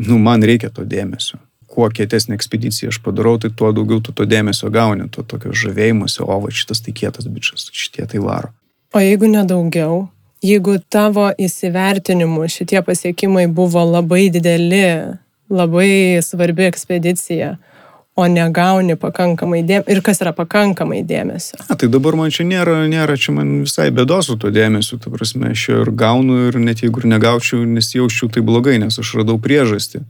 nu, 0.07 0.19
man 0.23 0.45
reikia 0.47 0.71
to 0.71 0.87
dėmesio. 0.87 1.41
Kuo 1.69 1.89
kietesnė 1.91 2.39
ekspedicija 2.39 2.93
aš 2.93 3.01
padarau, 3.03 3.35
tai 3.43 3.51
tuo 3.51 3.73
daugiau 3.75 3.99
tu 4.03 4.15
to 4.15 4.27
dėmesio 4.27 4.71
gauni, 4.71 5.11
to 5.11 5.27
tokio 5.27 5.51
žavėjimuose, 5.51 6.23
o 6.23 6.39
va 6.45 6.53
šitas 6.55 6.81
tai 6.85 6.95
kietas 6.95 7.27
bičias, 7.27 7.67
šitie 7.75 8.07
tai 8.07 8.23
varo. 8.23 8.55
O 8.95 9.03
jeigu 9.03 9.29
nedaugiau, 9.29 10.07
jeigu 10.43 10.79
tavo 10.89 11.27
įsivertinimu 11.35 12.47
šitie 12.49 12.81
pasiekimai 12.87 13.49
buvo 13.51 13.83
labai 13.85 14.29
dideli, 14.33 14.87
labai 15.51 16.23
svarbi 16.23 16.69
ekspedicija, 16.71 17.57
o 18.19 18.27
negauni 18.27 18.97
pakankamai 18.99 19.61
dėmesio. 19.63 19.95
Ir 19.95 20.03
kas 20.03 20.19
yra 20.25 20.33
pakankamai 20.35 21.05
dėmesio? 21.07 21.61
A, 21.71 21.77
tai 21.79 21.87
dabar 21.93 22.17
man 22.19 22.33
čia 22.35 22.47
nėra, 22.49 22.81
nėra 22.91 23.15
čia 23.21 23.35
man 23.37 23.61
visai 23.63 23.93
bėdos 23.95 24.33
su 24.33 24.39
to 24.43 24.51
dėmesiu, 24.55 24.99
ta 25.03 25.13
prasme, 25.13 25.53
aš 25.55 25.69
ir 25.77 25.93
gaunu 25.95 26.49
ir 26.49 26.59
net 26.59 26.83
jeigu 26.83 27.05
ir 27.05 27.13
negaučiau, 27.15 27.63
nesijaučiau 27.79 28.31
tai 28.35 28.43
blogai, 28.43 28.81
nes 28.83 28.99
aš 28.99 29.13
radau 29.21 29.39
priežastį. 29.43 30.03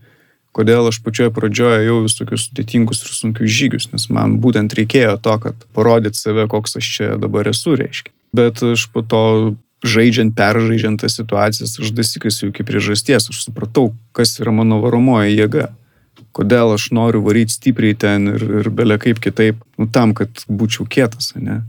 Kodėl 0.57 0.89
aš 0.89 1.03
pačioje 1.05 1.31
pradžioje 1.37 1.83
jau 1.85 1.99
vis 2.07 2.17
tokius 2.17 2.47
sudėtingus 2.49 3.05
ir 3.05 3.13
sunkius 3.13 3.53
žygius, 3.53 3.91
nes 3.93 4.09
man 4.09 4.39
būtent 4.43 4.73
reikėjo 4.75 5.19
to, 5.23 5.35
kad 5.45 5.67
parodyt 5.77 6.17
save, 6.17 6.49
koks 6.49 6.81
aš 6.81 6.89
čia 6.97 7.11
dabar 7.21 7.51
esu, 7.53 7.77
reiškia. 7.77 8.15
Bet 8.35 8.63
aš 8.65 8.87
po 8.95 9.05
to 9.05 9.23
žaidžiant, 9.85 10.33
peržaidžiant 10.35 11.05
tas 11.05 11.15
situacijas, 11.21 11.77
aš 11.77 11.93
dasikasiu 11.95 12.49
iki 12.49 12.65
priežasties, 12.67 13.29
aš 13.29 13.45
supratau, 13.45 13.93
kas 14.17 14.33
yra 14.41 14.57
mano 14.57 14.81
varomoji 14.83 15.37
jėga 15.37 15.69
kodėl 16.37 16.75
aš 16.77 16.91
noriu 16.97 17.23
varyti 17.25 17.57
stipriai 17.57 17.97
ten 17.99 18.35
ir, 18.35 18.45
ir 18.63 18.71
belia 18.75 18.99
kaip 19.01 19.21
kitaip, 19.25 19.61
nu 19.81 19.89
tam, 19.93 20.15
kad 20.19 20.45
būčiau 20.49 20.87
kietas, 20.91 21.33
ne? 21.37 21.63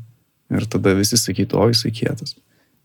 Ir 0.49 0.65
tada 0.65 0.95
visi 0.97 1.17
sakytų, 1.19 1.59
o 1.61 1.67
jisai 1.69 1.91
kietas. 1.93 2.35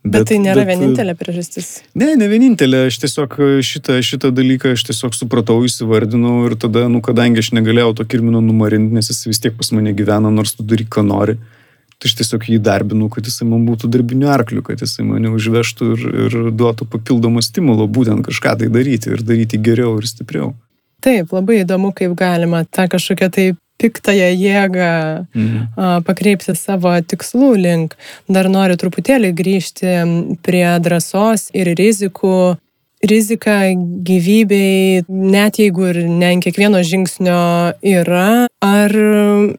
Bet, 0.05 0.19
bet 0.21 0.29
tai 0.29 0.37
nėra 0.43 0.67
bet, 0.67 0.77
vienintelė 0.77 1.15
priežastis. 1.17 1.69
Ne, 1.97 2.11
ne 2.21 2.27
vienintelė, 2.29 2.83
aš 2.91 2.99
tiesiog 3.07 3.39
šitą, 3.65 3.97
šitą 4.05 4.29
dalyką 4.37 4.75
aš 4.77 4.85
tiesiog 4.91 5.17
supratau, 5.17 5.57
įsivardinau 5.65 6.43
ir 6.51 6.59
tada, 6.61 6.85
nu, 6.93 7.01
kadangi 7.05 7.41
aš 7.41 7.55
negalėjau 7.57 7.95
to 7.97 8.05
kirmino 8.13 8.43
numarinti, 8.45 8.93
nes 8.93 9.09
jis 9.09 9.23
vis 9.31 9.41
tiek 9.41 9.57
pas 9.57 9.73
mane 9.73 9.95
gyvena, 9.97 10.29
nors 10.29 10.53
tu 10.59 10.67
daryk, 10.69 10.91
ką 10.93 11.07
nori, 11.09 11.39
tai 11.97 12.11
aš 12.11 12.19
tiesiog 12.21 12.45
jį 12.53 12.61
darbinu, 12.67 13.09
kad 13.09 13.25
jisai 13.25 13.49
man 13.49 13.65
būtų 13.65 13.89
darbiniu 13.97 14.29
arkliu, 14.29 14.61
kad 14.67 14.85
jisai 14.85 15.07
mane 15.09 15.33
užvežtų 15.33 15.89
ir, 15.97 16.05
ir 16.27 16.37
duotų 16.53 16.91
papildomą 16.93 17.41
stimulą 17.41 17.89
būtent 17.89 18.29
kažką 18.29 18.59
tai 18.61 18.69
daryti 18.77 19.15
ir 19.15 19.25
daryti 19.25 19.57
geriau 19.57 19.97
ir 20.03 20.11
stipriau. 20.11 20.53
Taip, 21.05 21.35
labai 21.37 21.61
įdomu, 21.63 21.93
kaip 21.97 22.15
galima 22.17 22.63
tą 22.65 22.89
kažkokią 22.89 23.29
tai 23.35 23.51
piktąją 23.83 24.29
jėgą 24.33 24.91
mhm. 25.35 26.03
pakreipti 26.07 26.55
savo 26.57 26.95
tikslų 27.05 27.55
link. 27.61 27.97
Dar 28.31 28.49
noriu 28.49 28.79
truputėlį 28.81 29.33
grįžti 29.37 29.97
prie 30.47 30.69
drąsos 30.85 31.51
ir 31.57 31.75
rizikų. 31.79 32.57
Rizika 33.05 33.59
gyvybei, 34.07 35.03
net 35.13 35.59
jeigu 35.61 35.91
ir 35.91 35.99
ne 36.09 36.31
ant 36.33 36.45
kiekvieno 36.47 36.81
žingsnio 36.81 37.35
yra, 37.85 38.47
ar 38.65 38.95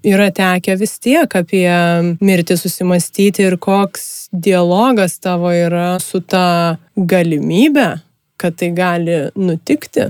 yra 0.01 0.31
tekę 0.33 0.73
vis 0.79 0.95
tiek 0.97 1.29
apie 1.37 1.69
mirtį 2.25 2.57
susimastyti 2.57 3.45
ir 3.45 3.59
koks 3.61 4.31
dialogas 4.33 5.19
tavo 5.21 5.53
yra 5.53 5.99
su 6.01 6.23
ta 6.25 6.79
galimybė, 6.97 7.89
kad 8.41 8.57
tai 8.57 8.73
gali 8.73 9.27
nutikti? 9.37 10.09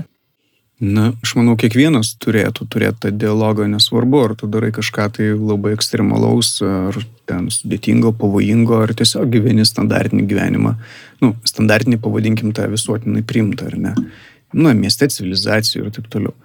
Na, 0.76 1.14
aš 1.24 1.32
manau, 1.38 1.54
kiekvienas 1.56 2.10
turėtų 2.20 2.66
turėti 2.68 3.06
tą 3.06 3.10
dialogą, 3.16 3.64
nesvarbu, 3.72 4.18
ar 4.26 4.34
tu 4.36 4.48
darai 4.52 4.68
kažką 4.76 5.06
tai 5.16 5.30
labai 5.32 5.72
ekstremalaus, 5.72 6.58
ar 6.60 6.98
ten 7.24 7.46
sudėtingo, 7.48 8.12
pavojingo, 8.20 8.82
ar 8.84 8.92
tiesiog 8.92 9.30
gyveni 9.32 9.64
standartinį 9.64 10.26
gyvenimą. 10.28 10.74
Nu, 11.24 11.32
standartinį 11.48 11.96
pavadinkim 12.04 12.52
tą 12.56 12.68
visuotinai 12.68 13.24
primtą, 13.24 13.70
ar 13.70 13.78
ne. 13.80 13.94
Na, 14.52 14.76
mieste 14.76 15.08
civilizacijų 15.08 15.86
ir 15.86 15.94
taip 15.96 16.12
toliau. 16.12 16.36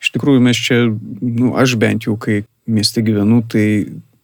Iš 0.00 0.14
tikrųjų, 0.16 0.40
mes 0.48 0.64
čia, 0.64 0.80
nu, 1.20 1.52
aš 1.60 1.76
bent 1.80 2.08
jau, 2.08 2.16
kai 2.16 2.40
mieste 2.64 3.04
gyvenu, 3.04 3.42
tai 3.52 3.66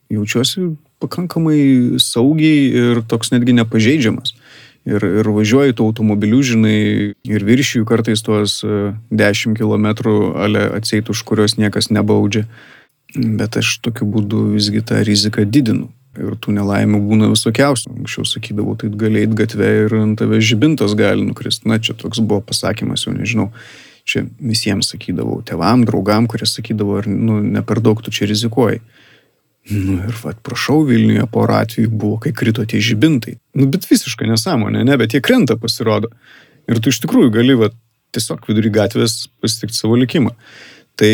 jaučiuosi 0.09 0.71
pakankamai 1.05 2.01
saugiai 2.01 2.65
ir 2.73 3.05
toks 3.09 3.35
netgi 3.37 3.61
nepažeidžiamas 3.61 4.40
ir, 4.89 5.05
ir 5.05 5.31
važiuoji 5.35 5.77
tuo 5.77 5.91
automobiliu, 5.91 6.41
žinai, 6.47 7.15
ir 7.29 7.47
viršijų 7.47 7.87
kartais 7.89 8.23
tuos 8.25 8.61
10 8.65 9.57
km 9.59 9.89
ale 10.41 10.67
atseit, 10.79 11.11
už 11.11 11.25
kurios 11.29 11.57
niekas 11.61 11.91
nebaudžia. 11.91 12.47
Bet 13.15 13.59
aš 13.59 13.81
tokiu 13.83 14.07
būdu 14.07 14.53
visgi 14.55 14.85
tą 14.87 15.01
riziką 15.07 15.45
didinu. 15.45 15.91
Ir 16.19 16.35
tų 16.43 16.55
nelaimų 16.57 16.99
būna 17.07 17.29
visokiausių. 17.31 17.93
Anksčiau 18.03 18.27
sakydavau, 18.27 18.75
tai 18.79 18.91
gali 18.95 19.23
eiti 19.23 19.37
gatvę 19.39 19.69
ir 19.85 19.95
ant 19.99 20.19
tave 20.19 20.41
žibintas 20.43 20.95
gali 20.99 21.23
nukristi. 21.27 21.69
Na, 21.71 21.79
čia 21.83 21.95
toks 21.99 22.23
buvo 22.23 22.43
pasakymas, 22.47 23.07
jau 23.07 23.15
nežinau. 23.15 23.51
Čia 24.11 24.25
visiems 24.43 24.91
sakydavau, 24.91 25.39
tevam, 25.47 25.85
draugam, 25.87 26.27
kurie 26.31 26.49
sakydavo, 26.51 26.99
ar 26.99 27.07
nu, 27.11 27.39
ne 27.45 27.63
per 27.67 27.83
daug 27.83 28.03
tu 28.03 28.15
čia 28.15 28.27
rizikuoji. 28.31 28.83
Nu 29.69 29.99
ir 30.01 30.17
vad, 30.23 30.39
prašau, 30.47 30.81
Vilniuje 30.89 31.27
porą 31.31 31.61
atvejų 31.67 31.91
buvo, 31.93 32.17
kai 32.25 32.33
krito 32.37 32.65
tie 32.67 32.81
žibintai. 32.83 33.37
Nu 33.59 33.69
bet 33.71 33.85
visiškai 33.91 34.29
nesąmonė, 34.31 34.83
ne, 34.89 34.97
bet 34.99 35.15
jie 35.15 35.21
krenta 35.25 35.59
pasirodo. 35.61 36.09
Ir 36.71 36.81
tu 36.81 36.93
iš 36.93 37.03
tikrųjų 37.05 37.33
gali, 37.35 37.57
vad, 37.61 37.77
tiesiog 38.15 38.47
vidury 38.49 38.73
gatvės 38.75 39.29
pasitikti 39.43 39.77
savo 39.77 39.99
likimą. 40.01 40.33
Tai 40.99 41.13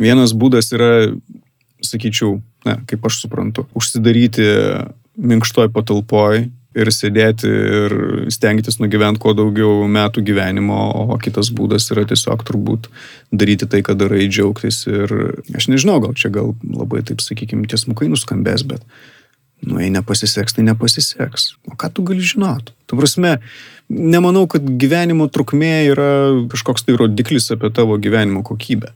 vienas 0.00 0.34
būdas 0.34 0.72
yra, 0.74 1.10
sakyčiau, 1.84 2.38
na, 2.66 2.78
kaip 2.88 3.04
aš 3.06 3.20
suprantu, 3.22 3.68
užsidaryti 3.78 4.48
minkštoj 5.18 5.70
patalpoj 5.74 6.48
ir 6.78 6.90
sėdėti 6.94 7.50
ir 7.50 7.94
stengtis 8.32 8.78
nugyventi 8.82 9.22
kuo 9.22 9.34
daugiau 9.36 9.86
metų 9.90 10.24
gyvenimo, 10.26 10.78
o 11.14 11.18
kitas 11.22 11.50
būdas 11.54 11.90
yra 11.94 12.06
tiesiog 12.08 12.44
turbūt 12.48 12.88
daryti 13.34 13.68
tai, 13.70 13.82
ką 13.86 13.96
darai, 13.98 14.26
džiaugtis 14.30 14.84
ir 14.90 15.14
aš 15.58 15.70
nežinau, 15.72 15.98
gal 16.04 16.16
čia 16.18 16.32
gal 16.34 16.54
labai 16.62 17.04
taip, 17.06 17.22
sakykime, 17.24 17.68
tiesmukai 17.70 18.10
nuskambės, 18.12 18.64
bet, 18.68 18.84
nu, 19.66 19.80
jei 19.82 19.90
nepasiseks, 19.94 20.56
tai 20.56 20.66
nepasiseks. 20.68 21.50
O 21.68 21.76
ką 21.78 21.90
tu 21.94 22.06
gali 22.06 22.24
žinot? 22.24 22.72
Tu 22.88 22.98
prasme, 22.98 23.38
nemanau, 23.88 24.46
kad 24.50 24.64
gyvenimo 24.80 25.28
trukmė 25.32 25.74
yra 25.90 26.12
kažkoks 26.52 26.86
tai 26.86 26.96
rodiklis 27.00 27.50
apie 27.54 27.72
tavo 27.74 27.98
gyvenimo 28.00 28.44
kokybę. 28.46 28.94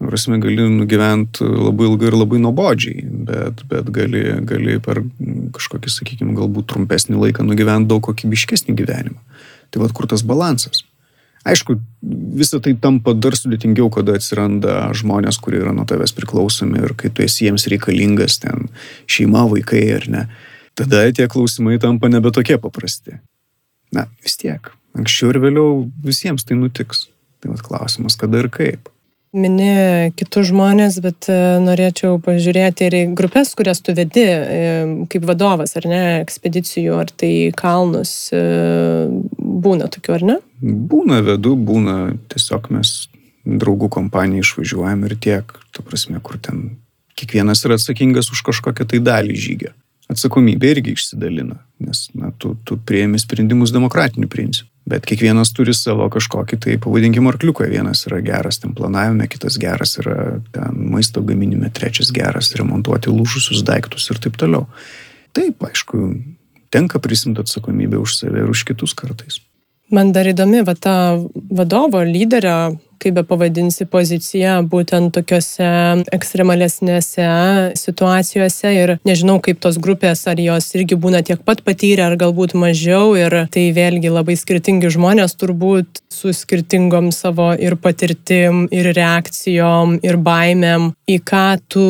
Prasme, 0.00 0.38
gali 0.40 0.64
nugyventi 0.64 1.44
labai 1.44 1.90
ilgai 1.90 2.08
ir 2.08 2.14
labai 2.16 2.38
nuobodžiai, 2.40 3.02
bet, 3.28 3.64
bet 3.68 3.88
gali, 3.92 4.22
gali 4.48 4.78
per 4.80 5.02
kažkokį, 5.56 5.92
sakykime, 5.92 6.32
galbūt 6.38 6.70
trumpesnį 6.72 7.18
laiką 7.20 7.44
nugyventi 7.44 7.90
daug 7.90 8.00
kokybiškesnį 8.06 8.78
gyvenimą. 8.78 9.20
Tai 9.70 9.82
vad 9.82 9.92
kur 9.96 10.08
tas 10.08 10.24
balansas. 10.24 10.86
Aišku, 11.44 11.78
visą 12.36 12.60
tai 12.64 12.74
tampa 12.80 13.14
dar 13.16 13.36
sudėtingiau, 13.36 13.88
kada 13.92 14.18
atsiranda 14.18 14.90
žmonės, 14.96 15.38
kurie 15.40 15.62
yra 15.62 15.72
nuo 15.76 15.86
tavęs 15.88 16.12
priklausomi 16.16 16.82
ir 16.82 16.92
kai 17.00 17.12
tu 17.12 17.24
esi 17.24 17.46
jiems 17.46 17.64
reikalingas, 17.72 18.38
ten 18.42 18.68
šeima, 19.08 19.46
vaikai 19.52 19.84
ar 19.96 20.08
ne. 20.12 20.24
Tada 20.76 21.06
tie 21.16 21.28
klausimai 21.32 21.80
tampa 21.80 22.08
nebe 22.12 22.32
tokie 22.32 22.56
paprasti. 22.60 23.18
Na, 23.92 24.06
vis 24.24 24.36
tiek. 24.40 24.72
Anksčiau 24.96 25.32
ir 25.32 25.40
vėliau 25.44 25.84
visiems 26.04 26.44
tai 26.44 26.56
nutiks. 26.60 27.08
Tai 27.40 27.54
vad 27.54 27.64
klausimas, 27.64 28.16
kada 28.20 28.42
ir 28.42 28.50
kaip. 28.52 28.92
Mini 29.30 30.10
kitus 30.18 30.48
žmonės, 30.48 30.96
bet 31.04 31.28
e, 31.30 31.36
norėčiau 31.62 32.16
pažiūrėti 32.24 32.88
ir 32.88 32.96
į 32.98 33.02
grupės, 33.14 33.52
kurias 33.54 33.78
tu 33.78 33.94
vedi 33.94 34.24
e, 34.26 34.72
kaip 35.12 35.26
vadovas, 35.28 35.76
ar 35.78 35.86
ne, 35.86 36.00
ekspedicijų, 36.24 36.96
ar 36.98 37.12
tai 37.14 37.30
kalnus. 37.54 38.32
E, 38.34 38.40
būna 39.38 39.86
tokių, 39.94 40.16
ar 40.16 40.26
ne? 40.32 40.36
Būna 40.60 41.20
vedu, 41.22 41.54
būna 41.54 42.16
tiesiog 42.32 42.72
mes 42.74 43.06
draugų 43.46 43.86
kompanija 43.94 44.42
išvažiuojam 44.42 45.06
ir 45.06 45.14
tiek, 45.22 45.54
ta 45.70 45.86
prasme, 45.86 46.18
kur 46.26 46.40
ten 46.42 46.80
kiekvienas 47.14 47.62
yra 47.68 47.78
atsakingas 47.78 48.32
už 48.34 48.42
kažkokią 48.50 48.88
tai 48.90 49.02
dalį 49.04 49.38
žygio. 49.38 49.72
Atsakomybė 50.10 50.74
irgi 50.74 50.96
išsidalina, 50.96 51.60
nes 51.86 52.08
na, 52.18 52.32
tu, 52.34 52.56
tu 52.66 52.80
prieimi 52.82 53.22
sprendimus 53.22 53.70
demokratiniu 53.70 54.26
principu. 54.26 54.69
Bet 54.90 55.06
kiekvienas 55.06 55.52
turi 55.54 55.74
savo 55.76 56.08
kažkokį 56.10 56.58
tai, 56.64 56.74
pavadinkim, 56.82 57.28
arkliuką. 57.30 57.68
Vienas 57.70 58.02
yra 58.08 58.18
geras 58.26 58.58
ten 58.62 58.74
planavime, 58.74 59.28
kitas 59.30 59.58
geras 59.60 59.94
yra 60.02 60.40
ten 60.54 60.80
maisto 60.90 61.22
gaminime, 61.22 61.70
trečias 61.74 62.10
geras 62.14 62.50
remontuoti 62.58 63.12
lūžusius 63.14 63.62
daiktus 63.66 64.08
ir 64.10 64.18
taip 64.24 64.40
toliau. 64.40 64.66
Taip, 65.36 65.62
aišku, 65.62 66.08
tenka 66.74 66.98
prisimti 67.02 67.44
atsakomybę 67.44 68.00
už 68.02 68.16
save 68.18 68.42
ir 68.42 68.50
už 68.50 68.64
kitus 68.66 68.96
kartais. 68.98 69.38
Man 69.94 70.10
dar 70.14 70.26
įdomi 70.30 70.64
va 70.66 70.74
ta 70.78 70.94
vadovo, 71.50 72.02
lyderio 72.06 72.80
kaip 73.00 73.16
be 73.16 73.24
pavadinsi, 73.26 73.86
pozicija 73.90 74.58
būtent 74.70 75.14
tokiuose 75.16 75.70
ekstremalesnėse 76.14 77.28
situacijose 77.80 78.72
ir 78.76 78.94
nežinau, 79.08 79.38
kaip 79.44 79.60
tos 79.62 79.80
grupės, 79.82 80.26
ar 80.30 80.40
jos 80.42 80.70
irgi 80.78 80.98
būna 81.00 81.24
tiek 81.26 81.42
pat 81.46 81.64
patyrę, 81.66 82.06
ar 82.10 82.18
galbūt 82.20 82.56
mažiau 82.58 83.14
ir 83.18 83.42
tai 83.52 83.68
vėlgi 83.76 84.12
labai 84.12 84.36
skirtingi 84.38 84.92
žmonės 84.92 85.36
turbūt 85.40 86.02
su 86.12 86.34
skirtingom 86.36 87.10
savo 87.14 87.52
ir 87.56 87.78
patirtim, 87.80 88.66
ir 88.74 88.92
reakcijom, 88.96 90.00
ir 90.06 90.20
baimėm, 90.20 90.92
į 91.08 91.20
ką 91.24 91.46
tu 91.70 91.86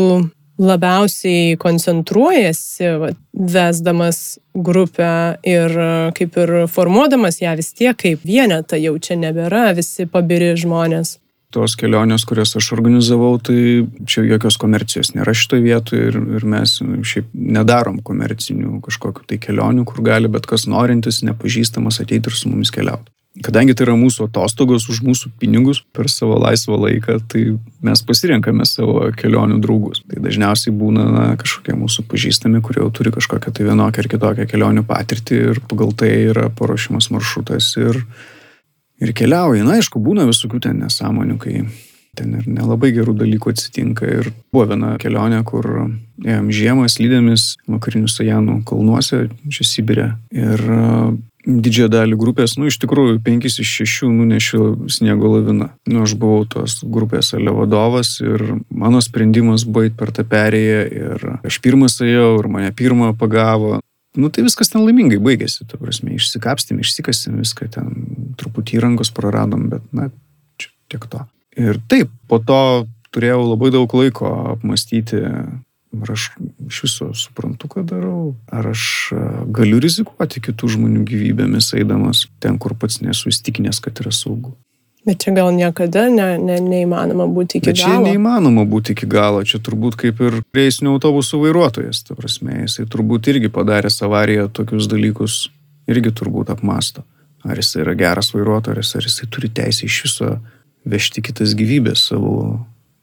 labiausiai 0.61 1.57
koncentruojasi, 1.61 2.91
va, 3.01 3.11
vesdamas 3.33 4.39
grupę 4.55 5.39
ir 5.47 5.75
kaip 6.17 6.37
ir 6.43 6.55
formuodamas 6.69 7.41
ją 7.41 7.57
vis 7.59 7.73
tiek 7.77 7.97
kaip 7.97 8.25
vienetą, 8.27 8.79
jau 8.81 8.95
čia 9.01 9.17
nebėra 9.21 9.71
visi 9.79 10.07
pabiri 10.11 10.53
žmonės. 10.61 11.17
Tos 11.51 11.75
kelionės, 11.75 12.23
kurias 12.29 12.53
aš 12.55 12.69
organizavau, 12.77 13.33
tai 13.43 13.83
čia 14.07 14.23
jokios 14.23 14.55
komercijos 14.61 15.17
nėra 15.17 15.33
šitoje 15.35 15.65
vietoje 15.65 16.11
ir, 16.13 16.19
ir 16.39 16.45
mes 16.47 16.77
šiaip 16.79 17.33
nedarom 17.35 17.99
komercinių 18.07 18.79
kažkokiu 18.85 19.27
tai 19.27 19.41
kelionių, 19.43 19.83
kur 19.89 20.05
gali 20.07 20.31
bet 20.31 20.47
kas 20.47 20.69
norintis, 20.71 21.25
nepažįstamas 21.27 21.99
ateiti 22.05 22.31
ir 22.31 22.39
su 22.39 22.53
mumis 22.53 22.71
keliauti. 22.71 23.11
Kadangi 23.39 23.77
tai 23.79 23.85
yra 23.87 23.93
mūsų 23.95 24.27
atostogos 24.27 24.89
už 24.91 25.05
mūsų 25.07 25.29
pinigus 25.39 25.79
per 25.95 26.09
savo 26.11 26.35
laisvą 26.43 26.75
laiką, 26.83 27.21
tai 27.31 27.45
mes 27.87 28.03
pasirenkame 28.03 28.67
savo 28.67 29.05
kelionių 29.15 29.61
draugus. 29.63 30.03
Tai 30.11 30.19
dažniausiai 30.25 30.75
būna 30.75 31.05
na, 31.15 31.27
kažkokie 31.39 31.77
mūsų 31.79 32.09
pažįstami, 32.11 32.59
kurie 32.67 32.83
jau 32.83 32.89
turi 32.91 33.13
kažkokią 33.15 33.55
tai 33.55 33.69
vienokią 33.69 34.03
ar 34.03 34.11
kitokią 34.11 34.49
kelionių 34.51 34.83
patirtį 34.89 35.39
ir 35.53 35.63
pagal 35.71 35.95
tai 35.95 36.11
yra 36.33 36.49
paruošimas 36.59 37.13
maršrutas 37.15 37.71
ir, 37.79 38.03
ir 38.99 39.15
keliauja. 39.15 39.63
Na, 39.63 39.79
aišku, 39.79 40.03
būna 40.03 40.27
visokių 40.27 40.65
ten 40.67 40.83
nesąmonių, 40.83 41.39
kai 41.39 41.63
ten 42.19 42.35
ir 42.35 42.51
nelabai 42.51 42.91
gerų 42.99 43.15
dalykų 43.23 43.55
atsitinka. 43.55 44.11
Ir 44.11 44.35
buvo 44.51 44.73
viena 44.75 44.97
kelionė, 44.99 45.45
kur 45.47 45.71
ėjom 46.27 46.51
žiemą 46.51 46.91
slydėmis 46.91 47.53
vakarinių 47.71 48.11
Sajanų 48.11 48.61
kalnuose, 48.67 49.29
čia 49.55 49.71
Sibirė. 49.71 50.17
Ir 50.35 50.67
didžiąją 51.47 51.89
dalį 51.93 52.17
grupės, 52.21 52.57
nu 52.61 52.69
iš 52.69 52.77
tikrųjų 52.83 53.21
penkis 53.25 53.59
iš 53.63 53.71
šešių 53.81 54.11
nunešiau 54.13 54.65
sniego 54.93 55.31
laviną. 55.35 55.71
Nu, 55.89 56.03
aš 56.05 56.15
buvau 56.21 56.45
tos 56.49 56.81
grupės 56.85 57.33
ale 57.37 57.55
vadovas 57.57 58.19
ir 58.21 58.45
mano 58.69 59.01
sprendimas 59.05 59.65
buvo 59.65 59.87
eiti 59.89 59.97
per 60.01 60.13
tą 60.17 60.27
perėją 60.29 60.83
ir 60.89 61.25
aš 61.41 61.61
pirmas 61.65 61.97
ėjau 62.05 62.35
ir 62.43 62.51
mane 62.53 62.75
pirmą 62.77 63.15
pagavo. 63.19 63.79
Nu 64.19 64.29
tai 64.29 64.43
viskas 64.43 64.73
ten 64.73 64.83
laimingai 64.83 65.21
baigėsi, 65.23 65.65
ta 65.71 65.79
prasme, 65.79 66.17
išsikapstėm, 66.17 66.81
išsikasėm 66.83 67.39
viską 67.41 67.69
ten, 67.77 67.93
truputį 68.41 68.81
įrangos 68.81 69.13
praradom, 69.15 69.69
bet 69.71 69.85
na, 69.95 70.09
čia 70.59 70.73
tiek 70.91 71.07
to. 71.13 71.23
Ir 71.59 71.79
taip, 71.91 72.11
po 72.27 72.41
to 72.43 72.89
turėjau 73.15 73.45
labai 73.53 73.71
daug 73.75 73.95
laiko 73.95 74.33
apmastyti 74.57 75.23
Ar 75.91 76.13
aš 76.15 76.29
iš 76.69 76.83
viso 76.85 77.09
suprantu, 77.19 77.67
ką 77.73 77.83
darau? 77.83 78.35
Ar 78.55 78.71
aš 78.71 78.83
e, 79.11 79.21
galiu 79.51 79.81
rizikuoti 79.83 80.43
kitų 80.45 80.69
žmonių 80.77 81.03
gyvybėmis 81.09 81.73
eidamas 81.75 82.29
ten, 82.39 82.61
kur 82.63 82.77
pats 82.79 83.01
nesu 83.03 83.33
įstikinęs, 83.33 83.83
kad 83.83 83.99
yra 84.05 84.13
saugu? 84.15 84.55
Bet 85.07 85.25
čia 85.25 85.33
gal 85.35 85.49
niekada 85.57 86.05
ne, 86.13 86.35
ne, 86.39 86.61
neįmanoma 86.61 87.25
būti 87.27 87.59
iki 87.59 87.73
Bet 87.73 87.81
galo. 87.81 88.05
Čia 88.05 88.13
neįmanoma 88.13 88.67
būti 88.69 88.95
iki 88.95 89.09
galo. 89.11 89.41
Čia 89.43 89.59
turbūt 89.65 89.97
kaip 89.99 90.21
ir 90.23 90.39
reisinių 90.55 90.93
autobusų 90.95 91.41
vairuotojas, 91.47 92.05
ta 92.07 92.15
prasme, 92.19 92.61
jisai 92.67 92.85
turbūt 92.91 93.33
irgi 93.33 93.51
padaręs 93.51 93.99
avariją 94.07 94.51
tokius 94.53 94.91
dalykus, 94.93 95.41
irgi 95.91 96.13
turbūt 96.21 96.53
apmasto. 96.53 97.03
Ar 97.49 97.59
jisai 97.59 97.83
yra 97.87 97.97
geras 97.97 98.35
vairuotojas, 98.37 98.93
ar 98.95 99.09
jisai 99.09 99.31
turi 99.33 99.49
teisę 99.49 99.89
iš 99.89 100.03
viso 100.05 100.35
vežti 100.85 101.25
kitas 101.25 101.57
gyvybės 101.57 102.05
savo 102.13 102.35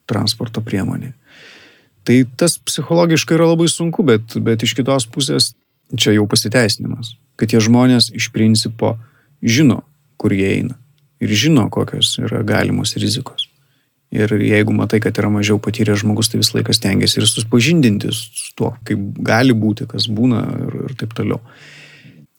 transporto 0.07 0.61
priemonį. 0.63 1.11
Tai 2.07 2.21
tas 2.39 2.55
psichologiškai 2.63 3.35
yra 3.35 3.49
labai 3.49 3.67
sunku, 3.67 4.05
bet, 4.07 4.37
bet 4.39 4.63
iš 4.63 4.77
kitos 4.77 5.09
pusės 5.11 5.51
čia 5.91 6.13
jau 6.15 6.23
pasiteisinimas, 6.31 7.15
kad 7.39 7.51
tie 7.51 7.59
žmonės 7.63 8.13
iš 8.15 8.29
principo 8.35 8.95
žino, 9.43 9.81
kur 10.19 10.31
jie 10.35 10.47
eina 10.53 10.77
ir 11.19 11.33
žino, 11.35 11.65
kokios 11.73 12.13
yra 12.21 12.43
galimos 12.47 12.95
rizikos. 12.99 13.49
Ir 14.13 14.31
jeigu 14.39 14.71
matai, 14.71 15.01
kad 15.03 15.17
yra 15.19 15.27
mažiau 15.33 15.59
patyręs 15.59 15.99
žmogus, 16.05 16.29
tai 16.31 16.39
vis 16.39 16.53
laikas 16.55 16.79
tengiasi 16.79 17.19
ir 17.19 17.27
susipažindinti 17.27 18.13
su 18.15 18.53
tuo, 18.55 18.71
kaip 18.87 19.01
gali 19.27 19.55
būti, 19.57 19.89
kas 19.91 20.07
būna 20.07 20.45
ir, 20.63 20.77
ir 20.87 20.93
taip 21.01 21.17
toliau. 21.17 21.41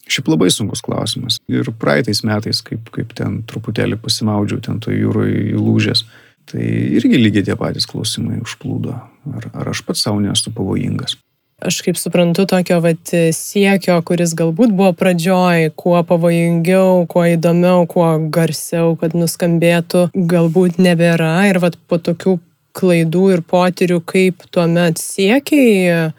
Šiaip 0.08 0.30
labai 0.32 0.48
sunkus 0.48 0.80
klausimas. 0.80 1.36
Ir 1.52 1.68
praeitais 1.76 2.22
metais, 2.24 2.62
kaip, 2.64 2.88
kaip 2.94 3.12
ten 3.18 3.42
truputėlį 3.50 3.98
pasimaudžiau 4.00 4.62
ten 4.64 4.80
to 4.80 4.94
jūroje 4.94 5.50
įlūžęs, 5.50 6.06
Tai 6.48 6.64
irgi 6.96 7.18
lygiai 7.20 7.44
tie 7.44 7.56
patys 7.60 7.86
klausimai 7.88 8.38
užplūdo. 8.40 8.94
Ar, 9.36 9.48
ar 9.52 9.72
aš 9.72 9.82
pats 9.86 10.04
savo 10.06 10.20
nesu 10.24 10.52
pavojingas? 10.54 11.18
Aš 11.58 11.80
kaip 11.82 11.96
suprantu, 11.98 12.44
tokio 12.46 12.76
vat, 12.84 13.10
siekio, 13.34 13.96
kuris 14.06 14.30
galbūt 14.38 14.70
buvo 14.78 14.92
pradžioj, 14.94 15.72
kuo 15.74 15.98
pavojingiau, 16.06 17.02
kuo 17.10 17.24
įdomiau, 17.26 17.82
kuo 17.90 18.12
garsiau, 18.30 18.92
kad 19.00 19.16
nuskambėtų, 19.18 20.04
galbūt 20.14 20.78
nebėra. 20.78 21.32
Ir 21.50 21.58
vat, 21.64 21.74
po 21.90 21.98
tokių 21.98 22.36
klaidų 22.78 23.24
ir 23.34 23.42
potyrių, 23.42 23.98
kaip 24.06 24.46
tuomet 24.54 25.02
siekiai 25.02 26.12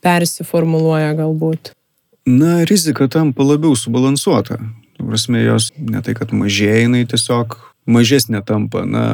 persiformuluoja 0.00 1.12
galbūt. 1.18 1.74
Na, 2.26 2.62
rizika 2.64 3.04
tampa 3.12 3.44
labiau 3.44 3.76
subalansuota. 3.76 4.58
Prasme, 4.96 5.44
jos 5.44 5.68
ne 5.76 6.00
tai, 6.00 6.16
kad 6.16 6.32
mažėja, 6.32 6.86
jinai 6.86 7.04
tiesiog 7.10 7.58
mažesnė 7.86 8.42
tampa, 8.46 8.82
na, 8.86 9.04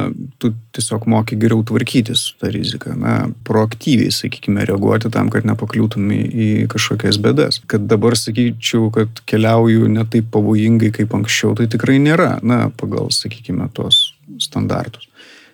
tu 0.41 0.51
tiesiog 0.75 1.05
moki 1.09 1.37
geriau 1.39 1.61
tvarkytis 1.67 2.25
su 2.29 2.37
tą 2.41 2.49
riziką, 2.53 2.95
na, 2.99 3.15
proaktyviai, 3.47 4.13
sakykime, 4.13 4.65
reaguoti 4.69 5.11
tam, 5.13 5.29
kad 5.33 5.47
nepakliūtum 5.47 6.09
į, 6.13 6.19
į 6.33 6.49
kažkokias 6.73 7.19
bedas. 7.21 7.61
Kad 7.69 7.85
dabar 7.91 8.17
sakyčiau, 8.19 8.89
kad 8.93 9.23
keliauju 9.29 9.91
ne 9.93 10.05
taip 10.09 10.31
pavojingai 10.33 10.91
kaip 10.95 11.13
anksčiau, 11.19 11.53
tai 11.59 11.69
tikrai 11.71 11.99
nėra, 12.01 12.37
na, 12.41 12.65
pagal, 12.79 13.11
sakykime, 13.13 13.69
tos 13.77 14.15
standartus. 14.41 15.09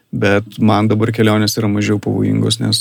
Bet 0.10 0.58
man 0.58 0.88
dabar 0.90 1.12
kelionės 1.14 1.60
yra 1.60 1.70
mažiau 1.70 2.00
pavojingos, 2.02 2.58
nes 2.64 2.80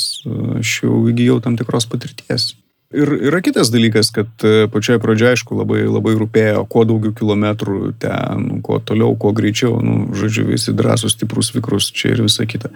aš 0.62 0.78
jau 0.86 1.02
įgyjau 1.10 1.42
tam 1.44 1.58
tikros 1.60 1.84
patirties. 1.90 2.54
Ir 2.88 3.10
yra 3.28 3.42
kitas 3.44 3.68
dalykas, 3.68 4.08
kad 4.16 4.28
e, 4.48 4.64
pačioje 4.72 5.00
pradžioje, 5.02 5.36
aišku, 5.36 5.58
labai, 5.60 5.82
labai 5.84 6.14
rūpėjo, 6.16 6.62
kuo 6.72 6.86
daugiau 6.88 7.12
kilometrų 7.12 7.92
ten, 8.00 8.46
kuo 8.64 8.78
toliau, 8.80 9.12
kuo 9.20 9.34
greičiau, 9.36 9.74
nu, 9.84 10.06
žodžiu, 10.16 10.46
visi 10.48 10.72
drąsūs, 10.72 11.18
stiprus, 11.18 11.52
vikrus, 11.52 11.90
čia 11.92 12.14
ir 12.14 12.22
visa 12.24 12.48
kita. 12.48 12.72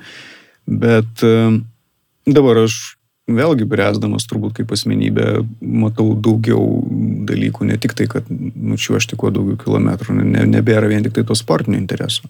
Bet 0.68 1.24
e, 1.24 1.32
dabar 2.28 2.60
aš 2.66 2.98
vėlgi 3.32 3.64
bręsdamas 3.70 4.28
turbūt 4.28 4.58
kaip 4.58 4.76
asmenybė 4.76 5.46
matau 5.64 6.10
daugiau 6.12 6.82
dalykų, 7.24 7.70
ne 7.72 7.80
tik 7.80 7.96
tai, 7.96 8.10
kad 8.12 8.28
nučiuošti 8.28 9.16
kuo 9.16 9.32
daugiau 9.32 9.56
kilometrų, 9.64 10.18
ne, 10.20 10.44
nebėra 10.58 10.92
vien 10.92 11.08
tik 11.08 11.16
tai 11.16 11.24
to 11.24 11.38
sportinio 11.38 11.80
intereso. 11.80 12.28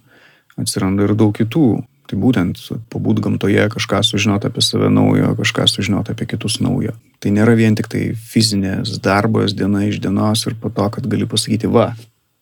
Atsiranda 0.55 1.09
ir 1.09 1.17
daug 1.19 1.35
kitų 1.35 1.81
Tai 2.13 2.19
būtent 2.21 2.59
pabūt 2.93 3.23
gamtoje, 3.25 3.63
kažką 3.73 4.03
sužinoti 4.05 4.51
apie 4.51 4.61
save 4.61 4.91
naujo, 4.93 5.31
kažką 5.39 5.65
sužinoti 5.71 6.13
apie 6.13 6.27
kitus 6.35 6.59
naujo. 6.61 6.93
Tai 7.23 7.31
nėra 7.31 7.55
vien 7.55 7.77
tik 7.79 7.87
tai 7.91 8.07
fizinės 8.19 8.97
darbas 9.03 9.55
diena 9.55 9.85
iš 9.87 10.01
dienos 10.03 10.43
ir 10.49 10.57
po 10.59 10.73
to, 10.75 10.89
kad 10.97 11.07
gali 11.07 11.29
pasakyti, 11.31 11.71
va, 11.71 11.93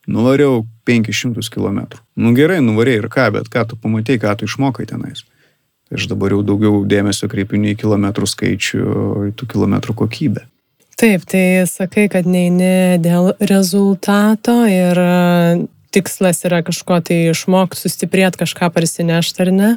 nuvariau 0.08 0.62
500 0.88 1.50
km. 1.52 1.82
Nu 2.16 2.32
gerai, 2.36 2.62
nuvarėjai 2.64 3.02
ir 3.02 3.10
ką, 3.12 3.26
bet 3.36 3.50
ką 3.52 3.66
tu 3.68 3.76
pamatėjai, 3.80 4.22
ką 4.22 4.38
tu 4.40 4.48
išmokai 4.48 4.88
tenais. 4.88 5.26
Tai 5.88 5.98
aš 5.98 6.06
dabar 6.08 6.32
jau 6.32 6.40
daugiau 6.46 6.80
dėmesio 6.88 7.28
kreipiu 7.28 7.60
ne 7.60 7.74
į 7.74 7.80
kilometrų 7.82 8.28
skaičių, 8.30 8.80
o 8.86 9.26
į 9.28 9.34
tų 9.36 9.50
kilometrų 9.52 9.96
kokybę. 10.00 10.46
Taip, 11.00 11.24
tai 11.28 11.64
sakai, 11.68 12.08
kad 12.12 12.26
neini 12.28 13.00
dėl 13.00 13.32
rezultato 13.48 14.54
ir 14.68 14.98
tikslas 15.90 16.44
yra 16.46 16.60
kažko 16.64 17.00
tai 17.04 17.22
išmokti, 17.32 17.80
sustiprėti, 17.80 18.40
kažką 18.42 18.68
parsinešti 18.74 19.44
ar 19.44 19.50
ne. 19.54 19.70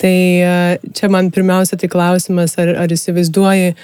Tai 0.00 0.12
e, 0.12 0.52
čia 0.96 1.10
man 1.12 1.32
pirmiausia 1.34 1.76
tai 1.80 1.90
klausimas, 1.92 2.54
ar, 2.60 2.70
ar 2.84 2.92
įsivaizduoji, 2.92 3.74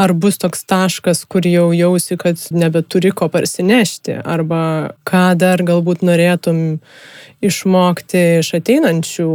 ar 0.00 0.14
bus 0.16 0.38
toks 0.40 0.64
taškas, 0.64 1.24
kur 1.28 1.46
jau 1.46 1.68
jausi, 1.76 2.16
kad 2.20 2.40
nebeturi 2.50 3.12
ko 3.16 3.28
parsinešti, 3.32 4.16
arba 4.24 4.62
ką 5.08 5.26
dar 5.40 5.62
galbūt 5.66 6.04
norėtum 6.06 6.80
išmokti 7.44 8.24
iš 8.40 8.54
ateinančių 8.60 9.30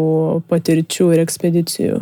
patirčių 0.49 1.13
ir 1.13 1.23
ekspedicijų? 1.25 2.01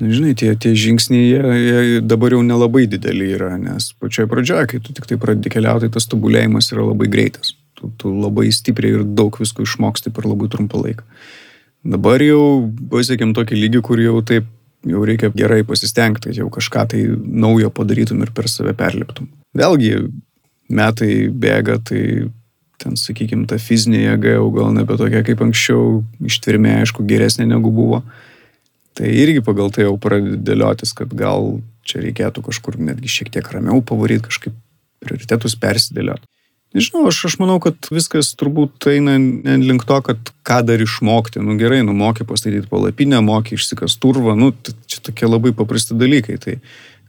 Žinai, 0.00 0.32
tie, 0.32 0.54
tie 0.56 0.72
žingsniai 0.72 1.26
jie, 1.28 1.40
jie 1.60 1.98
dabar 2.00 2.32
jau 2.32 2.40
nelabai 2.44 2.86
dideli 2.88 3.34
yra, 3.36 3.52
nes 3.60 3.90
pačioje 4.00 4.30
pradžioje, 4.30 4.70
kai 4.70 4.78
tu 4.80 4.94
tik 4.96 5.10
tai 5.10 5.18
pradedi 5.20 5.52
keliauti, 5.52 5.92
tas 5.92 6.08
tobulėjimas 6.08 6.72
yra 6.72 6.86
labai 6.88 7.10
greitas. 7.12 7.52
Tu, 7.76 7.90
tu 8.00 8.12
labai 8.16 8.48
stipriai 8.52 9.00
ir 9.00 9.04
daug 9.04 9.36
visko 9.36 9.66
išmoksti 9.66 10.12
per 10.16 10.24
labai 10.28 10.48
trumpą 10.52 10.80
laiką. 10.80 11.04
Dabar 11.92 12.24
jau 12.24 12.70
pasiekėm 12.92 13.36
tokį 13.36 13.60
lygį, 13.60 13.84
kur 13.84 14.00
jau 14.00 14.16
taip 14.24 14.48
jau 14.86 15.04
reikia 15.04 15.30
gerai 15.36 15.62
pasistengti, 15.66 16.30
kad 16.30 16.40
jau 16.40 16.48
kažką 16.52 16.86
tai 16.92 17.04
naujo 17.20 17.70
padarytum 17.74 18.22
ir 18.24 18.32
per 18.36 18.48
save 18.48 18.74
perliptum. 18.78 19.28
Vėlgi, 19.56 19.94
metai 20.72 21.28
bėga, 21.28 21.80
tai 21.84 22.02
ten, 22.80 22.96
sakykime, 22.96 23.46
ta 23.50 23.58
fizinė 23.60 24.04
jėga 24.06 24.36
jau 24.38 24.48
gal 24.54 24.72
nebe 24.76 24.96
tokia 24.96 25.22
kaip 25.26 25.42
anksčiau, 25.44 26.00
ištvirmė, 26.24 26.78
aišku, 26.80 27.04
geresnė 27.08 27.48
negu 27.50 27.72
buvo. 27.74 28.02
Tai 28.96 29.10
irgi 29.10 29.42
pagal 29.44 29.70
tai 29.74 29.86
jau 29.86 29.94
pradedi 30.00 30.40
dėliotis, 30.48 30.94
kad 30.96 31.12
gal 31.16 31.60
čia 31.86 32.02
reikėtų 32.04 32.44
kažkur 32.48 32.78
netgi 32.80 33.10
šiek 33.10 33.30
tiek 33.34 33.46
ramiau 33.52 33.82
pavaryti, 33.84 34.28
kažkaip 34.28 34.56
prioritetus 35.00 35.56
persidėlioti. 35.60 36.26
Nežinau, 36.70 37.08
aš, 37.10 37.24
aš 37.26 37.34
manau, 37.40 37.56
kad 37.62 37.88
viskas 37.90 38.30
turbūt 38.38 38.86
eina 38.92 39.16
link 39.58 39.82
to, 39.88 39.96
kad 40.06 40.30
ką 40.46 40.60
dar 40.68 40.82
išmokti. 40.82 41.42
Nu 41.42 41.56
gerai, 41.58 41.80
nu 41.82 41.96
moki 41.98 42.22
pastatyti 42.26 42.70
palapinę, 42.70 43.18
moki 43.26 43.56
išsikas 43.58 43.98
turvą, 43.98 44.36
nu 44.38 44.52
čia 44.86 45.02
tokie 45.02 45.26
labai 45.26 45.50
paprasti 45.56 45.98
dalykai. 45.98 46.38
Tai 46.38 46.54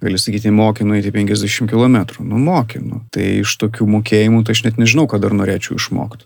gali 0.01 0.17
sakyti, 0.17 0.49
moki 0.49 0.87
nueiti 0.87 1.13
50 1.13 1.69
km, 1.69 1.99
nu 2.25 2.41
moki. 2.41 2.81
Nu. 2.81 3.03
Tai 3.13 3.27
iš 3.43 3.53
tokių 3.61 3.85
mokėjimų, 3.99 4.41
tai 4.47 4.57
aš 4.57 4.65
net 4.65 4.81
nežinau, 4.81 5.05
ką 5.05 5.21
dar 5.21 5.37
norėčiau 5.37 5.77
išmokti. 5.77 6.25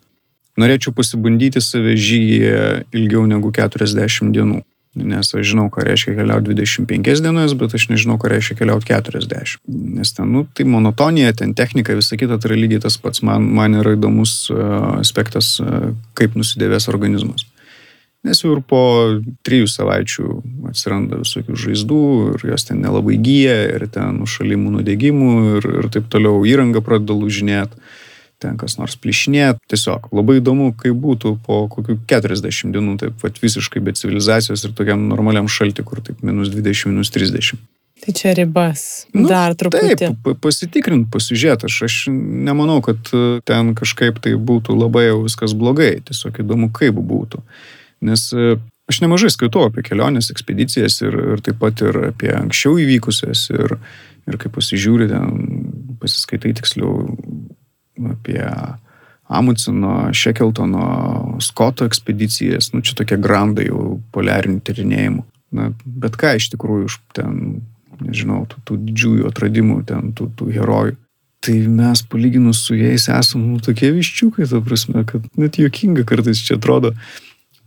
Norėčiau 0.56 0.96
pasibandyti 0.96 1.60
save 1.60 1.98
žygyje 2.00 2.86
ilgiau 2.96 3.26
negu 3.28 3.52
40 3.52 4.32
dienų. 4.32 4.62
Nes 4.96 5.28
aš 5.36 5.44
žinau, 5.44 5.66
ką 5.74 5.84
reiškia 5.84 6.14
keliauti 6.16 6.54
25 6.56 7.24
dienas, 7.24 7.56
bet 7.60 7.74
aš 7.76 7.90
nežinau, 7.92 8.16
ką 8.22 8.30
reiškia 8.32 8.56
keliauti 8.62 8.88
40. 8.94 9.58
Nes 9.68 10.14
ten, 10.16 10.30
nu, 10.32 10.46
tai 10.56 10.64
monotonija, 10.72 11.34
ten 11.36 11.52
technika, 11.58 11.98
visa 11.98 12.16
kita, 12.16 12.40
tai 12.40 12.54
yra 12.54 12.62
lygiai 12.62 12.86
tas 12.86 12.96
pats. 13.02 13.20
Man, 13.26 13.50
man 13.58 13.76
yra 13.82 13.98
įdomus 13.98 14.38
aspektas, 15.02 15.58
kaip 16.16 16.40
nusidėvės 16.40 16.88
organizmas. 16.94 17.44
Nes 18.26 18.40
jau 18.42 18.56
ir 18.56 18.62
po 18.66 18.82
trijų 19.46 19.68
savaičių 19.70 20.24
atsiranda 20.72 21.20
visokių 21.22 21.58
žaizdų 21.62 22.06
ir 22.32 22.46
jos 22.50 22.66
ten 22.66 22.80
nelabai 22.82 23.20
gyja 23.22 23.58
ir 23.76 23.86
ten 23.94 24.18
nušalimų 24.24 24.80
nudegimų 24.80 25.34
ir, 25.60 25.68
ir 25.84 25.90
taip 25.94 26.08
toliau 26.10 26.42
įranga 26.50 26.82
pradeda 26.86 27.14
lūžinėti 27.14 27.78
ten 28.44 28.58
kas 28.62 28.78
nors 28.80 28.98
plišnėt. 29.00 29.62
Tiesiog 29.72 30.10
labai 30.16 30.40
įdomu, 30.42 30.72
kaip 30.80 30.98
būtų 31.02 31.38
po 31.46 31.64
kokių 31.72 32.00
40 32.10 32.76
dienų, 32.76 32.98
taip 33.02 33.16
pat 33.22 33.40
visiškai 33.42 33.84
be 33.84 33.96
civilizacijos 33.98 34.68
ir 34.68 34.76
tokiam 34.78 35.08
normaliam 35.12 35.50
šaltį, 35.52 35.88
kur 35.88 36.04
taip 36.06 36.22
minus 36.26 36.52
20, 36.54 36.92
minus 36.94 37.14
30. 37.16 37.64
Tai 38.06 38.14
čia 38.14 38.34
ribas. 38.36 39.06
Nu, 39.16 39.24
Dar 39.30 39.56
truputį. 39.58 39.96
Taip, 39.98 40.28
pasitikrint, 40.44 41.08
pasižiūrėti. 41.14 41.70
Aš, 41.70 41.78
aš 41.88 41.96
nemanau, 42.12 42.82
kad 42.84 43.00
e, 43.16 43.40
ten 43.48 43.72
kažkaip 43.78 44.20
tai 44.22 44.36
būtų 44.36 44.76
labai 44.76 45.08
jau 45.08 45.22
viskas 45.24 45.56
blogai. 45.58 45.96
Tiesiog 46.06 46.42
įdomu, 46.44 46.70
kaip 46.76 47.00
būtų. 47.00 47.40
Nes 48.06 48.28
e, 48.36 48.58
aš 48.92 49.00
nemažai 49.02 49.32
skaitau 49.34 49.70
apie 49.70 49.86
kelionės, 49.88 50.30
ekspedicijas 50.34 51.00
ir, 51.08 51.16
ir 51.38 51.46
taip 51.46 51.62
pat 51.64 51.82
ir 51.88 52.02
apie 52.12 52.34
anksčiau 52.36 52.76
įvykusias. 52.84 53.48
Ir, 53.56 53.78
ir 54.28 54.40
kai 54.44 54.52
pasižiūri, 54.52 55.08
ten 55.10 55.96
pasiskaitai 56.04 56.52
tiksliau 56.60 57.08
apie 58.12 58.42
Amucino, 59.28 60.14
Šekeltono, 60.14 61.38
Skoto 61.42 61.86
ekspedicijas, 61.86 62.72
nu 62.74 62.82
čia 62.86 62.94
tokie 63.00 63.18
grandai 63.18 63.70
jau 63.70 63.98
poliarinių 64.14 64.62
tyrinėjimų. 64.66 65.24
Na, 65.56 65.72
bet 65.86 66.18
ką 66.20 66.36
iš 66.38 66.52
tikrųjų 66.54 66.90
už 66.90 67.00
ten, 67.16 67.40
nežinau, 68.04 68.44
tų, 68.52 68.62
tų 68.68 68.78
didžiųjų 68.90 69.30
atradimų, 69.32 69.80
ten 69.90 70.12
tų, 70.18 70.30
tų 70.38 70.50
herojų. 70.58 70.98
Tai 71.46 71.56
mes 71.70 72.02
palyginus 72.10 72.64
su 72.66 72.78
jais 72.78 73.06
esame 73.12 73.46
nu, 73.54 73.62
tokie 73.62 73.92
viščiukai, 73.94 74.48
ta 74.50 74.62
prasme, 74.66 75.06
kad 75.06 75.26
net 75.38 75.60
juokinga 75.62 76.06
kartais 76.08 76.42
čia 76.42 76.58
atrodo, 76.58 76.96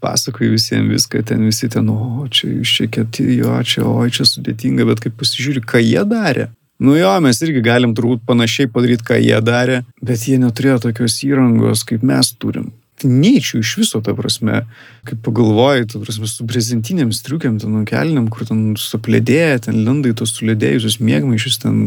pasakoju 0.03 0.55
visiems 0.55 0.91
viską, 0.91 1.23
ten 1.27 1.45
visi 1.47 1.69
ten, 1.71 1.89
o 1.91 2.27
čia 2.31 2.51
jūs 2.51 2.75
čia 2.75 2.89
keti, 2.91 3.27
jo, 3.39 3.55
čia, 3.67 3.85
o 3.87 4.03
čia 4.11 4.27
sudėtinga, 4.27 4.87
bet 4.89 5.03
kai 5.05 5.15
pasižiūri, 5.15 5.63
ką 5.67 5.83
jie 5.83 6.03
darė, 6.11 6.49
Nu 6.79 6.95
jo, 6.95 7.11
mes 7.25 7.41
irgi 7.43 7.63
galim 7.65 7.95
turbūt 7.99 8.23
panašiai 8.27 8.71
padaryti, 8.71 9.07
ką 9.07 9.17
jie 9.19 9.39
darė, 9.43 9.81
bet 10.05 10.29
jie 10.31 10.37
neturėjo 10.39 10.79
tokios 10.87 11.17
įrangos, 11.27 11.83
kaip 11.89 12.05
mes 12.07 12.31
turim. 12.39 12.71
Tai 12.99 13.11
Neičių 13.15 13.61
iš 13.63 13.73
viso, 13.79 14.01
ta 14.03 14.15
prasme, 14.19 14.65
kaip 15.07 15.21
pagalvojai, 15.27 15.85
ta 15.91 16.01
prasme, 16.03 16.27
su 16.31 16.47
prezentinėm 16.47 17.13
striukiam, 17.15 17.59
ten 17.63 17.75
nukeliniam, 17.75 18.27
kur 18.31 18.47
ten 18.47 18.73
suplėdėja, 18.79 19.69
ten 19.69 19.79
lindai 19.87 20.15
tos 20.19 20.35
sulėdėjusius 20.39 20.99
mėgmaišius, 21.03 21.61
ten 21.63 21.83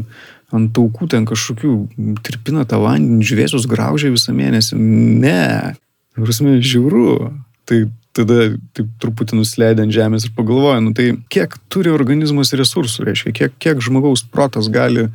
ant 0.55 0.71
taukų 0.75 1.09
ten 1.11 1.27
kažkokių 1.27 1.73
tirpina 2.27 2.63
tą 2.67 2.79
vandenį, 2.83 3.27
žvėsius 3.27 3.67
graužia 3.71 4.11
visą 4.11 4.35
mėnesį. 4.35 4.79
Ne, 5.23 5.75
ta 6.15 6.23
prasme, 6.23 6.59
žiauru. 6.63 7.31
Tai 7.67 7.83
tada 8.17 8.51
taip 8.75 8.89
truputį 9.01 9.39
nusileidė 9.39 9.85
ant 9.85 9.95
žemės 9.95 10.27
ir 10.27 10.33
pagalvojo, 10.35 10.79
nu 10.83 10.95
tai 10.97 11.11
kiek 11.31 11.55
turi 11.71 11.93
organizmas 11.93 12.53
resursų, 12.57 13.05
reiškia, 13.07 13.35
kiek, 13.37 13.55
kiek 13.61 13.83
žmogaus 13.83 14.23
protas 14.27 14.67
gali, 14.71 15.07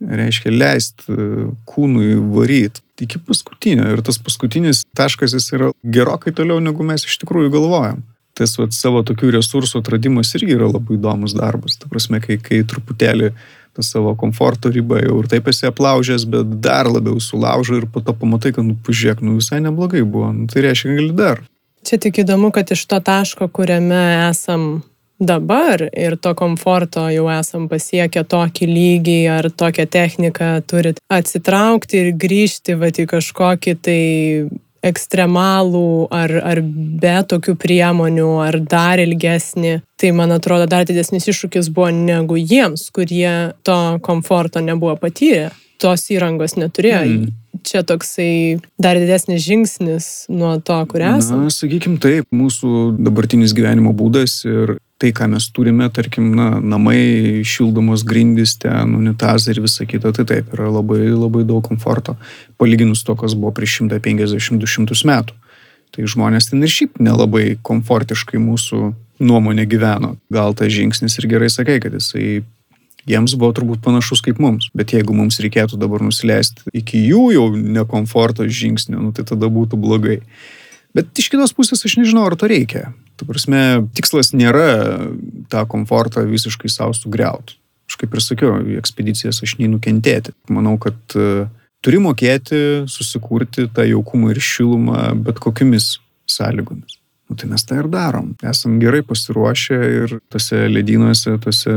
reiškia, 0.00 0.52
leisti 0.52 1.12
e, 1.12 1.46
kūnui 1.68 2.16
varyti 2.34 2.82
iki 3.06 3.20
paskutinio. 3.22 3.86
Ir 3.92 4.02
tas 4.04 4.18
paskutinis 4.22 4.84
taškas 4.96 5.36
jis 5.36 5.48
yra 5.56 5.70
gerokai 5.84 6.34
toliau, 6.36 6.58
negu 6.64 6.86
mes 6.86 7.06
iš 7.06 7.18
tikrųjų 7.22 7.52
galvojam. 7.54 8.02
Tas 8.36 8.52
vat, 8.60 8.74
savo 8.76 9.00
tokių 9.06 9.30
resursų 9.38 9.80
atradimas 9.80 10.34
irgi 10.36 10.58
yra 10.58 10.68
labai 10.68 10.98
įdomus 10.98 11.32
darbas. 11.36 11.78
Ta 11.80 11.88
prasme, 11.88 12.20
kai, 12.20 12.36
kai 12.42 12.60
truputėlį 12.68 13.30
tą 13.76 13.84
savo 13.84 14.12
komforto 14.18 14.68
ribą 14.72 15.00
jau 15.00 15.22
ir 15.22 15.28
taip 15.32 15.48
esi 15.52 15.68
aplaužęs, 15.68 16.26
bet 16.32 16.58
dar 16.64 16.88
labiau 16.88 17.20
sulaužo 17.20 17.80
ir 17.80 17.88
po 17.92 18.02
to 18.04 18.12
pamatai, 18.16 18.52
kad, 18.56 18.64
nu, 18.64 18.76
pažiūrėk, 18.84 19.24
nu 19.24 19.38
visai 19.38 19.62
neblogai 19.64 20.04
buvo. 20.04 20.32
Nu, 20.36 20.48
tai 20.52 20.66
reiškia, 20.68 20.96
gali 20.98 21.16
dar. 21.16 21.40
Čia 21.86 22.00
tik 22.02 22.18
įdomu, 22.24 22.50
kad 22.50 22.70
iš 22.74 22.82
to 22.90 22.98
taško, 22.98 23.46
kuriame 23.54 24.02
esam 24.26 24.82
dabar 25.18 25.84
ir 25.92 26.16
to 26.18 26.34
komforto 26.34 27.06
jau 27.14 27.28
esam 27.30 27.68
pasiekę 27.70 28.24
tokį 28.26 28.66
lygį 28.68 29.18
ar 29.32 29.48
tokią 29.48 29.86
techniką 29.88 30.48
turit 30.68 30.98
atsitraukti 31.08 32.02
ir 32.02 32.10
grįžti 32.24 32.76
va 32.76 32.90
į 32.90 33.06
kažkokį 33.14 33.74
tai 33.86 34.00
ekstremalų 34.86 36.08
ar, 36.14 36.34
ar 36.42 36.60
be 36.62 37.14
tokių 37.30 37.56
priemonių, 37.58 38.28
ar 38.44 38.58
dar 38.60 39.00
ilgesnį, 39.02 39.80
tai 39.98 40.12
man 40.14 40.34
atrodo 40.36 40.68
dar 40.70 40.86
didesnis 40.86 41.26
iššūkis 41.32 41.70
buvo 41.74 41.88
negu 41.94 42.38
jiems, 42.38 42.88
kurie 42.94 43.54
to 43.66 43.78
komforto 44.06 44.62
nebuvo 44.62 44.94
patyrę, 45.00 45.50
tos 45.82 46.08
įrangos 46.12 46.56
neturėjo. 46.60 47.02
Mm 47.06 47.34
čia 47.66 47.82
toksai 47.82 48.58
dar 48.78 48.98
didesnis 49.00 49.44
žingsnis 49.44 50.06
nuo 50.32 50.56
to, 50.60 50.76
kur 50.90 51.02
esame? 51.02 51.46
Na, 51.46 51.52
sakykim 51.52 51.98
taip, 52.02 52.28
mūsų 52.34 52.96
dabartinis 53.02 53.54
gyvenimo 53.56 53.94
būdas 53.96 54.38
ir 54.46 54.76
tai, 55.02 55.10
ką 55.16 55.28
mes 55.34 55.48
turime, 55.52 55.88
tarkim, 55.92 56.30
na, 56.38 56.48
namai, 56.62 57.42
šildomos 57.46 58.04
grindys, 58.08 58.56
ten 58.62 58.94
unitazai 58.96 59.52
ir 59.54 59.62
visa 59.66 59.84
kita, 59.88 60.14
tai 60.16 60.24
taip, 60.28 60.54
yra 60.56 60.70
labai, 60.72 61.02
labai 61.12 61.44
daug 61.48 61.64
komforto, 61.66 62.16
palyginus 62.60 63.04
to, 63.04 63.16
kas 63.18 63.36
buvo 63.36 63.52
prieš 63.56 63.82
150-200 63.82 65.02
metų. 65.10 65.36
Tai 65.94 66.08
žmonės 66.12 66.50
ten 66.50 66.64
ir 66.64 66.72
šiaip 66.72 66.96
nelabai 67.00 67.58
komfortiškai 67.64 68.40
mūsų 68.42 68.80
nuomonė 69.22 69.64
gyveno. 69.68 70.16
Gal 70.32 70.56
tas 70.56 70.72
žingsnis 70.72 71.16
ir 71.20 71.28
gerai 71.30 71.48
sakai, 71.52 71.78
kad 71.80 71.94
jisai 71.96 72.42
jiems 73.06 73.36
buvo 73.38 73.54
turbūt 73.56 73.82
panašus 73.84 74.22
kaip 74.24 74.40
mums. 74.42 74.70
Bet 74.76 74.94
jeigu 74.96 75.14
mums 75.16 75.40
reikėtų 75.42 75.78
dabar 75.80 76.04
nusileisti 76.04 76.66
iki 76.76 77.02
jų 77.06 77.24
jau 77.34 77.48
nekomforto 77.56 78.46
žingsnio, 78.46 79.00
nu, 79.00 79.12
tai 79.16 79.26
tada 79.28 79.50
būtų 79.52 79.78
blogai. 79.80 80.20
Bet 80.96 81.12
iš 81.20 81.28
kitos 81.32 81.52
pusės 81.56 81.84
aš 81.84 81.98
nežinau, 82.00 82.24
ar 82.26 82.38
to 82.40 82.48
reikia. 82.48 82.90
Tu 83.20 83.28
prasme, 83.28 83.86
tikslas 83.96 84.32
nėra 84.36 85.06
tą 85.52 85.62
komfortą 85.68 86.24
visiškai 86.28 86.70
savo 86.72 86.96
sugriauti. 86.96 87.58
Aš 87.86 87.98
kaip 88.00 88.16
ir 88.16 88.24
sakiau, 88.24 88.56
ekspedicijas 88.80 89.42
aš 89.44 89.58
nei 89.60 89.68
nukentėti. 89.70 90.34
Manau, 90.50 90.74
kad 90.82 90.96
uh, 91.14 91.46
turi 91.84 92.00
mokėti 92.02 92.58
susikurti 92.90 93.68
tą 93.76 93.86
jaukumą 93.86 94.32
ir 94.34 94.42
šilumą 94.42 95.12
bet 95.22 95.38
kokiamis 95.42 95.98
sąlygomis. 96.26 96.95
Nu, 97.26 97.36
tai 97.36 97.48
mes 97.50 97.64
tai 97.66 97.80
ir 97.80 97.88
darom. 97.90 98.34
Esam 98.46 98.76
gerai 98.80 99.02
pasiruošę 99.06 99.78
ir 100.02 100.18
tose 100.30 100.68
ledynuose, 100.70 101.38
tose 101.42 101.72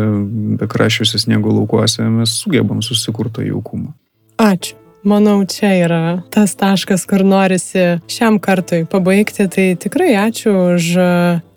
bekrašiuose 0.62 1.22
sniego 1.26 1.54
laukuose 1.56 2.06
mes 2.10 2.36
sugebam 2.44 2.84
susikurti 2.86 3.50
jaukumą. 3.50 3.96
Ačiū. 4.38 4.78
Manau, 5.08 5.46
čia 5.48 5.72
yra 5.80 6.00
tas 6.28 6.58
taškas, 6.60 7.06
kur 7.08 7.24
norisi 7.24 8.02
šiam 8.12 8.36
kartui 8.44 8.84
pabaigti. 8.84 9.48
Tai 9.48 9.68
tikrai 9.80 10.12
ačiū 10.20 10.52
už 10.76 10.90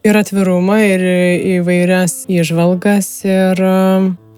ir 0.07 0.18
atvirumą, 0.20 0.78
ir 0.86 1.07
įvairias 1.59 2.22
įžvalgas. 2.30 3.11
Ir 3.26 3.64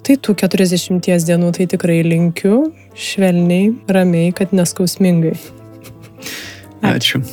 Tai 0.05 0.19
tų 0.21 0.35
40 0.37 1.01
dienų 1.01 1.47
tai 1.57 1.65
tikrai 1.73 2.03
linkiu 2.05 2.59
švelniai, 2.93 3.71
ramiai, 3.89 4.35
kad 4.37 4.53
neskausmingai. 4.53 5.33
Ačiū. 6.85 7.25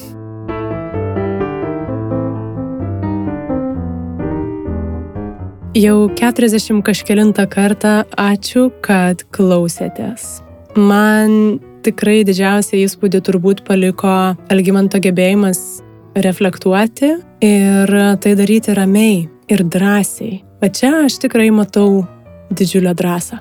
Jau 5.71 6.09
40 6.11 6.81
kažkelintą 6.83 7.45
kartą 7.47 8.01
ačiū, 8.19 8.65
kad 8.83 9.21
klausėtės. 9.31 10.41
Man 10.75 11.61
tikrai 11.87 12.25
didžiausią 12.27 12.81
įspūdį 12.81 13.21
turbūt 13.23 13.61
paliko 13.63 14.35
Algymanto 14.51 14.99
gebėjimas 14.99 15.79
reflektuoti 16.11 17.13
ir 17.47 17.95
tai 18.19 18.35
daryti 18.35 18.75
ramiai 18.75 19.23
ir 19.47 19.63
drąsiai. 19.63 20.41
O 20.59 20.67
čia 20.67 21.05
aš 21.05 21.21
tikrai 21.23 21.47
matau 21.55 22.03
didžiulę 22.51 22.91
drąsą. 22.91 23.39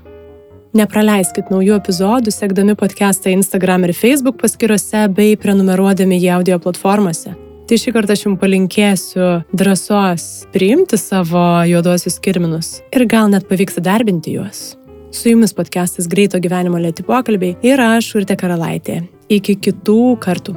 Nepraleiskit 0.79 1.51
naujų 1.51 1.81
epizodų, 1.83 2.31
sekdami 2.31 2.79
podcastą 2.79 3.35
Instagram 3.35 3.91
ir 3.91 3.97
Facebook 3.99 4.39
paskyrose 4.39 5.09
bei 5.11 5.35
prenumeruodami 5.35 6.23
jį 6.23 6.37
audio 6.39 6.63
platformose. 6.63 7.35
Tai 7.71 7.77
šį 7.79 7.93
kartą 7.95 8.17
aš 8.17 8.25
jums 8.25 8.39
palinkėsiu 8.43 9.27
drąsos 9.55 10.25
priimti 10.51 10.99
savo 10.99 11.45
juodosius 11.71 12.17
kirminus 12.19 12.71
ir 12.91 13.05
gal 13.07 13.31
net 13.31 13.47
pavyks 13.47 13.79
įdarbinti 13.79 14.33
juos. 14.35 14.73
Su 15.15 15.31
jumis 15.31 15.55
podcastas 15.55 16.11
Greito 16.11 16.41
gyvenimo 16.43 16.81
lėti 16.83 17.07
pokalbiai 17.07 17.55
ir 17.63 17.79
aš, 17.85 18.09
Urte 18.19 18.35
Karalaitė. 18.35 19.05
Iki 19.31 19.61
kitų 19.69 20.01
kartų. 20.19 20.57